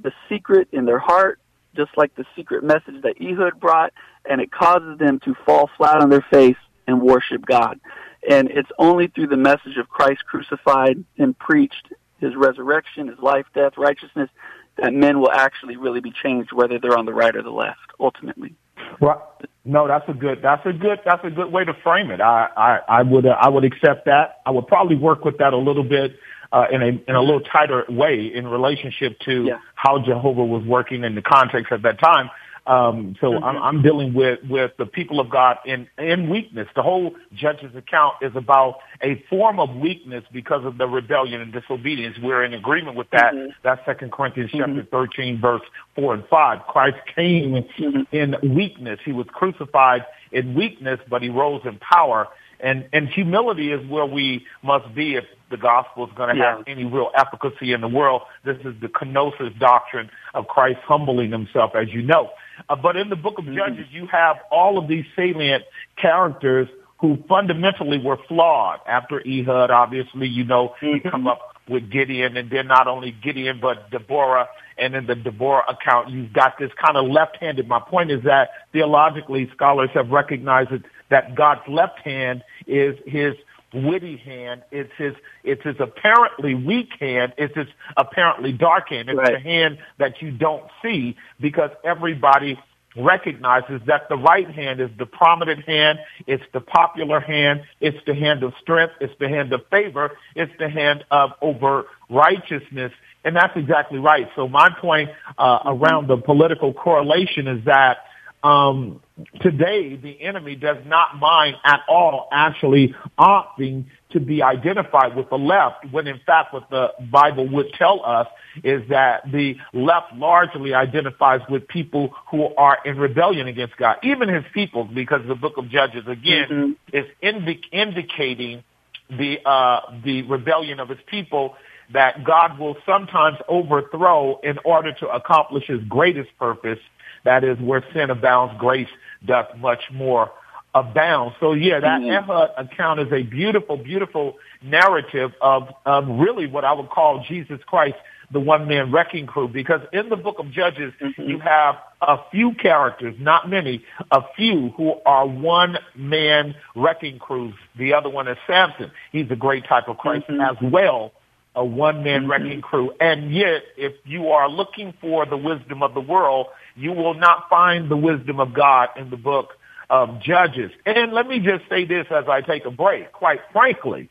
the 0.00 0.12
secret 0.28 0.68
in 0.70 0.84
their 0.84 1.00
heart, 1.00 1.39
just 1.74 1.90
like 1.96 2.14
the 2.14 2.24
secret 2.36 2.64
message 2.64 3.02
that 3.02 3.20
Ehud 3.20 3.60
brought, 3.60 3.92
and 4.28 4.40
it 4.40 4.50
causes 4.50 4.98
them 4.98 5.20
to 5.20 5.34
fall 5.46 5.70
flat 5.76 6.02
on 6.02 6.10
their 6.10 6.24
face 6.30 6.56
and 6.86 7.00
worship 7.00 7.46
God. 7.46 7.80
And 8.28 8.50
it's 8.50 8.70
only 8.78 9.06
through 9.06 9.28
the 9.28 9.36
message 9.36 9.76
of 9.78 9.88
Christ 9.88 10.26
crucified 10.26 11.02
and 11.18 11.38
preached, 11.38 11.92
his 12.18 12.36
resurrection, 12.36 13.08
his 13.08 13.18
life, 13.18 13.46
death, 13.54 13.74
righteousness, 13.78 14.28
that 14.76 14.92
men 14.92 15.20
will 15.20 15.32
actually 15.32 15.76
really 15.76 16.00
be 16.00 16.12
changed, 16.12 16.52
whether 16.52 16.78
they're 16.78 16.98
on 16.98 17.06
the 17.06 17.14
right 17.14 17.34
or 17.34 17.42
the 17.42 17.50
left, 17.50 17.78
ultimately. 17.98 18.54
Well, 19.00 19.32
no, 19.64 19.86
that's 19.88 20.08
a 20.08 20.12
good, 20.12 20.40
that's 20.42 20.64
a 20.66 20.72
good, 20.72 21.00
that's 21.04 21.24
a 21.24 21.30
good 21.30 21.52
way 21.52 21.64
to 21.64 21.74
frame 21.82 22.10
it. 22.10 22.20
I, 22.20 22.48
I, 22.56 23.00
I 23.00 23.02
would, 23.02 23.26
uh, 23.26 23.36
I 23.40 23.48
would 23.48 23.64
accept 23.64 24.06
that. 24.06 24.40
I 24.44 24.50
would 24.50 24.66
probably 24.66 24.96
work 24.96 25.24
with 25.24 25.38
that 25.38 25.52
a 25.52 25.56
little 25.56 25.84
bit, 25.84 26.12
uh, 26.52 26.66
in 26.70 26.82
a, 26.82 26.86
in 26.86 27.14
a 27.14 27.20
little 27.20 27.40
tighter 27.40 27.84
way 27.88 28.30
in 28.34 28.46
relationship 28.46 29.18
to 29.20 29.44
yeah. 29.44 29.58
how 29.74 29.98
Jehovah 30.02 30.44
was 30.44 30.64
working 30.64 31.04
in 31.04 31.14
the 31.14 31.22
context 31.22 31.72
at 31.72 31.82
that 31.82 31.98
time. 32.00 32.30
Um, 32.66 33.16
so 33.20 33.32
mm-hmm. 33.32 33.44
I'm, 33.44 33.56
I'm 33.56 33.82
dealing 33.82 34.14
with, 34.14 34.38
with 34.48 34.72
the 34.78 34.86
people 34.86 35.18
of 35.18 35.30
God 35.30 35.56
in, 35.64 35.88
in 35.98 36.28
weakness. 36.28 36.68
The 36.76 36.82
whole 36.82 37.14
judge's 37.34 37.74
account 37.74 38.16
is 38.22 38.32
about 38.36 38.76
a 39.02 39.24
form 39.30 39.58
of 39.58 39.74
weakness 39.74 40.24
because 40.32 40.64
of 40.64 40.78
the 40.78 40.86
rebellion 40.86 41.40
and 41.40 41.52
disobedience. 41.52 42.16
We're 42.22 42.44
in 42.44 42.54
agreement 42.54 42.96
with 42.96 43.10
that. 43.10 43.32
Mm-hmm. 43.34 43.50
That's 43.62 43.84
Second 43.86 44.12
Corinthians 44.12 44.50
mm-hmm. 44.50 44.76
chapter 44.76 44.88
13, 44.90 45.40
verse 45.40 45.62
4 45.96 46.14
and 46.14 46.24
5. 46.28 46.58
Christ 46.68 46.98
came 47.14 47.54
mm-hmm. 47.54 48.02
in 48.14 48.36
weakness. 48.54 49.00
He 49.04 49.12
was 49.12 49.26
crucified 49.32 50.04
in 50.30 50.54
weakness, 50.54 51.00
but 51.08 51.22
he 51.22 51.28
rose 51.28 51.62
in 51.64 51.78
power. 51.78 52.28
And, 52.62 52.88
and 52.92 53.08
humility 53.08 53.72
is 53.72 53.86
where 53.88 54.06
we 54.06 54.46
must 54.62 54.94
be 54.94 55.14
if 55.14 55.24
the 55.50 55.56
gospel 55.56 56.06
is 56.06 56.12
going 56.14 56.34
to 56.34 56.40
yeah. 56.40 56.56
have 56.56 56.64
any 56.66 56.84
real 56.84 57.10
efficacy 57.16 57.72
in 57.72 57.80
the 57.80 57.88
world. 57.88 58.22
This 58.44 58.58
is 58.58 58.74
the 58.80 58.88
kenosis 58.88 59.58
doctrine 59.58 60.10
of 60.34 60.46
Christ 60.46 60.78
humbling 60.84 61.32
himself, 61.32 61.72
as 61.74 61.88
you 61.92 62.02
know. 62.02 62.30
Uh, 62.68 62.76
but 62.76 62.96
in 62.96 63.08
the 63.08 63.16
book 63.16 63.38
of 63.38 63.44
mm-hmm. 63.44 63.56
Judges, 63.56 63.86
you 63.90 64.06
have 64.06 64.36
all 64.50 64.78
of 64.78 64.88
these 64.88 65.04
salient 65.16 65.64
characters 65.96 66.68
who 67.00 67.18
fundamentally 67.28 67.98
were 67.98 68.18
flawed. 68.28 68.80
After 68.86 69.20
Ehud, 69.26 69.70
obviously, 69.70 70.28
you 70.28 70.44
know, 70.44 70.74
mm-hmm. 70.80 70.86
you 71.06 71.10
come 71.10 71.26
up 71.26 71.40
with 71.68 71.90
Gideon, 71.90 72.36
and 72.36 72.50
then 72.50 72.66
not 72.66 72.86
only 72.86 73.12
Gideon, 73.12 73.58
but 73.60 73.90
Deborah. 73.90 74.48
And 74.76 74.94
in 74.94 75.06
the 75.06 75.14
Deborah 75.14 75.62
account, 75.68 76.10
you've 76.10 76.32
got 76.32 76.58
this 76.58 76.70
kind 76.84 76.96
of 76.96 77.06
left-handed. 77.06 77.68
My 77.68 77.80
point 77.80 78.10
is 78.10 78.22
that 78.24 78.50
theologically, 78.72 79.50
scholars 79.54 79.90
have 79.94 80.10
recognized 80.10 80.70
that, 80.70 80.82
that 81.10 81.34
God's 81.34 81.66
left 81.68 81.98
hand 82.00 82.42
is 82.66 82.96
his 83.06 83.34
witty 83.72 84.16
hand. 84.16 84.62
It's 84.70 84.92
his, 84.96 85.14
it's 85.44 85.62
his 85.62 85.76
apparently 85.78 86.54
weak 86.54 86.90
hand. 86.98 87.34
It's 87.38 87.54
his 87.56 87.68
apparently 87.96 88.52
dark 88.52 88.88
hand. 88.88 89.08
It's 89.08 89.18
right. 89.18 89.34
the 89.34 89.40
hand 89.40 89.78
that 89.98 90.20
you 90.20 90.30
don't 90.30 90.64
see 90.82 91.16
because 91.40 91.70
everybody 91.84 92.58
recognizes 92.96 93.80
that 93.86 94.08
the 94.08 94.16
right 94.16 94.50
hand 94.50 94.80
is 94.80 94.90
the 94.98 95.06
prominent 95.06 95.64
hand. 95.64 96.00
It's 96.26 96.42
the 96.52 96.60
popular 96.60 97.20
hand. 97.20 97.62
It's 97.80 97.98
the 98.06 98.14
hand 98.14 98.42
of 98.42 98.52
strength. 98.60 98.94
It's 99.00 99.14
the 99.20 99.28
hand 99.28 99.52
of 99.52 99.62
favor. 99.70 100.12
It's 100.34 100.52
the 100.58 100.68
hand 100.68 101.04
of 101.10 101.30
over 101.40 101.86
righteousness. 102.08 102.92
And 103.24 103.36
that's 103.36 103.56
exactly 103.56 103.98
right. 103.98 104.28
So 104.34 104.48
my 104.48 104.70
point 104.80 105.10
uh, 105.38 105.58
around 105.66 106.08
the 106.08 106.16
political 106.16 106.72
correlation 106.72 107.46
is 107.46 107.64
that 107.66 107.98
um, 108.42 109.00
today 109.40 109.96
the 109.96 110.20
enemy 110.20 110.56
does 110.56 110.78
not 110.86 111.18
mind 111.18 111.56
at 111.64 111.80
all 111.88 112.28
actually 112.32 112.94
opting 113.18 113.84
to 114.12 114.20
be 114.20 114.42
identified 114.42 115.14
with 115.14 115.28
the 115.28 115.36
left 115.36 115.90
when 115.90 116.06
in 116.06 116.20
fact 116.24 116.52
what 116.52 116.68
the 116.70 116.88
Bible 117.10 117.48
would 117.48 117.72
tell 117.74 118.04
us 118.04 118.26
is 118.64 118.88
that 118.88 119.30
the 119.30 119.56
left 119.72 120.14
largely 120.14 120.74
identifies 120.74 121.40
with 121.48 121.68
people 121.68 122.14
who 122.30 122.54
are 122.56 122.78
in 122.84 122.98
rebellion 122.98 123.46
against 123.46 123.76
God, 123.76 123.96
even 124.02 124.28
his 124.28 124.44
people, 124.52 124.84
because 124.84 125.20
the 125.28 125.34
book 125.34 125.56
of 125.56 125.68
Judges 125.68 126.04
again 126.06 126.48
mm-hmm. 126.50 126.96
is 126.96 127.06
indi- 127.20 127.62
indicating 127.72 128.64
the 129.08 129.38
uh, 129.44 129.80
the 130.04 130.22
rebellion 130.22 130.80
of 130.80 130.88
his 130.88 130.98
people 131.06 131.56
that 131.92 132.24
God 132.24 132.58
will 132.58 132.76
sometimes 132.86 133.36
overthrow 133.48 134.38
in 134.42 134.58
order 134.64 134.92
to 134.92 135.08
accomplish 135.08 135.66
his 135.66 135.80
greatest 135.88 136.30
purpose 136.38 136.78
that 137.24 137.44
is 137.44 137.58
where 137.58 137.84
sin 137.92 138.10
abounds, 138.10 138.54
grace 138.58 138.88
doth 139.24 139.56
much 139.58 139.90
more 139.92 140.30
abound. 140.74 141.34
So 141.40 141.52
yeah, 141.52 141.80
that 141.80 142.00
mm-hmm. 142.00 142.30
Ehud 142.30 142.50
account 142.56 143.00
is 143.00 143.12
a 143.12 143.22
beautiful, 143.22 143.76
beautiful 143.76 144.36
narrative 144.62 145.32
of, 145.40 145.68
of 145.84 146.06
really 146.08 146.46
what 146.46 146.64
I 146.64 146.72
would 146.72 146.90
call 146.90 147.24
Jesus 147.26 147.60
Christ, 147.66 147.96
the 148.30 148.40
one 148.40 148.68
man 148.68 148.92
wrecking 148.92 149.26
crew, 149.26 149.48
because 149.48 149.80
in 149.92 150.08
the 150.08 150.16
book 150.16 150.38
of 150.38 150.50
Judges, 150.52 150.92
mm-hmm. 151.00 151.22
you 151.22 151.40
have 151.40 151.76
a 152.00 152.18
few 152.30 152.54
characters, 152.54 153.16
not 153.18 153.50
many, 153.50 153.84
a 154.12 154.22
few 154.36 154.70
who 154.76 154.94
are 155.04 155.26
one 155.26 155.78
man 155.96 156.54
wrecking 156.76 157.18
crews. 157.18 157.54
The 157.76 157.92
other 157.94 158.08
one 158.08 158.28
is 158.28 158.38
Samson. 158.46 158.92
He's 159.10 159.30
a 159.30 159.36
great 159.36 159.64
type 159.66 159.88
of 159.88 159.98
Christ 159.98 160.28
mm-hmm. 160.28 160.40
as 160.40 160.56
well 160.72 161.12
a 161.54 161.64
one 161.64 162.02
man 162.04 162.22
mm-hmm. 162.22 162.30
wrecking 162.30 162.60
crew. 162.60 162.92
And 163.00 163.34
yet, 163.34 163.62
if 163.76 163.94
you 164.04 164.28
are 164.28 164.48
looking 164.48 164.94
for 165.00 165.26
the 165.26 165.36
wisdom 165.36 165.82
of 165.82 165.94
the 165.94 166.00
world, 166.00 166.46
you 166.76 166.92
will 166.92 167.14
not 167.14 167.48
find 167.48 167.90
the 167.90 167.96
wisdom 167.96 168.40
of 168.40 168.54
God 168.54 168.88
in 168.96 169.10
the 169.10 169.16
book 169.16 169.50
of 169.88 170.22
Judges. 170.22 170.70
And 170.86 171.12
let 171.12 171.26
me 171.26 171.40
just 171.40 171.68
say 171.68 171.84
this 171.84 172.06
as 172.10 172.24
I 172.28 172.40
take 172.42 172.64
a 172.64 172.70
break. 172.70 173.12
Quite 173.12 173.40
frankly, 173.52 174.08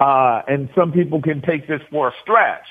uh, 0.00 0.42
and 0.48 0.70
some 0.74 0.92
people 0.92 1.20
can 1.20 1.42
take 1.42 1.68
this 1.68 1.82
for 1.90 2.08
a 2.08 2.12
stretch, 2.22 2.66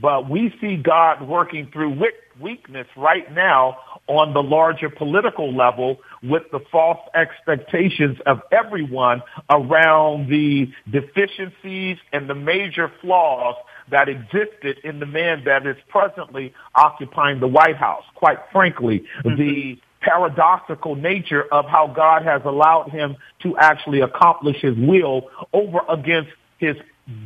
but 0.00 0.28
we 0.28 0.52
see 0.60 0.76
God 0.76 1.26
working 1.26 1.70
through 1.72 1.98
weakness 2.40 2.86
right 2.96 3.32
now 3.32 3.76
on 4.06 4.34
the 4.34 4.42
larger 4.42 4.90
political 4.90 5.54
level 5.54 5.98
with 6.22 6.42
the 6.52 6.60
false 6.70 7.00
expectations 7.14 8.18
of 8.26 8.40
everyone 8.52 9.22
around 9.50 10.28
the 10.28 10.68
deficiencies 10.90 11.96
and 12.12 12.28
the 12.28 12.34
major 12.34 12.90
flaws 13.00 13.54
that 13.90 14.08
existed 14.08 14.78
in 14.84 14.98
the 15.00 15.06
man 15.06 15.42
that 15.44 15.66
is 15.66 15.76
presently 15.88 16.52
occupying 16.74 17.40
the 17.40 17.48
White 17.48 17.76
House. 17.76 18.04
Quite 18.14 18.38
frankly, 18.52 19.04
mm-hmm. 19.24 19.36
the 19.36 19.78
paradoxical 20.00 20.94
nature 20.94 21.44
of 21.50 21.64
how 21.66 21.86
God 21.86 22.22
has 22.22 22.42
allowed 22.44 22.90
him 22.90 23.16
to 23.42 23.56
actually 23.56 24.00
accomplish 24.00 24.56
his 24.60 24.76
will 24.76 25.30
over 25.52 25.80
against 25.88 26.30
his 26.58 26.76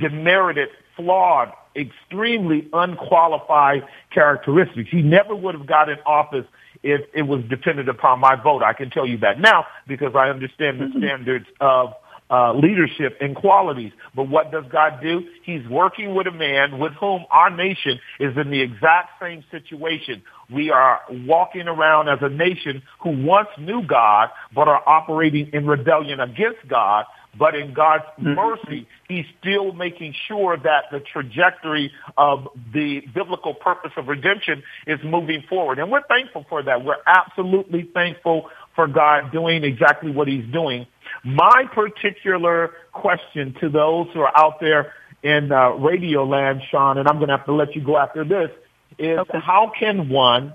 demerited, 0.01 0.69
flawed, 0.97 1.53
extremely 1.79 2.69
unqualified 2.73 3.85
characteristics. 4.13 4.91
He 4.91 5.03
never 5.03 5.35
would 5.35 5.55
have 5.55 5.67
got 5.67 5.89
in 5.89 5.99
office 6.05 6.47
if 6.83 7.01
it 7.15 7.23
was 7.23 7.43
dependent 7.49 7.89
upon 7.89 8.21
my 8.21 8.37
vote. 8.37 8.63
I 8.63 8.73
can 8.73 8.91
tell 8.91 9.07
you 9.07 9.19
that 9.19 9.41
now 9.41 9.67
because 9.87 10.15
I 10.15 10.29
understand 10.29 10.81
the 10.81 10.85
mm-hmm. 10.87 10.99
standards 10.99 11.47
of 11.61 11.95
uh, 12.31 12.53
leadership 12.53 13.17
and 13.21 13.35
qualities. 13.35 13.93
But 14.15 14.29
what 14.29 14.53
does 14.53 14.65
God 14.71 15.01
do? 15.03 15.23
He's 15.43 15.67
working 15.69 16.15
with 16.15 16.27
a 16.27 16.33
man 16.33 16.79
with 16.79 16.93
whom 16.93 17.25
our 17.31 17.51
nation 17.51 17.99
is 18.21 18.37
in 18.37 18.51
the 18.51 18.61
exact 18.61 19.21
same 19.21 19.45
situation. 19.51 20.23
We 20.51 20.71
are 20.71 21.01
walking 21.11 21.69
around 21.69 22.09
as 22.09 22.19
a 22.21 22.29
nation 22.29 22.83
who 23.03 23.25
once 23.25 23.49
knew 23.59 23.83
God, 23.87 24.29
but 24.55 24.69
are 24.69 24.83
operating 24.87 25.51
in 25.53 25.67
rebellion 25.67 26.21
against 26.21 26.69
God. 26.69 27.07
But 27.37 27.55
in 27.55 27.73
God's 27.73 28.05
mm-hmm. 28.19 28.35
mercy, 28.35 28.89
He's 29.09 29.27
still 29.41 29.73
making 29.73 30.15
sure 30.27 30.57
that 30.57 30.85
the 30.91 31.01
trajectory 31.01 31.93
of 32.17 32.49
the 32.73 33.01
biblical 33.15 33.55
purpose 33.55 33.93
of 33.97 34.09
redemption 34.09 34.63
is 34.87 34.99
moving 35.05 35.43
forward. 35.49 35.79
And 35.79 35.91
we're 35.91 36.07
thankful 36.07 36.47
for 36.49 36.63
that. 36.63 36.85
We're 36.85 37.03
absolutely 37.07 37.89
thankful 37.95 38.51
for 38.75 38.87
God 38.87 39.33
doing 39.33 39.65
exactly 39.65 40.11
what 40.11 40.29
He's 40.29 40.47
doing. 40.53 40.87
My 41.25 41.65
particular 41.73 42.73
question 42.93 43.55
to 43.61 43.69
those 43.69 44.09
who 44.15 44.21
are 44.21 44.37
out 44.37 44.61
there 44.61 44.93
in 45.23 45.51
uh, 45.51 45.71
radio 45.71 46.25
land, 46.25 46.63
Sean, 46.71 46.99
and 46.99 47.09
I'm 47.09 47.17
going 47.17 47.29
to 47.29 47.37
have 47.37 47.47
to 47.47 47.55
let 47.55 47.75
you 47.75 47.83
go 47.83 47.97
after 47.97 48.25
this, 48.25 48.51
is 48.99 49.19
okay. 49.19 49.39
how 49.39 49.73
can 49.79 50.09
one 50.09 50.55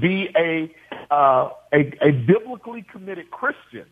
be 0.00 0.28
a, 0.36 0.72
uh, 1.12 1.50
a, 1.72 1.92
a 2.00 2.10
biblically 2.12 2.82
committed 2.82 3.30
Christian 3.30 3.86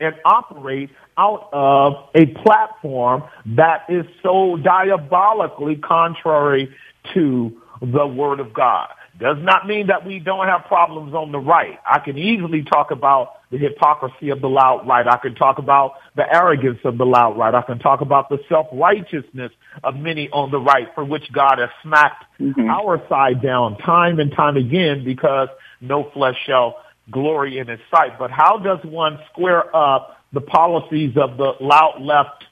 and 0.00 0.14
operate 0.24 0.90
out 1.16 1.48
of 1.52 1.94
a 2.14 2.26
platform 2.42 3.22
that 3.46 3.84
is 3.88 4.04
so 4.22 4.56
diabolically 4.56 5.76
contrary 5.76 6.74
to 7.12 7.60
the 7.80 8.06
Word 8.06 8.40
of 8.40 8.52
God? 8.52 8.88
does 9.18 9.36
not 9.40 9.66
mean 9.66 9.86
that 9.86 10.04
we 10.04 10.18
don't 10.18 10.46
have 10.48 10.64
problems 10.66 11.14
on 11.14 11.30
the 11.30 11.38
right. 11.38 11.78
I 11.88 12.00
can 12.00 12.18
easily 12.18 12.64
talk 12.64 12.90
about 12.90 13.34
the 13.50 13.58
hypocrisy 13.58 14.30
of 14.30 14.40
the 14.40 14.48
loud 14.48 14.88
right. 14.88 15.06
I 15.06 15.18
can 15.18 15.36
talk 15.36 15.58
about 15.58 15.94
the 16.16 16.24
arrogance 16.34 16.80
of 16.84 16.98
the 16.98 17.06
loud 17.06 17.38
right. 17.38 17.54
I 17.54 17.62
can 17.62 17.78
talk 17.78 18.00
about 18.00 18.28
the 18.28 18.38
self-righteousness 18.48 19.52
of 19.84 19.96
many 19.96 20.28
on 20.30 20.50
the 20.50 20.58
right 20.58 20.88
for 20.94 21.04
which 21.04 21.30
God 21.32 21.58
has 21.58 21.70
smacked 21.82 22.24
mm-hmm. 22.40 22.68
our 22.68 23.06
side 23.08 23.40
down 23.40 23.78
time 23.78 24.18
and 24.18 24.32
time 24.32 24.56
again 24.56 25.04
because 25.04 25.48
no 25.80 26.10
flesh 26.12 26.36
shall 26.44 26.78
glory 27.10 27.58
in 27.58 27.68
his 27.68 27.80
sight. 27.90 28.18
But 28.18 28.30
how 28.30 28.58
does 28.58 28.78
one 28.84 29.18
square 29.32 29.74
up 29.74 30.18
the 30.32 30.40
policies 30.40 31.16
of 31.16 31.36
the 31.36 31.52
loud 31.60 32.00
left 32.00 32.44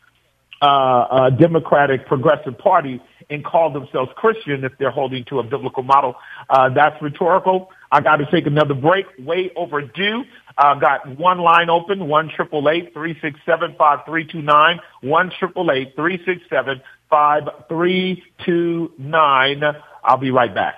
uh, 0.62 0.66
uh, 0.66 1.30
Democratic 1.30 2.06
Progressive 2.06 2.56
Party 2.56 3.02
and 3.28 3.44
call 3.44 3.72
themselves 3.72 4.12
Christian 4.14 4.64
if 4.64 4.72
they're 4.78 4.92
holding 4.92 5.24
to 5.24 5.40
a 5.40 5.42
biblical 5.42 5.82
model. 5.82 6.14
Uh, 6.48 6.68
that's 6.68 7.00
rhetorical. 7.02 7.70
I 7.90 8.00
got 8.00 8.16
to 8.16 8.30
take 8.30 8.46
another 8.46 8.74
break. 8.74 9.06
Way 9.18 9.50
overdue. 9.56 10.22
I 10.56 10.72
uh, 10.72 10.74
got 10.76 11.18
one 11.18 11.38
line 11.38 11.68
open, 11.70 12.06
one 12.06 12.30
triple 12.34 12.68
eight 12.68 12.92
three 12.92 13.18
six 13.20 13.40
seven 13.44 13.74
five 13.76 14.00
three 14.06 14.26
two 14.26 14.42
nine, 14.42 14.78
one 15.00 15.32
triple 15.38 15.70
eight 15.72 15.96
three 15.96 16.22
six 16.24 16.42
seven 16.48 16.80
five 17.10 17.42
three 17.68 18.22
two 18.44 18.92
nine. 18.98 19.62
I'll 20.04 20.18
be 20.18 20.30
right 20.30 20.54
back. 20.54 20.74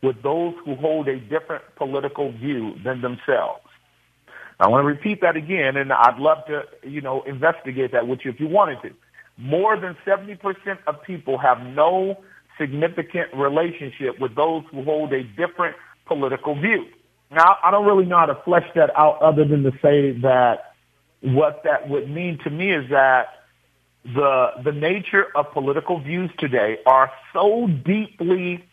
with 0.05 0.21
those 0.21 0.53
who 0.63 0.75
hold 0.75 1.07
a 1.07 1.19
different 1.19 1.63
political 1.75 2.31
view 2.31 2.75
than 2.83 3.01
themselves? 3.01 3.61
I 4.59 4.67
want 4.69 4.83
to 4.83 4.87
repeat 4.87 5.21
that 5.21 5.35
again, 5.35 5.75
and 5.75 5.91
I'd 5.91 6.17
love 6.17 6.45
to, 6.47 6.63
you 6.87 7.01
know, 7.01 7.23
investigate 7.23 7.91
that 7.91 8.07
with 8.07 8.19
you 8.23 8.31
if 8.31 8.39
you 8.39 8.47
wanted 8.47 8.81
to. 8.83 8.91
More 9.37 9.77
than 9.77 9.97
70% 10.05 10.39
of 10.87 11.03
people 11.03 11.37
have 11.37 11.59
no 11.59 12.23
significant 12.57 13.33
relationship 13.35 14.17
with 14.19 14.35
those 14.35 14.63
who 14.71 14.83
hold 14.83 15.11
a 15.11 15.23
different 15.23 15.75
political 16.05 16.55
view. 16.55 16.85
Now, 17.31 17.57
I 17.63 17.71
don't 17.71 17.85
really 17.85 18.05
know 18.05 18.17
how 18.17 18.27
to 18.27 18.41
flesh 18.45 18.67
that 18.75 18.91
out 18.97 19.21
other 19.21 19.43
than 19.45 19.63
to 19.63 19.71
say 19.81 20.11
that 20.21 20.73
what 21.21 21.63
that 21.63 21.89
would 21.89 22.09
mean 22.09 22.37
to 22.43 22.49
me 22.49 22.71
is 22.71 22.89
that 22.91 23.27
the 24.05 24.51
the 24.63 24.71
nature 24.71 25.25
of 25.35 25.51
political 25.51 25.99
views 25.99 26.29
today 26.37 26.77
are 26.85 27.11
so 27.33 27.67
deeply 27.67 28.63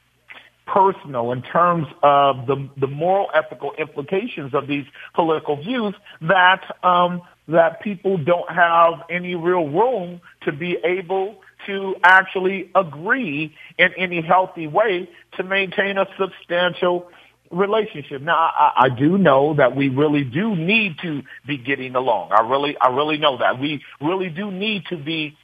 personal 0.66 1.32
in 1.32 1.42
terms 1.42 1.86
of 2.02 2.46
the 2.46 2.68
the 2.78 2.86
moral 2.86 3.28
ethical 3.34 3.72
implications 3.78 4.54
of 4.54 4.66
these 4.66 4.86
political 5.14 5.56
views 5.56 5.94
that 6.20 6.62
um, 6.82 7.22
that 7.48 7.82
people 7.82 8.16
don't 8.16 8.50
have 8.50 8.94
any 9.10 9.34
real 9.34 9.68
room 9.68 10.20
to 10.42 10.52
be 10.52 10.78
able 10.84 11.36
to 11.66 11.94
actually 12.04 12.70
agree 12.74 13.54
in 13.78 13.90
any 13.96 14.20
healthy 14.20 14.66
way 14.66 15.08
to 15.36 15.42
maintain 15.42 15.98
a 15.98 16.06
substantial 16.18 17.08
relationship. 17.50 18.22
Now, 18.22 18.36
I, 18.36 18.72
I 18.84 18.88
do 18.88 19.18
know 19.18 19.54
that 19.54 19.76
we 19.76 19.88
really 19.88 20.24
do 20.24 20.56
need 20.56 20.96
to 21.02 21.22
be 21.46 21.58
getting 21.58 21.94
along. 21.94 22.32
I 22.32 22.40
really, 22.48 22.76
I 22.80 22.88
really 22.88 23.18
know 23.18 23.38
that 23.38 23.60
we 23.60 23.82
really 24.00 24.30
do 24.30 24.50
need 24.50 24.86
to 24.86 24.96
be 24.96 25.36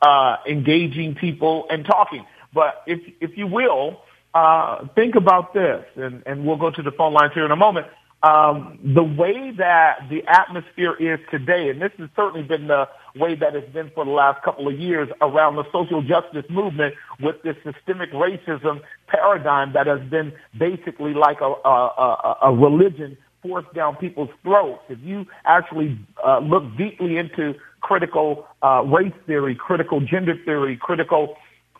uh, 0.00 0.36
engaging 0.48 1.14
people 1.14 1.66
and 1.70 1.84
talking. 1.84 2.24
But 2.54 2.82
if, 2.86 3.00
if 3.20 3.36
you 3.36 3.46
will, 3.46 4.00
uh, 4.36 4.86
think 4.94 5.14
about 5.14 5.54
this, 5.54 5.84
and, 5.96 6.22
and 6.26 6.44
we'll 6.46 6.56
go 6.66 6.70
to 6.70 6.82
the 6.82 6.92
phone 6.92 7.12
lines 7.12 7.32
here 7.34 7.44
in 7.44 7.50
a 7.50 7.56
moment 7.56 7.86
um, 8.22 8.78
the 8.82 9.02
way 9.02 9.52
that 9.58 10.08
the 10.10 10.22
atmosphere 10.26 10.94
is 10.98 11.20
today, 11.30 11.68
and 11.68 11.80
this 11.80 11.92
has 11.98 12.08
certainly 12.16 12.42
been 12.42 12.66
the 12.66 12.88
way 13.14 13.34
that 13.34 13.54
it's 13.54 13.72
been 13.72 13.90
for 13.94 14.04
the 14.04 14.10
last 14.10 14.42
couple 14.42 14.66
of 14.68 14.78
years 14.78 15.08
around 15.20 15.56
the 15.56 15.64
social 15.70 16.02
justice 16.02 16.44
movement 16.50 16.94
with 17.20 17.36
this 17.42 17.56
systemic 17.62 18.10
racism 18.12 18.80
paradigm 19.06 19.72
that 19.74 19.86
has 19.86 20.00
been 20.08 20.32
basically 20.58 21.14
like 21.14 21.40
a, 21.40 21.44
a, 21.44 22.36
a, 22.42 22.54
religion 22.54 23.16
forced 23.42 23.72
down 23.74 23.94
people's 23.96 24.30
throats. 24.42 24.82
If 24.88 24.98
you 25.02 25.26
actually 25.44 25.98
uh, 26.26 26.40
look 26.40 26.64
deeply 26.76 27.18
into 27.18 27.54
critical 27.80 28.46
uh, 28.62 28.82
race 28.82 29.12
theory, 29.26 29.54
critical 29.54 30.00
gender 30.00 30.34
theory, 30.44 30.76
critical 30.80 31.36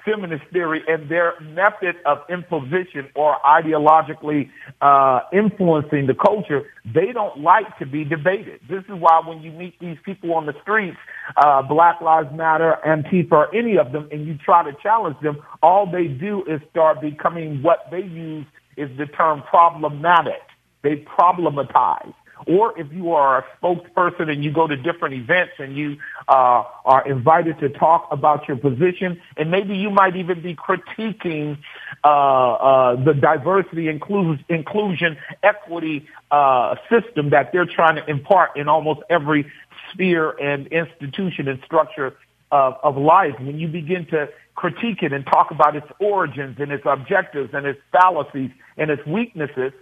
feminist 0.06 0.44
theory 0.52 0.82
and 0.88 1.10
their 1.10 1.34
method 1.40 1.96
of 2.06 2.18
imposition 2.30 3.10
or 3.14 3.36
ideologically 3.44 4.48
uh, 4.80 5.20
influencing 5.32 6.06
the 6.06 6.14
culture, 6.14 6.62
they 6.86 7.12
don't 7.12 7.40
like 7.40 7.76
to 7.78 7.84
be 7.84 8.04
debated. 8.04 8.60
This 8.70 8.84
is 8.84 8.94
why 8.98 9.20
when 9.26 9.42
you 9.42 9.50
meet 9.50 9.78
these 9.80 9.98
people 10.04 10.32
on 10.32 10.46
the 10.46 10.54
streets, 10.62 10.96
uh, 11.44 11.62
Black 11.62 12.00
Lives 12.00 12.28
Matter, 12.32 12.76
Antifa, 12.86 13.32
or 13.32 13.54
any 13.54 13.76
of 13.76 13.92
them, 13.92 14.08
and 14.12 14.26
you 14.26 14.38
try 14.38 14.62
to 14.62 14.74
challenge 14.82 15.16
them, 15.22 15.42
all 15.62 15.90
they 15.90 16.06
do 16.06 16.44
is 16.46 16.60
start 16.70 17.00
becoming 17.00 17.62
what 17.62 17.80
they 17.90 18.02
use 18.02 18.46
is 18.76 18.88
the 18.96 19.06
term 19.06 19.42
problematic. 19.50 20.40
They 20.82 21.04
problematize 21.18 22.14
or 22.46 22.78
if 22.78 22.92
you 22.92 23.12
are 23.12 23.38
a 23.38 23.44
spokesperson 23.58 24.30
and 24.30 24.44
you 24.44 24.52
go 24.52 24.66
to 24.66 24.76
different 24.76 25.14
events 25.14 25.52
and 25.58 25.76
you 25.76 25.96
uh, 26.28 26.62
are 26.84 27.06
invited 27.08 27.58
to 27.60 27.68
talk 27.68 28.08
about 28.10 28.46
your 28.46 28.56
position, 28.56 29.20
and 29.36 29.50
maybe 29.50 29.76
you 29.76 29.90
might 29.90 30.16
even 30.16 30.42
be 30.42 30.54
critiquing 30.54 31.58
uh, 32.04 32.08
uh, 32.08 33.04
the 33.04 33.14
diversity, 33.14 33.88
inclusion, 33.88 35.16
equity 35.42 36.06
uh, 36.30 36.76
system 36.90 37.30
that 37.30 37.52
they're 37.52 37.66
trying 37.66 37.96
to 37.96 38.08
impart 38.10 38.56
in 38.56 38.68
almost 38.68 39.00
every 39.08 39.50
sphere 39.92 40.30
and 40.30 40.66
institution 40.68 41.48
and 41.48 41.60
structure 41.64 42.14
of, 42.52 42.74
of 42.82 42.96
life. 42.96 43.34
When 43.38 43.58
you 43.58 43.68
begin 43.68 44.06
to 44.06 44.28
critique 44.54 45.02
it 45.02 45.12
and 45.12 45.24
talk 45.26 45.50
about 45.50 45.76
its 45.76 45.86
origins 46.00 46.56
and 46.58 46.72
its 46.72 46.84
objectives 46.86 47.50
and 47.52 47.66
its 47.66 47.80
fallacies 47.92 48.50
and 48.76 48.90
its 48.90 49.04
weaknesses, 49.06 49.72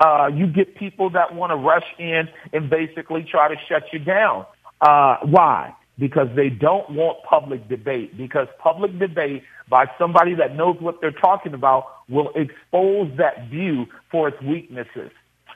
uh, 0.00 0.28
you 0.32 0.46
get 0.46 0.76
people 0.76 1.10
that 1.10 1.34
want 1.34 1.50
to 1.50 1.56
rush 1.56 1.86
in 1.98 2.28
and 2.52 2.68
basically 2.68 3.26
try 3.30 3.48
to 3.48 3.56
shut 3.68 3.84
you 3.92 3.98
down. 3.98 4.46
Uh, 4.80 5.16
why? 5.22 5.74
Because 5.98 6.28
they 6.36 6.50
don't 6.50 6.90
want 6.90 7.18
public 7.24 7.66
debate. 7.68 8.16
Because 8.16 8.48
public 8.58 8.98
debate 8.98 9.42
by 9.68 9.86
somebody 9.98 10.34
that 10.34 10.54
knows 10.54 10.76
what 10.80 11.00
they're 11.00 11.10
talking 11.10 11.54
about 11.54 11.86
will 12.08 12.30
expose 12.34 13.10
that 13.16 13.48
view 13.48 13.86
for 14.10 14.28
its 14.28 14.40
weaknesses. 14.42 15.10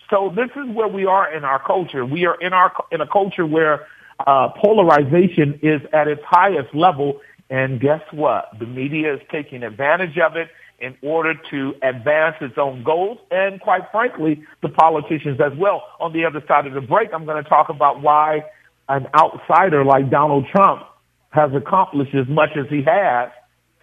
So 0.09 0.33
this 0.35 0.51
is 0.57 0.75
where 0.75 0.89
we 0.89 1.07
are 1.07 1.33
in 1.33 1.45
our 1.45 1.63
culture. 1.65 2.05
We 2.05 2.27
are 2.27 2.35
in 2.41 2.53
our 2.53 2.73
in 2.91 3.01
a 3.01 3.07
culture 3.07 3.47
where 3.47 3.87
uh, 4.27 4.49
polarization 4.61 5.61
is 5.63 5.81
at 5.93 6.09
its 6.09 6.23
highest 6.25 6.75
level, 6.75 7.21
and 7.49 7.81
guess 7.81 8.03
what? 8.11 8.51
The 8.59 8.67
media 8.67 9.15
is 9.15 9.21
taking 9.31 9.63
advantage 9.63 10.19
of 10.19 10.37
it 10.37 10.49
in 10.81 10.97
order 11.03 11.35
to 11.51 11.75
advance 11.83 12.37
its 12.41 12.57
own 12.57 12.83
goals 12.83 13.19
and 13.31 13.61
quite 13.61 13.83
frankly, 13.91 14.43
the 14.63 14.69
politicians 14.69 15.41
as 15.41 15.53
well. 15.59 15.83
On 16.01 16.13
the 16.13 16.25
other 16.25 16.43
side 16.49 16.67
of 16.67 16.75
the 16.75 16.81
break, 16.81 17.11
I'm 17.13 17.25
going 17.27 17.43
to 17.43 17.49
talk 17.49 17.69
about 17.69 18.01
why 18.01 18.45
an 18.89 19.07
outsider 19.15 19.85
like 19.85 20.11
Donald 20.11 20.47
Trump 20.51 20.83
has 21.31 21.51
accomplished 21.55 22.15
as 22.15 22.27
much 22.29 22.51
as 22.57 22.67
he 22.69 22.83
has 22.83 23.31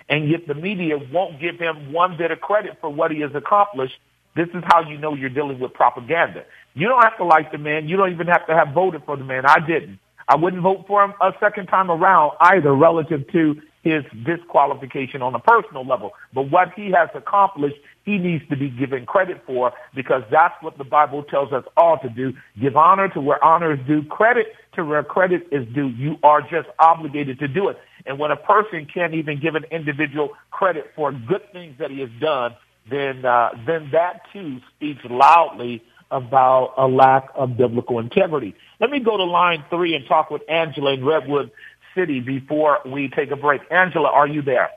and 0.09 0.29
yet 0.29 0.47
the 0.47 0.55
media 0.55 0.97
won't 1.11 1.39
give 1.39 1.59
him 1.59 1.91
one 1.91 2.17
bit 2.17 2.31
of 2.31 2.39
credit 2.39 2.77
for 2.79 2.89
what 2.89 3.11
he 3.11 3.21
has 3.21 3.31
accomplished. 3.35 3.95
This 4.35 4.47
is 4.49 4.63
how 4.67 4.87
you 4.87 4.97
know 4.97 5.15
you're 5.15 5.29
dealing 5.29 5.59
with 5.59 5.73
propaganda. 5.73 6.45
You 6.75 6.87
don't 6.87 7.03
have 7.03 7.17
to 7.17 7.25
like 7.25 7.51
the 7.51 7.57
man. 7.57 7.87
You 7.87 7.97
don't 7.97 8.11
even 8.11 8.27
have 8.27 8.45
to 8.47 8.55
have 8.55 8.73
voted 8.73 9.03
for 9.05 9.17
the 9.17 9.23
man. 9.23 9.45
I 9.45 9.59
didn't. 9.65 9.99
I 10.27 10.35
wouldn't 10.35 10.61
vote 10.61 10.85
for 10.87 11.03
him 11.03 11.13
a 11.21 11.31
second 11.39 11.67
time 11.67 11.89
around 11.89 12.33
either 12.39 12.73
relative 12.73 13.29
to 13.31 13.55
his 13.88 14.03
disqualification 14.25 15.21
on 15.21 15.33
a 15.33 15.39
personal 15.39 15.85
level. 15.85 16.11
But 16.33 16.51
what 16.51 16.73
he 16.75 16.91
has 16.91 17.09
accomplished, 17.15 17.77
he 18.03 18.17
needs 18.17 18.47
to 18.49 18.57
be 18.57 18.69
given 18.69 19.05
credit 19.05 19.41
for 19.45 19.71
because 19.95 20.23
that's 20.29 20.55
what 20.61 20.77
the 20.77 20.83
Bible 20.83 21.23
tells 21.23 21.53
us 21.53 21.63
all 21.77 21.97
to 21.99 22.09
do. 22.09 22.33
Give 22.59 22.75
honor 22.75 23.07
to 23.09 23.21
where 23.21 23.43
honor 23.43 23.73
is 23.73 23.79
due, 23.88 24.03
credit 24.03 24.47
to 24.73 24.83
where 24.83 25.03
credit 25.03 25.47
is 25.51 25.65
due. 25.73 25.88
You 25.88 26.17
are 26.23 26.41
just 26.41 26.67
obligated 26.79 27.39
to 27.39 27.47
do 27.47 27.69
it. 27.69 27.77
And 28.05 28.19
when 28.19 28.31
a 28.31 28.38
person 28.38 28.88
can't 28.91 29.13
even 29.13 29.39
give 29.39 29.55
an 29.55 29.65
individual 29.71 30.29
credit 30.51 30.91
for 30.95 31.11
good 31.11 31.51
things 31.51 31.75
that 31.79 31.91
he 31.91 31.99
has 32.01 32.09
done, 32.19 32.55
then 32.89 33.25
uh, 33.25 33.49
then 33.65 33.89
that 33.91 34.21
too 34.31 34.59
speaks 34.75 35.01
loudly 35.09 35.83
about 36.11 36.73
a 36.77 36.88
lack 36.88 37.29
of 37.35 37.57
biblical 37.57 37.99
integrity. 37.99 38.55
Let 38.79 38.89
me 38.89 38.99
go 38.99 39.17
to 39.17 39.23
line 39.23 39.63
three 39.69 39.95
and 39.95 40.05
talk 40.07 40.29
with 40.29 40.41
Angela 40.49 40.93
in 40.93 41.03
Redwood 41.03 41.51
City 41.97 42.19
before 42.19 42.79
we 42.85 43.09
take 43.09 43.31
a 43.31 43.35
break. 43.35 43.61
Angela, 43.71 44.09
are 44.09 44.27
you 44.27 44.41
there? 44.41 44.69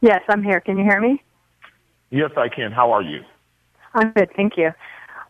Yes, 0.00 0.22
I'm 0.28 0.42
here. 0.42 0.60
Can 0.60 0.76
you 0.76 0.84
hear 0.84 1.00
me? 1.00 1.22
Yes, 2.10 2.30
I 2.36 2.48
can. 2.48 2.70
How 2.70 2.92
are 2.92 3.02
you? 3.02 3.22
I'm 3.94 4.12
good, 4.12 4.30
thank 4.36 4.56
you. 4.56 4.70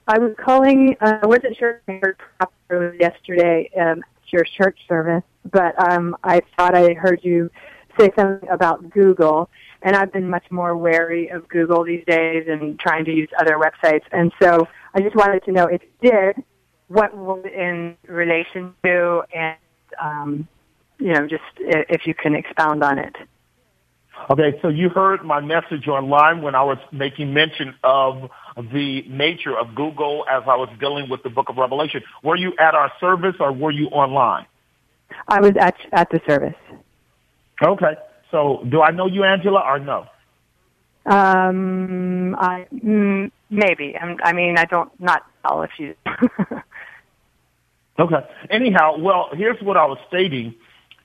I 0.08 0.18
was 0.18 0.34
calling. 0.44 0.96
Uh, 1.00 1.18
I 1.22 1.26
wasn't 1.26 1.56
sure 1.56 1.80
if 1.86 1.88
I 1.88 2.00
heard 2.02 2.16
properly 2.38 2.98
yesterday 2.98 3.70
um, 3.80 4.02
your 4.34 4.44
church 4.44 4.78
service, 4.88 5.22
but 5.52 5.80
um, 5.90 6.16
I 6.24 6.42
thought 6.56 6.74
I 6.74 6.94
heard 6.94 7.20
you 7.22 7.50
say 7.98 8.10
something 8.16 8.48
about 8.48 8.90
Google, 8.90 9.48
and 9.82 9.94
I've 9.94 10.12
been 10.12 10.28
much 10.28 10.44
more 10.50 10.76
wary 10.76 11.28
of 11.28 11.48
Google 11.48 11.84
these 11.84 12.04
days 12.06 12.46
and 12.48 12.78
trying 12.80 13.04
to 13.04 13.12
use 13.12 13.28
other 13.38 13.56
websites. 13.58 14.02
And 14.10 14.32
so 14.42 14.66
I 14.92 15.00
just 15.00 15.14
wanted 15.14 15.44
to 15.44 15.52
know 15.52 15.66
if 15.66 15.82
you 15.82 16.10
did, 16.10 16.42
what 16.88 17.16
was 17.16 17.44
in 17.44 17.96
relation 18.08 18.74
to, 18.84 19.22
and 19.32 19.56
um, 20.02 20.48
you 21.05 21.12
know, 21.12 21.26
just 21.26 21.42
if 21.59 22.07
you 22.07 22.14
can 22.14 22.34
expound 22.34 22.82
on 22.82 22.98
it. 22.98 23.14
Okay, 24.30 24.59
so 24.62 24.68
you 24.68 24.88
heard 24.88 25.22
my 25.22 25.40
message 25.40 25.86
online 25.86 26.40
when 26.40 26.55
I 26.55 26.62
was 26.62 26.78
making 26.92 27.34
mention 27.34 27.74
of 27.84 28.30
the 28.57 29.02
nature 29.07 29.55
of 29.55 29.74
Google 29.74 30.24
as 30.30 30.44
I 30.46 30.57
was 30.57 30.70
dealing 30.80 31.11
with 31.11 31.22
the 31.22 31.28
book 31.28 31.50
of 31.50 31.59
Revelation. 31.59 32.02
Were 32.22 32.36
you 32.36 32.55
at 32.59 32.74
our 32.74 32.90
service 33.00 33.34
or 33.38 33.52
were 33.52 33.70
you 33.70 33.88
online? 33.88 34.46
I 35.28 35.40
was 35.40 35.52
at 35.61 35.76
at 35.92 36.09
the 36.09 36.22
service. 36.26 36.57
Okay. 37.62 37.96
So 38.30 38.64
do 38.70 38.80
I 38.80 38.90
know 38.90 39.07
you, 39.07 39.24
Angela, 39.24 39.61
or 39.61 39.78
no? 39.78 40.07
Um, 41.05 42.34
I 42.36 42.66
mm, 42.72 43.30
maybe. 43.50 43.94
I 43.98 44.32
mean, 44.32 44.57
I 44.57 44.64
don't 44.64 44.90
not 44.98 45.22
all 45.44 45.64
if 45.64 45.72
you. 45.76 45.94
okay. 47.98 48.26
Anyhow, 48.48 48.96
well, 48.98 49.28
here's 49.34 49.61
what 49.61 49.76
I 49.76 49.84
was 49.84 49.98
stating 50.09 50.55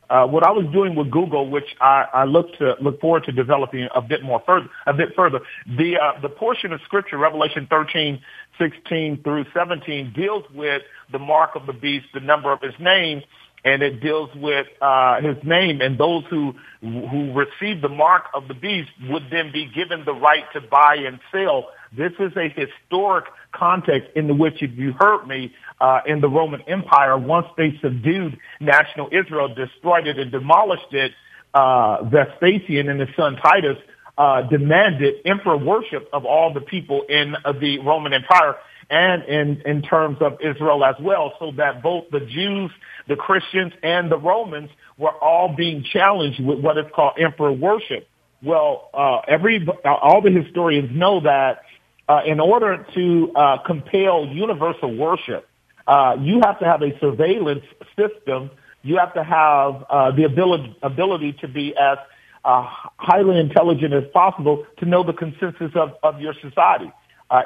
uh, 0.10 0.26
what 0.26 0.43
I 0.43 0.51
was 0.51 0.66
doing 0.74 0.95
with 0.95 1.12
Google, 1.12 1.49
which 1.49 1.76
I, 1.80 2.05
I 2.14 2.24
look 2.26 2.47
to 2.57 2.76
look 2.82 2.99
forward 2.99 3.26
to 3.26 3.32
developing 3.32 3.88
a 3.93 4.01
bit 4.01 4.24
more 4.24 4.41
further, 4.45 4.68
a 4.88 4.93
bit 4.93 5.10
further. 5.16 5.39
The 5.66 5.97
uh, 5.97 6.20
the 6.22 6.30
portion 6.30 6.74
of 6.74 6.82
Scripture, 6.86 7.18
Revelation 7.18 7.68
13, 7.70 8.20
16 8.57 9.24
through 9.24 9.45
17, 9.53 10.14
deals 10.16 10.43
with 10.53 10.82
the 11.12 11.20
mark 11.20 11.51
of 11.55 11.68
the 11.68 11.74
beast, 11.74 12.07
the 12.14 12.22
number 12.22 12.51
of 12.51 12.60
his 12.62 12.74
name, 12.80 13.22
and 13.64 13.84
it 13.84 14.01
deals 14.01 14.30
with 14.36 14.66
uh, 14.82 15.22
his 15.22 15.38
name. 15.43 15.80
And 15.82 15.97
those 15.97 16.24
who 16.30 16.53
who 16.82 17.34
receive 17.34 17.82
the 17.82 17.89
mark 17.89 18.26
of 18.34 18.47
the 18.47 18.55
beast 18.55 18.89
would 19.10 19.24
then 19.32 19.51
be 19.51 19.70
given 19.76 20.05
the 20.05 20.14
right 20.14 20.45
to 20.53 20.62
buy 20.62 20.95
and 21.05 21.20
sell. 21.32 21.70
This 21.96 22.12
is 22.20 22.32
a 22.38 22.50
historic 22.50 23.26
context 23.52 24.10
in 24.16 24.38
which, 24.38 24.62
if 24.62 24.78
you 24.78 24.94
heard 25.00 25.26
me, 25.26 25.54
uh, 25.82 26.02
in 26.06 26.22
the 26.22 26.30
Roman 26.30 26.62
Empire, 26.68 27.18
once 27.18 27.48
they 27.58 27.78
subdued 27.82 28.38
national 28.60 29.10
Israel, 29.12 29.54
destroyed 29.54 30.08
it 30.08 30.20
and 30.20 30.32
demolished 30.32 30.92
it, 30.94 31.12
uh, 31.54 32.04
Vespasian 32.04 32.90
and 32.90 33.00
his 33.00 33.10
son 33.16 33.38
Titus 33.38 33.78
uh, 34.18 34.44
demanded 34.44 35.16
emperor 35.26 35.58
worship 35.58 36.10
of 36.14 36.26
all 36.26 36.54
the 36.54 36.62
people 36.62 37.04
in 37.10 37.36
uh, 37.44 37.54
the 37.54 37.80
Roman 37.80 38.14
Empire 38.14 38.56
and 38.90 39.24
in, 39.24 39.62
in 39.66 39.82
terms 39.82 40.18
of 40.20 40.38
Israel 40.42 40.84
as 40.84 40.96
well, 41.00 41.34
so 41.40 41.52
that 41.58 41.82
both 41.82 42.06
the 42.12 42.20
Jews, 42.20 42.72
the 43.08 43.16
Christians, 43.16 43.72
and 43.84 44.12
the 44.12 44.18
Romans 44.18 44.70
were 44.98 45.12
all 45.12 45.56
being 45.56 45.84
challenged 45.84 46.44
with 46.44 46.60
what 46.60 46.78
is 46.78 46.86
called 46.94 47.14
emperor 47.20 47.52
worship. 47.52 48.08
Well, 48.42 48.90
uh, 48.94 49.20
every 49.28 49.68
all 49.86 50.22
the 50.22 50.32
historians 50.32 50.90
know 50.92 51.22
that 51.22 51.62
uh, 52.10 52.22
in 52.26 52.39
order 52.39 52.86
to 52.95 53.32
uh, 53.36 53.57
compel 53.66 54.26
universal 54.26 54.97
worship, 54.97 55.47
uh, 55.88 56.16
you 56.20 56.41
have 56.43 56.57
to 56.60 56.66
have 56.66 56.82
a 56.82 56.97
surveillance 56.99 57.64
system. 57.95 58.49
You 58.82 58.97
have 58.97 59.14
to 59.14 59.24
have 59.24 59.86
uh, 59.89 60.12
the 60.16 60.24
ability 60.24 60.76
ability 60.82 61.34
to 61.41 61.47
be 61.47 61.76
as 61.78 61.99
uh, 62.43 62.66
highly 62.97 63.39
intelligent 63.39 63.93
as 63.93 64.05
possible 64.12 64.66
to 64.80 64.86
know 64.86 65.03
the 65.03 65.14
consensus 65.14 65.72
of, 65.76 65.91
of 66.01 66.20
your 66.20 66.34
society. 66.41 66.91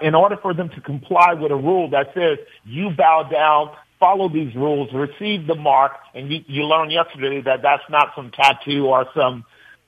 In 0.01 0.16
order 0.16 0.38
for 0.41 0.53
them 0.53 0.70
to 0.70 0.80
comply 0.80 1.34
with 1.34 1.51
a 1.51 1.57
rule 1.57 1.89
that 1.89 2.14
says 2.14 2.38
you 2.64 2.91
bow 2.91 3.28
down, 3.30 3.70
follow 3.99 4.30
these 4.30 4.55
rules, 4.55 4.88
receive 4.93 5.45
the 5.45 5.55
mark, 5.55 5.91
and 6.16 6.32
you, 6.32 6.39
you 6.47 6.64
learned 6.64 6.93
yesterday 6.93 7.41
that 7.41 7.61
that's 7.61 7.84
not 7.89 8.14
some 8.16 8.32
tattoo 8.32 8.86
or 8.86 9.05
some 9.14 9.43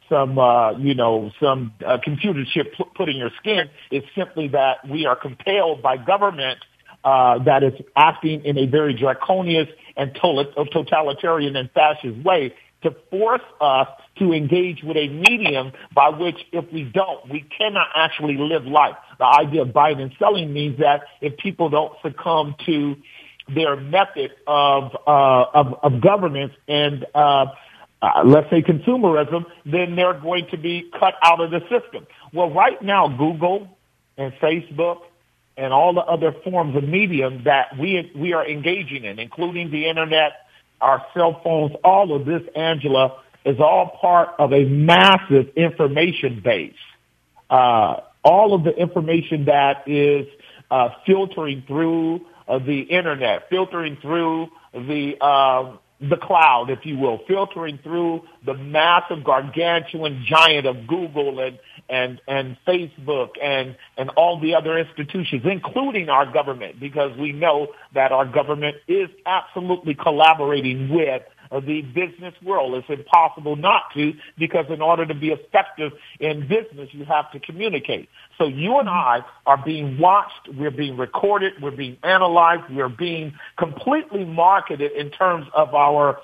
some 0.09 0.37
uh, 0.37 0.71
you 0.77 0.95
know 0.95 1.31
some 1.39 1.73
uh, 1.85 1.97
computer 2.03 2.43
chip 2.45 2.73
put 2.95 3.09
in 3.09 3.15
your 3.15 3.31
skin. 3.39 3.69
It's 3.91 4.07
simply 4.15 4.47
that 4.49 4.87
we 4.89 5.05
are 5.05 5.15
compelled 5.15 5.81
by 5.81 5.97
government 5.97 6.59
uh, 7.03 7.43
that 7.43 7.63
is 7.63 7.73
acting 7.95 8.43
in 8.45 8.57
a 8.57 8.65
very 8.65 8.93
draconian 8.93 9.67
and 9.95 10.13
totalitarian 10.15 11.55
and 11.55 11.69
fascist 11.71 12.23
way 12.23 12.53
to 12.83 12.95
force 13.09 13.41
us 13.61 13.87
to 14.17 14.31
engage 14.31 14.83
with 14.83 14.95
a 14.95 15.07
medium 15.07 15.71
by 15.93 16.09
which 16.09 16.37
if 16.51 16.71
we 16.71 16.83
don't, 16.83 17.29
we 17.29 17.43
cannot 17.57 17.87
actually 17.95 18.37
live 18.37 18.65
life. 18.65 18.95
The 19.17 19.25
idea 19.25 19.63
of 19.63 19.73
buying 19.73 19.99
and 19.99 20.11
selling 20.19 20.53
means 20.53 20.79
that 20.79 21.03
if 21.21 21.37
people 21.37 21.69
don't 21.69 21.93
succumb 22.03 22.55
to 22.65 22.95
their 23.53 23.75
method 23.75 24.31
of 24.47 24.95
uh, 25.05 25.45
of, 25.53 25.79
of 25.83 26.01
governance 26.01 26.53
and 26.67 27.05
uh, 27.13 27.47
uh, 28.01 28.23
let's 28.25 28.49
say 28.49 28.61
consumerism, 28.61 29.45
then 29.65 29.95
they're 29.95 30.19
going 30.19 30.47
to 30.51 30.57
be 30.57 30.89
cut 30.99 31.13
out 31.23 31.39
of 31.41 31.51
the 31.51 31.61
system. 31.61 32.05
Well, 32.33 32.51
right 32.51 32.81
now, 32.81 33.07
Google 33.07 33.77
and 34.17 34.33
Facebook 34.33 35.01
and 35.57 35.71
all 35.73 35.93
the 35.93 36.01
other 36.01 36.33
forms 36.43 36.75
of 36.75 36.83
medium 36.83 37.43
that 37.45 37.77
we 37.79 38.11
we 38.15 38.33
are 38.33 38.45
engaging 38.45 39.05
in, 39.05 39.19
including 39.19 39.71
the 39.71 39.87
internet, 39.87 40.33
our 40.81 41.05
cell 41.13 41.39
phones, 41.43 41.71
all 41.83 42.15
of 42.15 42.25
this, 42.25 42.41
Angela, 42.55 43.21
is 43.45 43.59
all 43.59 43.97
part 44.01 44.29
of 44.39 44.51
a 44.51 44.65
massive 44.65 45.49
information 45.55 46.41
base. 46.43 46.73
Uh, 47.49 48.01
all 48.23 48.53
of 48.53 48.63
the 48.63 48.71
information 48.71 49.45
that 49.45 49.87
is 49.87 50.27
uh, 50.71 50.89
filtering 51.05 51.63
through 51.67 52.25
uh, 52.47 52.59
the 52.59 52.81
internet, 52.81 53.49
filtering 53.49 53.97
through 54.01 54.49
the 54.73 55.15
uh, 55.21 55.77
the 56.01 56.17
cloud, 56.17 56.69
if 56.69 56.85
you 56.85 56.97
will, 56.97 57.19
filtering 57.27 57.79
through 57.81 58.23
the 58.45 58.53
massive 58.53 59.23
gargantuan 59.23 60.25
giant 60.27 60.65
of 60.65 60.87
Google 60.87 61.39
and, 61.39 61.57
and, 61.89 62.21
and 62.27 62.57
Facebook 62.67 63.29
and, 63.41 63.75
and 63.97 64.09
all 64.11 64.39
the 64.39 64.55
other 64.55 64.77
institutions, 64.77 65.43
including 65.45 66.09
our 66.09 66.31
government, 66.31 66.79
because 66.79 67.17
we 67.17 67.31
know 67.31 67.67
that 67.93 68.11
our 68.11 68.25
government 68.25 68.75
is 68.87 69.09
absolutely 69.25 69.95
collaborating 69.95 70.89
with 70.89 71.21
the 71.51 71.81
business 71.81 72.33
world. 72.43 72.75
It's 72.75 72.89
impossible 72.89 73.55
not 73.55 73.83
to 73.93 74.13
because 74.37 74.65
in 74.69 74.81
order 74.81 75.05
to 75.05 75.13
be 75.13 75.29
effective 75.29 75.91
in 76.19 76.47
business, 76.47 76.89
you 76.91 77.05
have 77.05 77.31
to 77.31 77.39
communicate. 77.39 78.09
So 78.37 78.45
you 78.45 78.79
and 78.79 78.89
I 78.89 79.19
are 79.45 79.61
being 79.63 79.99
watched, 79.99 80.49
we're 80.57 80.71
being 80.71 80.97
recorded, 80.97 81.53
we're 81.61 81.71
being 81.71 81.97
analyzed, 82.03 82.63
we're 82.73 82.89
being 82.89 83.33
completely 83.57 84.25
marketed 84.25 84.91
in 84.91 85.11
terms 85.11 85.47
of 85.53 85.73
our 85.73 86.19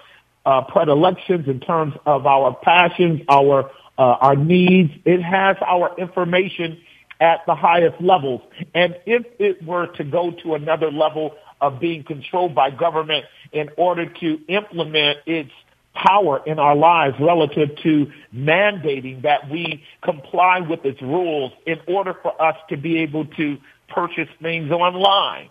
uh, 0.45 0.61
predilections, 0.63 1.47
in 1.47 1.59
terms 1.59 1.93
of 2.05 2.25
our 2.25 2.55
passions, 2.63 3.21
our 3.29 3.69
uh, 3.97 4.17
our 4.19 4.35
needs. 4.35 4.91
It 5.05 5.21
has 5.21 5.57
our 5.65 5.95
information 5.99 6.79
at 7.19 7.41
the 7.45 7.53
highest 7.53 8.01
levels. 8.01 8.41
And 8.73 8.97
if 9.05 9.23
it 9.39 9.63
were 9.63 9.87
to 9.87 10.03
go 10.03 10.31
to 10.43 10.55
another 10.55 10.91
level 10.91 11.35
of 11.61 11.79
being 11.79 12.03
controlled 12.03 12.53
by 12.53 12.71
government 12.71 13.25
in 13.53 13.69
order 13.77 14.05
to 14.05 14.39
implement 14.47 15.19
its 15.25 15.51
power 15.93 16.41
in 16.45 16.57
our 16.57 16.75
lives 16.75 17.15
relative 17.19 17.69
to 17.83 18.11
mandating 18.33 19.21
that 19.23 19.49
we 19.49 19.83
comply 20.03 20.59
with 20.59 20.83
its 20.85 21.01
rules 21.01 21.51
in 21.65 21.79
order 21.87 22.15
for 22.21 22.39
us 22.41 22.55
to 22.69 22.77
be 22.77 22.99
able 22.99 23.25
to 23.25 23.57
purchase 23.89 24.29
things 24.41 24.71
online. 24.71 25.49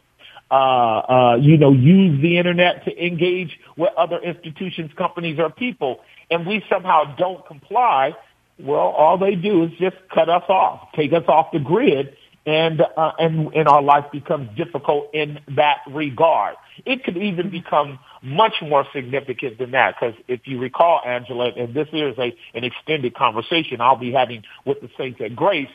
Uh, 0.51 0.55
uh, 0.55 1.37
you 1.37 1.57
know, 1.57 1.73
use 1.73 2.21
the 2.21 2.37
internet 2.37 2.85
to 2.85 3.07
engage 3.07 3.61
with 3.77 3.91
other 3.97 4.19
institutions, 4.19 4.91
companies, 4.97 5.39
or 5.39 5.49
people, 5.49 6.01
and 6.29 6.45
we 6.45 6.65
somehow 6.69 7.15
don't 7.17 7.47
comply, 7.47 8.13
well, 8.59 8.81
all 8.81 9.17
they 9.17 9.37
do 9.37 9.65
is 9.65 9.71
just 9.79 9.97
cut 10.13 10.29
us 10.29 10.43
off, 10.49 10.89
take 10.97 11.13
us 11.13 11.23
off 11.29 11.53
the 11.53 11.61
grid, 11.61 12.17
and 12.47 12.81
uh, 12.97 13.13
and 13.19 13.69
our 13.69 13.83
life 13.83 14.07
becomes 14.13 14.49
difficult 14.57 15.11
in 15.13 15.41
that 15.57 15.79
regard. 15.89 16.57
It 16.87 17.05
could 17.05 17.17
even 17.17 17.51
become 17.51 17.99
much 18.23 18.55
more 18.63 18.87
significant 18.95 19.59
than 19.59 19.73
that 19.73 19.97
because 20.01 20.15
if 20.27 20.41
you 20.47 20.59
recall, 20.59 21.01
Angela, 21.05 21.51
and 21.57 21.75
this 21.75 21.89
is 21.93 22.17
a 22.19 22.35
an 22.55 22.65
extended 22.65 23.15
conversation 23.15 23.81
I'll 23.81 23.97
be 23.97 24.13
having 24.13 24.45
with 24.65 24.81
the 24.81 24.91
saints 24.97 25.21
at 25.21 25.37
Grace, 25.37 25.69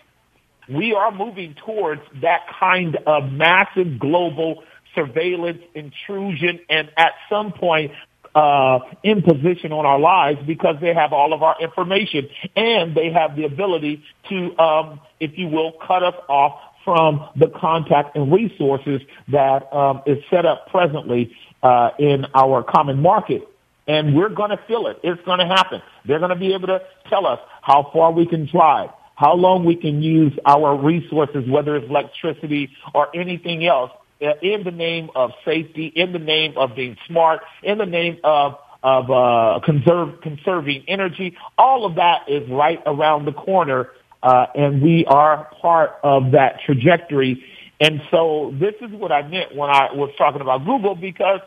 we 0.68 0.94
are 0.94 1.12
moving 1.12 1.56
towards 1.66 2.02
that 2.22 2.42
kind 2.60 2.98
of 3.06 3.32
massive 3.32 4.00
global 4.00 4.64
surveillance 4.96 5.62
intrusion, 5.76 6.60
and 6.70 6.90
at 6.98 7.12
some 7.30 7.52
point 7.52 7.92
uh, 8.36 8.80
imposition 9.04 9.72
on 9.72 9.86
our 9.86 9.98
lives 9.98 10.40
because 10.46 10.76
they 10.82 10.94
have 10.94 11.14
all 11.14 11.34
of 11.34 11.42
our 11.42 11.56
information 11.62 12.28
and 12.56 12.94
they 12.94 13.10
have 13.10 13.36
the 13.36 13.46
ability 13.46 14.04
to, 14.30 14.58
um, 14.60 15.00
if 15.20 15.38
you 15.38 15.48
will, 15.48 15.72
cut 15.88 16.04
us 16.04 16.16
off 16.28 16.60
from 16.84 17.28
the 17.36 17.48
contact 17.48 18.16
and 18.16 18.32
resources 18.32 19.02
that 19.30 19.74
um, 19.74 20.02
is 20.06 20.18
set 20.30 20.46
up 20.46 20.68
presently 20.70 21.36
uh, 21.64 21.90
in 21.98 22.26
our 22.36 22.62
common 22.62 23.02
market. 23.02 23.48
And 23.88 24.16
we're 24.16 24.30
going 24.30 24.50
to 24.50 24.60
feel 24.68 24.88
it. 24.88 25.00
It's 25.04 25.22
going 25.26 25.40
to 25.40 25.46
happen. 25.46 25.82
They're 26.06 26.20
going 26.20 26.30
to 26.30 26.36
be 26.36 26.54
able 26.54 26.68
to 26.68 26.82
tell 27.10 27.26
us 27.26 27.40
how 27.62 27.90
far 27.94 28.12
we 28.12 28.26
can 28.26 28.48
drive, 28.48 28.90
how 29.16 29.34
long 29.36 29.64
we 29.64 29.76
can 29.76 30.02
use 30.02 30.34
our 30.46 30.78
resources, 30.78 31.48
whether 31.48 31.76
it's 31.76 31.90
electricity 31.90 32.70
or 32.94 33.16
anything 33.16 33.66
else, 33.66 33.92
in 34.20 34.64
the 34.64 34.72
name 34.72 35.10
of 35.16 35.32
safety, 35.44 35.88
in 35.88 36.14
the 36.14 36.20
name 36.20 36.54
of 36.58 36.76
being 36.76 36.98
smart, 37.08 37.42
in 37.64 37.78
the 37.78 37.86
name 37.86 38.18
of 38.24 38.58
of 38.84 39.10
uh, 39.10 39.60
conserve, 39.66 40.22
conserving 40.22 40.84
energy. 40.88 41.36
All 41.58 41.86
of 41.86 41.96
that 41.96 42.30
is 42.30 42.48
right 42.48 42.80
around 42.86 43.26
the 43.26 43.32
corner, 43.32 43.90
uh, 44.22 44.46
and 44.54 44.80
we 44.80 45.06
are 45.08 45.50
part 45.60 45.96
of 46.04 46.32
that 46.34 46.60
trajectory. 46.68 47.44
And 47.82 48.02
so 48.12 48.54
this 48.60 48.76
is 48.82 48.92
what 48.92 49.12
I 49.12 49.28
meant 49.28 49.56
when 49.56 49.72
I 49.72 49.92
was 49.92 50.12
talking 50.20 50.40
about 50.40 50.66
Google 50.66 50.94
because 50.94 51.42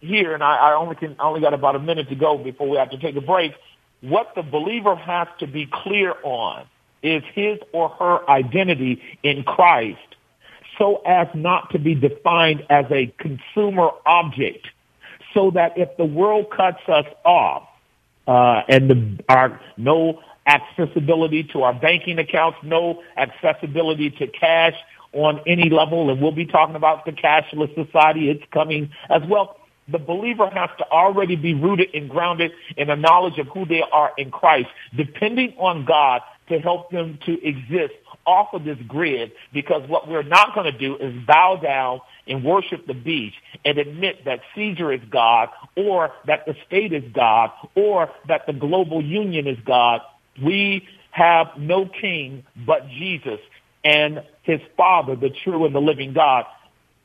here, 0.00 0.32
and 0.32 0.42
I, 0.42 0.56
I 0.56 0.74
only 0.74 0.96
can 0.96 1.16
only 1.20 1.42
got 1.42 1.52
about 1.52 1.76
a 1.76 1.80
minute 1.80 2.08
to 2.08 2.14
go 2.14 2.38
before 2.38 2.68
we 2.68 2.78
have 2.78 2.90
to 2.90 2.98
take 2.98 3.14
a 3.16 3.20
break. 3.20 3.52
What 4.00 4.32
the 4.34 4.42
believer 4.42 4.96
has 4.96 5.28
to 5.40 5.46
be 5.46 5.68
clear 5.70 6.14
on 6.22 6.66
is 7.02 7.22
his 7.34 7.58
or 7.72 7.90
her 7.90 8.28
identity 8.28 9.02
in 9.22 9.44
Christ 9.44 10.13
so 10.78 11.02
as 11.06 11.28
not 11.34 11.70
to 11.70 11.78
be 11.78 11.94
defined 11.94 12.64
as 12.70 12.86
a 12.90 13.12
consumer 13.18 13.90
object 14.06 14.66
so 15.32 15.50
that 15.50 15.76
if 15.76 15.96
the 15.96 16.04
world 16.04 16.46
cuts 16.56 16.80
us 16.88 17.06
off 17.24 17.68
uh, 18.26 18.62
and 18.68 18.90
the, 18.90 19.24
our 19.28 19.60
no 19.76 20.20
accessibility 20.46 21.44
to 21.44 21.62
our 21.62 21.74
banking 21.74 22.18
accounts, 22.18 22.58
no 22.62 23.02
accessibility 23.16 24.10
to 24.10 24.26
cash 24.28 24.74
on 25.12 25.40
any 25.46 25.70
level, 25.70 26.10
and 26.10 26.20
we'll 26.20 26.32
be 26.32 26.46
talking 26.46 26.76
about 26.76 27.04
the 27.04 27.12
cashless 27.12 27.74
society, 27.74 28.30
it's 28.30 28.44
coming 28.52 28.90
as 29.10 29.22
well. 29.28 29.58
The 29.88 29.98
believer 29.98 30.48
has 30.48 30.70
to 30.78 30.90
already 30.90 31.36
be 31.36 31.54
rooted 31.54 31.94
and 31.94 32.08
grounded 32.08 32.52
in 32.76 32.88
a 32.88 32.96
knowledge 32.96 33.38
of 33.38 33.46
who 33.48 33.66
they 33.66 33.82
are 33.92 34.12
in 34.16 34.30
Christ, 34.30 34.68
depending 34.96 35.54
on 35.58 35.84
God 35.84 36.22
to 36.48 36.58
help 36.58 36.90
them 36.90 37.18
to 37.26 37.46
exist 37.46 37.94
off 38.26 38.52
of 38.52 38.64
this 38.64 38.78
grid 38.86 39.32
because 39.52 39.88
what 39.88 40.08
we're 40.08 40.22
not 40.22 40.54
going 40.54 40.70
to 40.70 40.78
do 40.78 40.96
is 40.96 41.14
bow 41.26 41.56
down 41.62 42.00
and 42.26 42.44
worship 42.44 42.86
the 42.86 42.94
beast 42.94 43.36
and 43.64 43.78
admit 43.78 44.24
that 44.24 44.40
Caesar 44.54 44.92
is 44.92 45.00
God 45.10 45.48
or 45.76 46.12
that 46.26 46.46
the 46.46 46.54
state 46.66 46.92
is 46.92 47.04
God 47.12 47.50
or 47.74 48.10
that 48.28 48.46
the 48.46 48.52
global 48.52 49.02
union 49.02 49.46
is 49.46 49.58
God. 49.64 50.00
We 50.42 50.86
have 51.10 51.48
no 51.58 51.86
king 51.86 52.44
but 52.66 52.88
Jesus 52.88 53.40
and 53.84 54.22
his 54.42 54.60
father, 54.76 55.14
the 55.16 55.30
true 55.44 55.66
and 55.66 55.74
the 55.74 55.80
living 55.80 56.14
God 56.14 56.44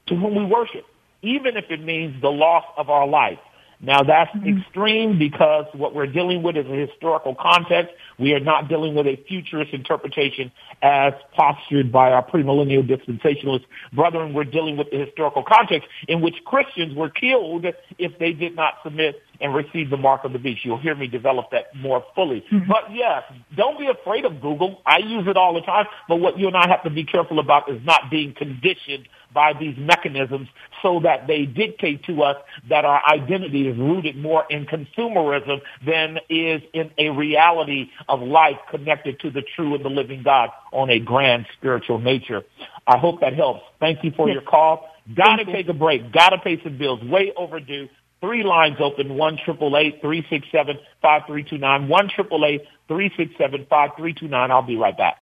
to 0.07 0.15
whom 0.15 0.35
we 0.35 0.45
worship, 0.45 0.85
even 1.21 1.57
if 1.57 1.65
it 1.69 1.83
means 1.83 2.21
the 2.21 2.31
loss 2.31 2.65
of 2.77 2.89
our 2.89 3.07
life. 3.07 3.39
Now 3.81 4.03
that's 4.03 4.31
mm-hmm. 4.35 4.59
extreme 4.59 5.17
because 5.17 5.65
what 5.73 5.95
we're 5.95 6.07
dealing 6.07 6.43
with 6.43 6.57
is 6.57 6.65
a 6.65 6.87
historical 6.87 7.33
context. 7.33 7.93
We 8.17 8.33
are 8.33 8.39
not 8.39 8.67
dealing 8.67 8.93
with 8.95 9.07
a 9.07 9.15
futurist 9.27 9.73
interpretation 9.73 10.51
as 10.81 11.13
postured 11.33 11.91
by 11.91 12.11
our 12.11 12.25
premillennial 12.25 12.85
dispensationalist 12.85 13.65
brethren. 13.93 14.33
We're 14.33 14.43
dealing 14.43 14.75
with 14.75 14.91
the 14.91 14.97
historical 14.97 15.43
context 15.43 15.87
in 16.09 16.19
which 16.19 16.35
Christians 16.45 16.93
were 16.93 17.09
killed 17.09 17.65
if 17.97 18.19
they 18.19 18.33
did 18.33 18.55
not 18.55 18.75
submit 18.83 19.21
and 19.39 19.55
receive 19.55 19.89
the 19.89 19.97
mark 19.97 20.25
of 20.25 20.33
the 20.33 20.39
beast. 20.39 20.65
You'll 20.65 20.79
hear 20.79 20.95
me 20.95 21.07
develop 21.07 21.51
that 21.51 21.73
more 21.75 22.03
fully. 22.13 22.43
Mm-hmm. 22.51 22.69
But 22.69 22.91
yes, 22.91 23.23
don't 23.55 23.79
be 23.79 23.87
afraid 23.87 24.25
of 24.25 24.41
Google. 24.41 24.81
I 24.85 24.97
use 24.97 25.25
it 25.27 25.37
all 25.37 25.53
the 25.53 25.61
time. 25.61 25.85
But 26.09 26.17
what 26.17 26.37
you 26.37 26.47
and 26.47 26.57
I 26.57 26.67
have 26.67 26.83
to 26.83 26.89
be 26.89 27.05
careful 27.05 27.39
about 27.39 27.71
is 27.71 27.79
not 27.85 28.11
being 28.11 28.33
conditioned 28.33 29.07
by 29.33 29.53
these 29.59 29.75
mechanisms 29.77 30.47
so 30.81 30.99
that 31.01 31.27
they 31.27 31.45
dictate 31.45 32.03
to 32.05 32.23
us 32.23 32.37
that 32.69 32.85
our 32.85 33.01
identity 33.07 33.67
is 33.67 33.77
rooted 33.77 34.17
more 34.17 34.45
in 34.49 34.65
consumerism 34.65 35.61
than 35.85 36.19
is 36.29 36.61
in 36.73 36.91
a 36.97 37.09
reality 37.09 37.89
of 38.07 38.21
life 38.21 38.57
connected 38.69 39.19
to 39.19 39.29
the 39.29 39.43
true 39.55 39.75
and 39.75 39.83
the 39.83 39.89
living 39.89 40.23
God 40.23 40.49
on 40.71 40.89
a 40.89 40.99
grand 40.99 41.45
spiritual 41.53 41.99
nature. 41.99 42.43
I 42.87 42.97
hope 42.97 43.21
that 43.21 43.33
helps. 43.33 43.61
Thank 43.79 44.03
you 44.03 44.11
for 44.15 44.27
yes. 44.27 44.35
your 44.35 44.43
call. 44.43 44.89
Gotta 45.15 45.45
take 45.45 45.67
a 45.69 45.73
break. 45.73 46.11
Gotta 46.11 46.37
pay 46.37 46.61
some 46.63 46.77
bills. 46.77 47.01
Way 47.03 47.33
overdue. 47.35 47.89
Three 48.21 48.43
lines 48.43 48.77
open, 48.81 49.15
one 49.15 49.37
triple 49.43 49.77
eight 49.77 50.01
three 50.01 50.25
six 50.29 50.45
seven 50.51 50.77
five 51.01 51.21
three 51.25 51.43
two 51.43 51.57
nine, 51.57 51.87
one 51.87 52.09
triple 52.09 52.45
eight 52.45 52.63
three 52.87 53.11
six 53.15 53.31
seven 53.37 53.65
five 53.69 53.91
three 53.97 54.13
two 54.13 54.27
nine. 54.27 54.51
I'll 54.51 54.61
be 54.61 54.75
right 54.75 54.97
back. 54.97 55.17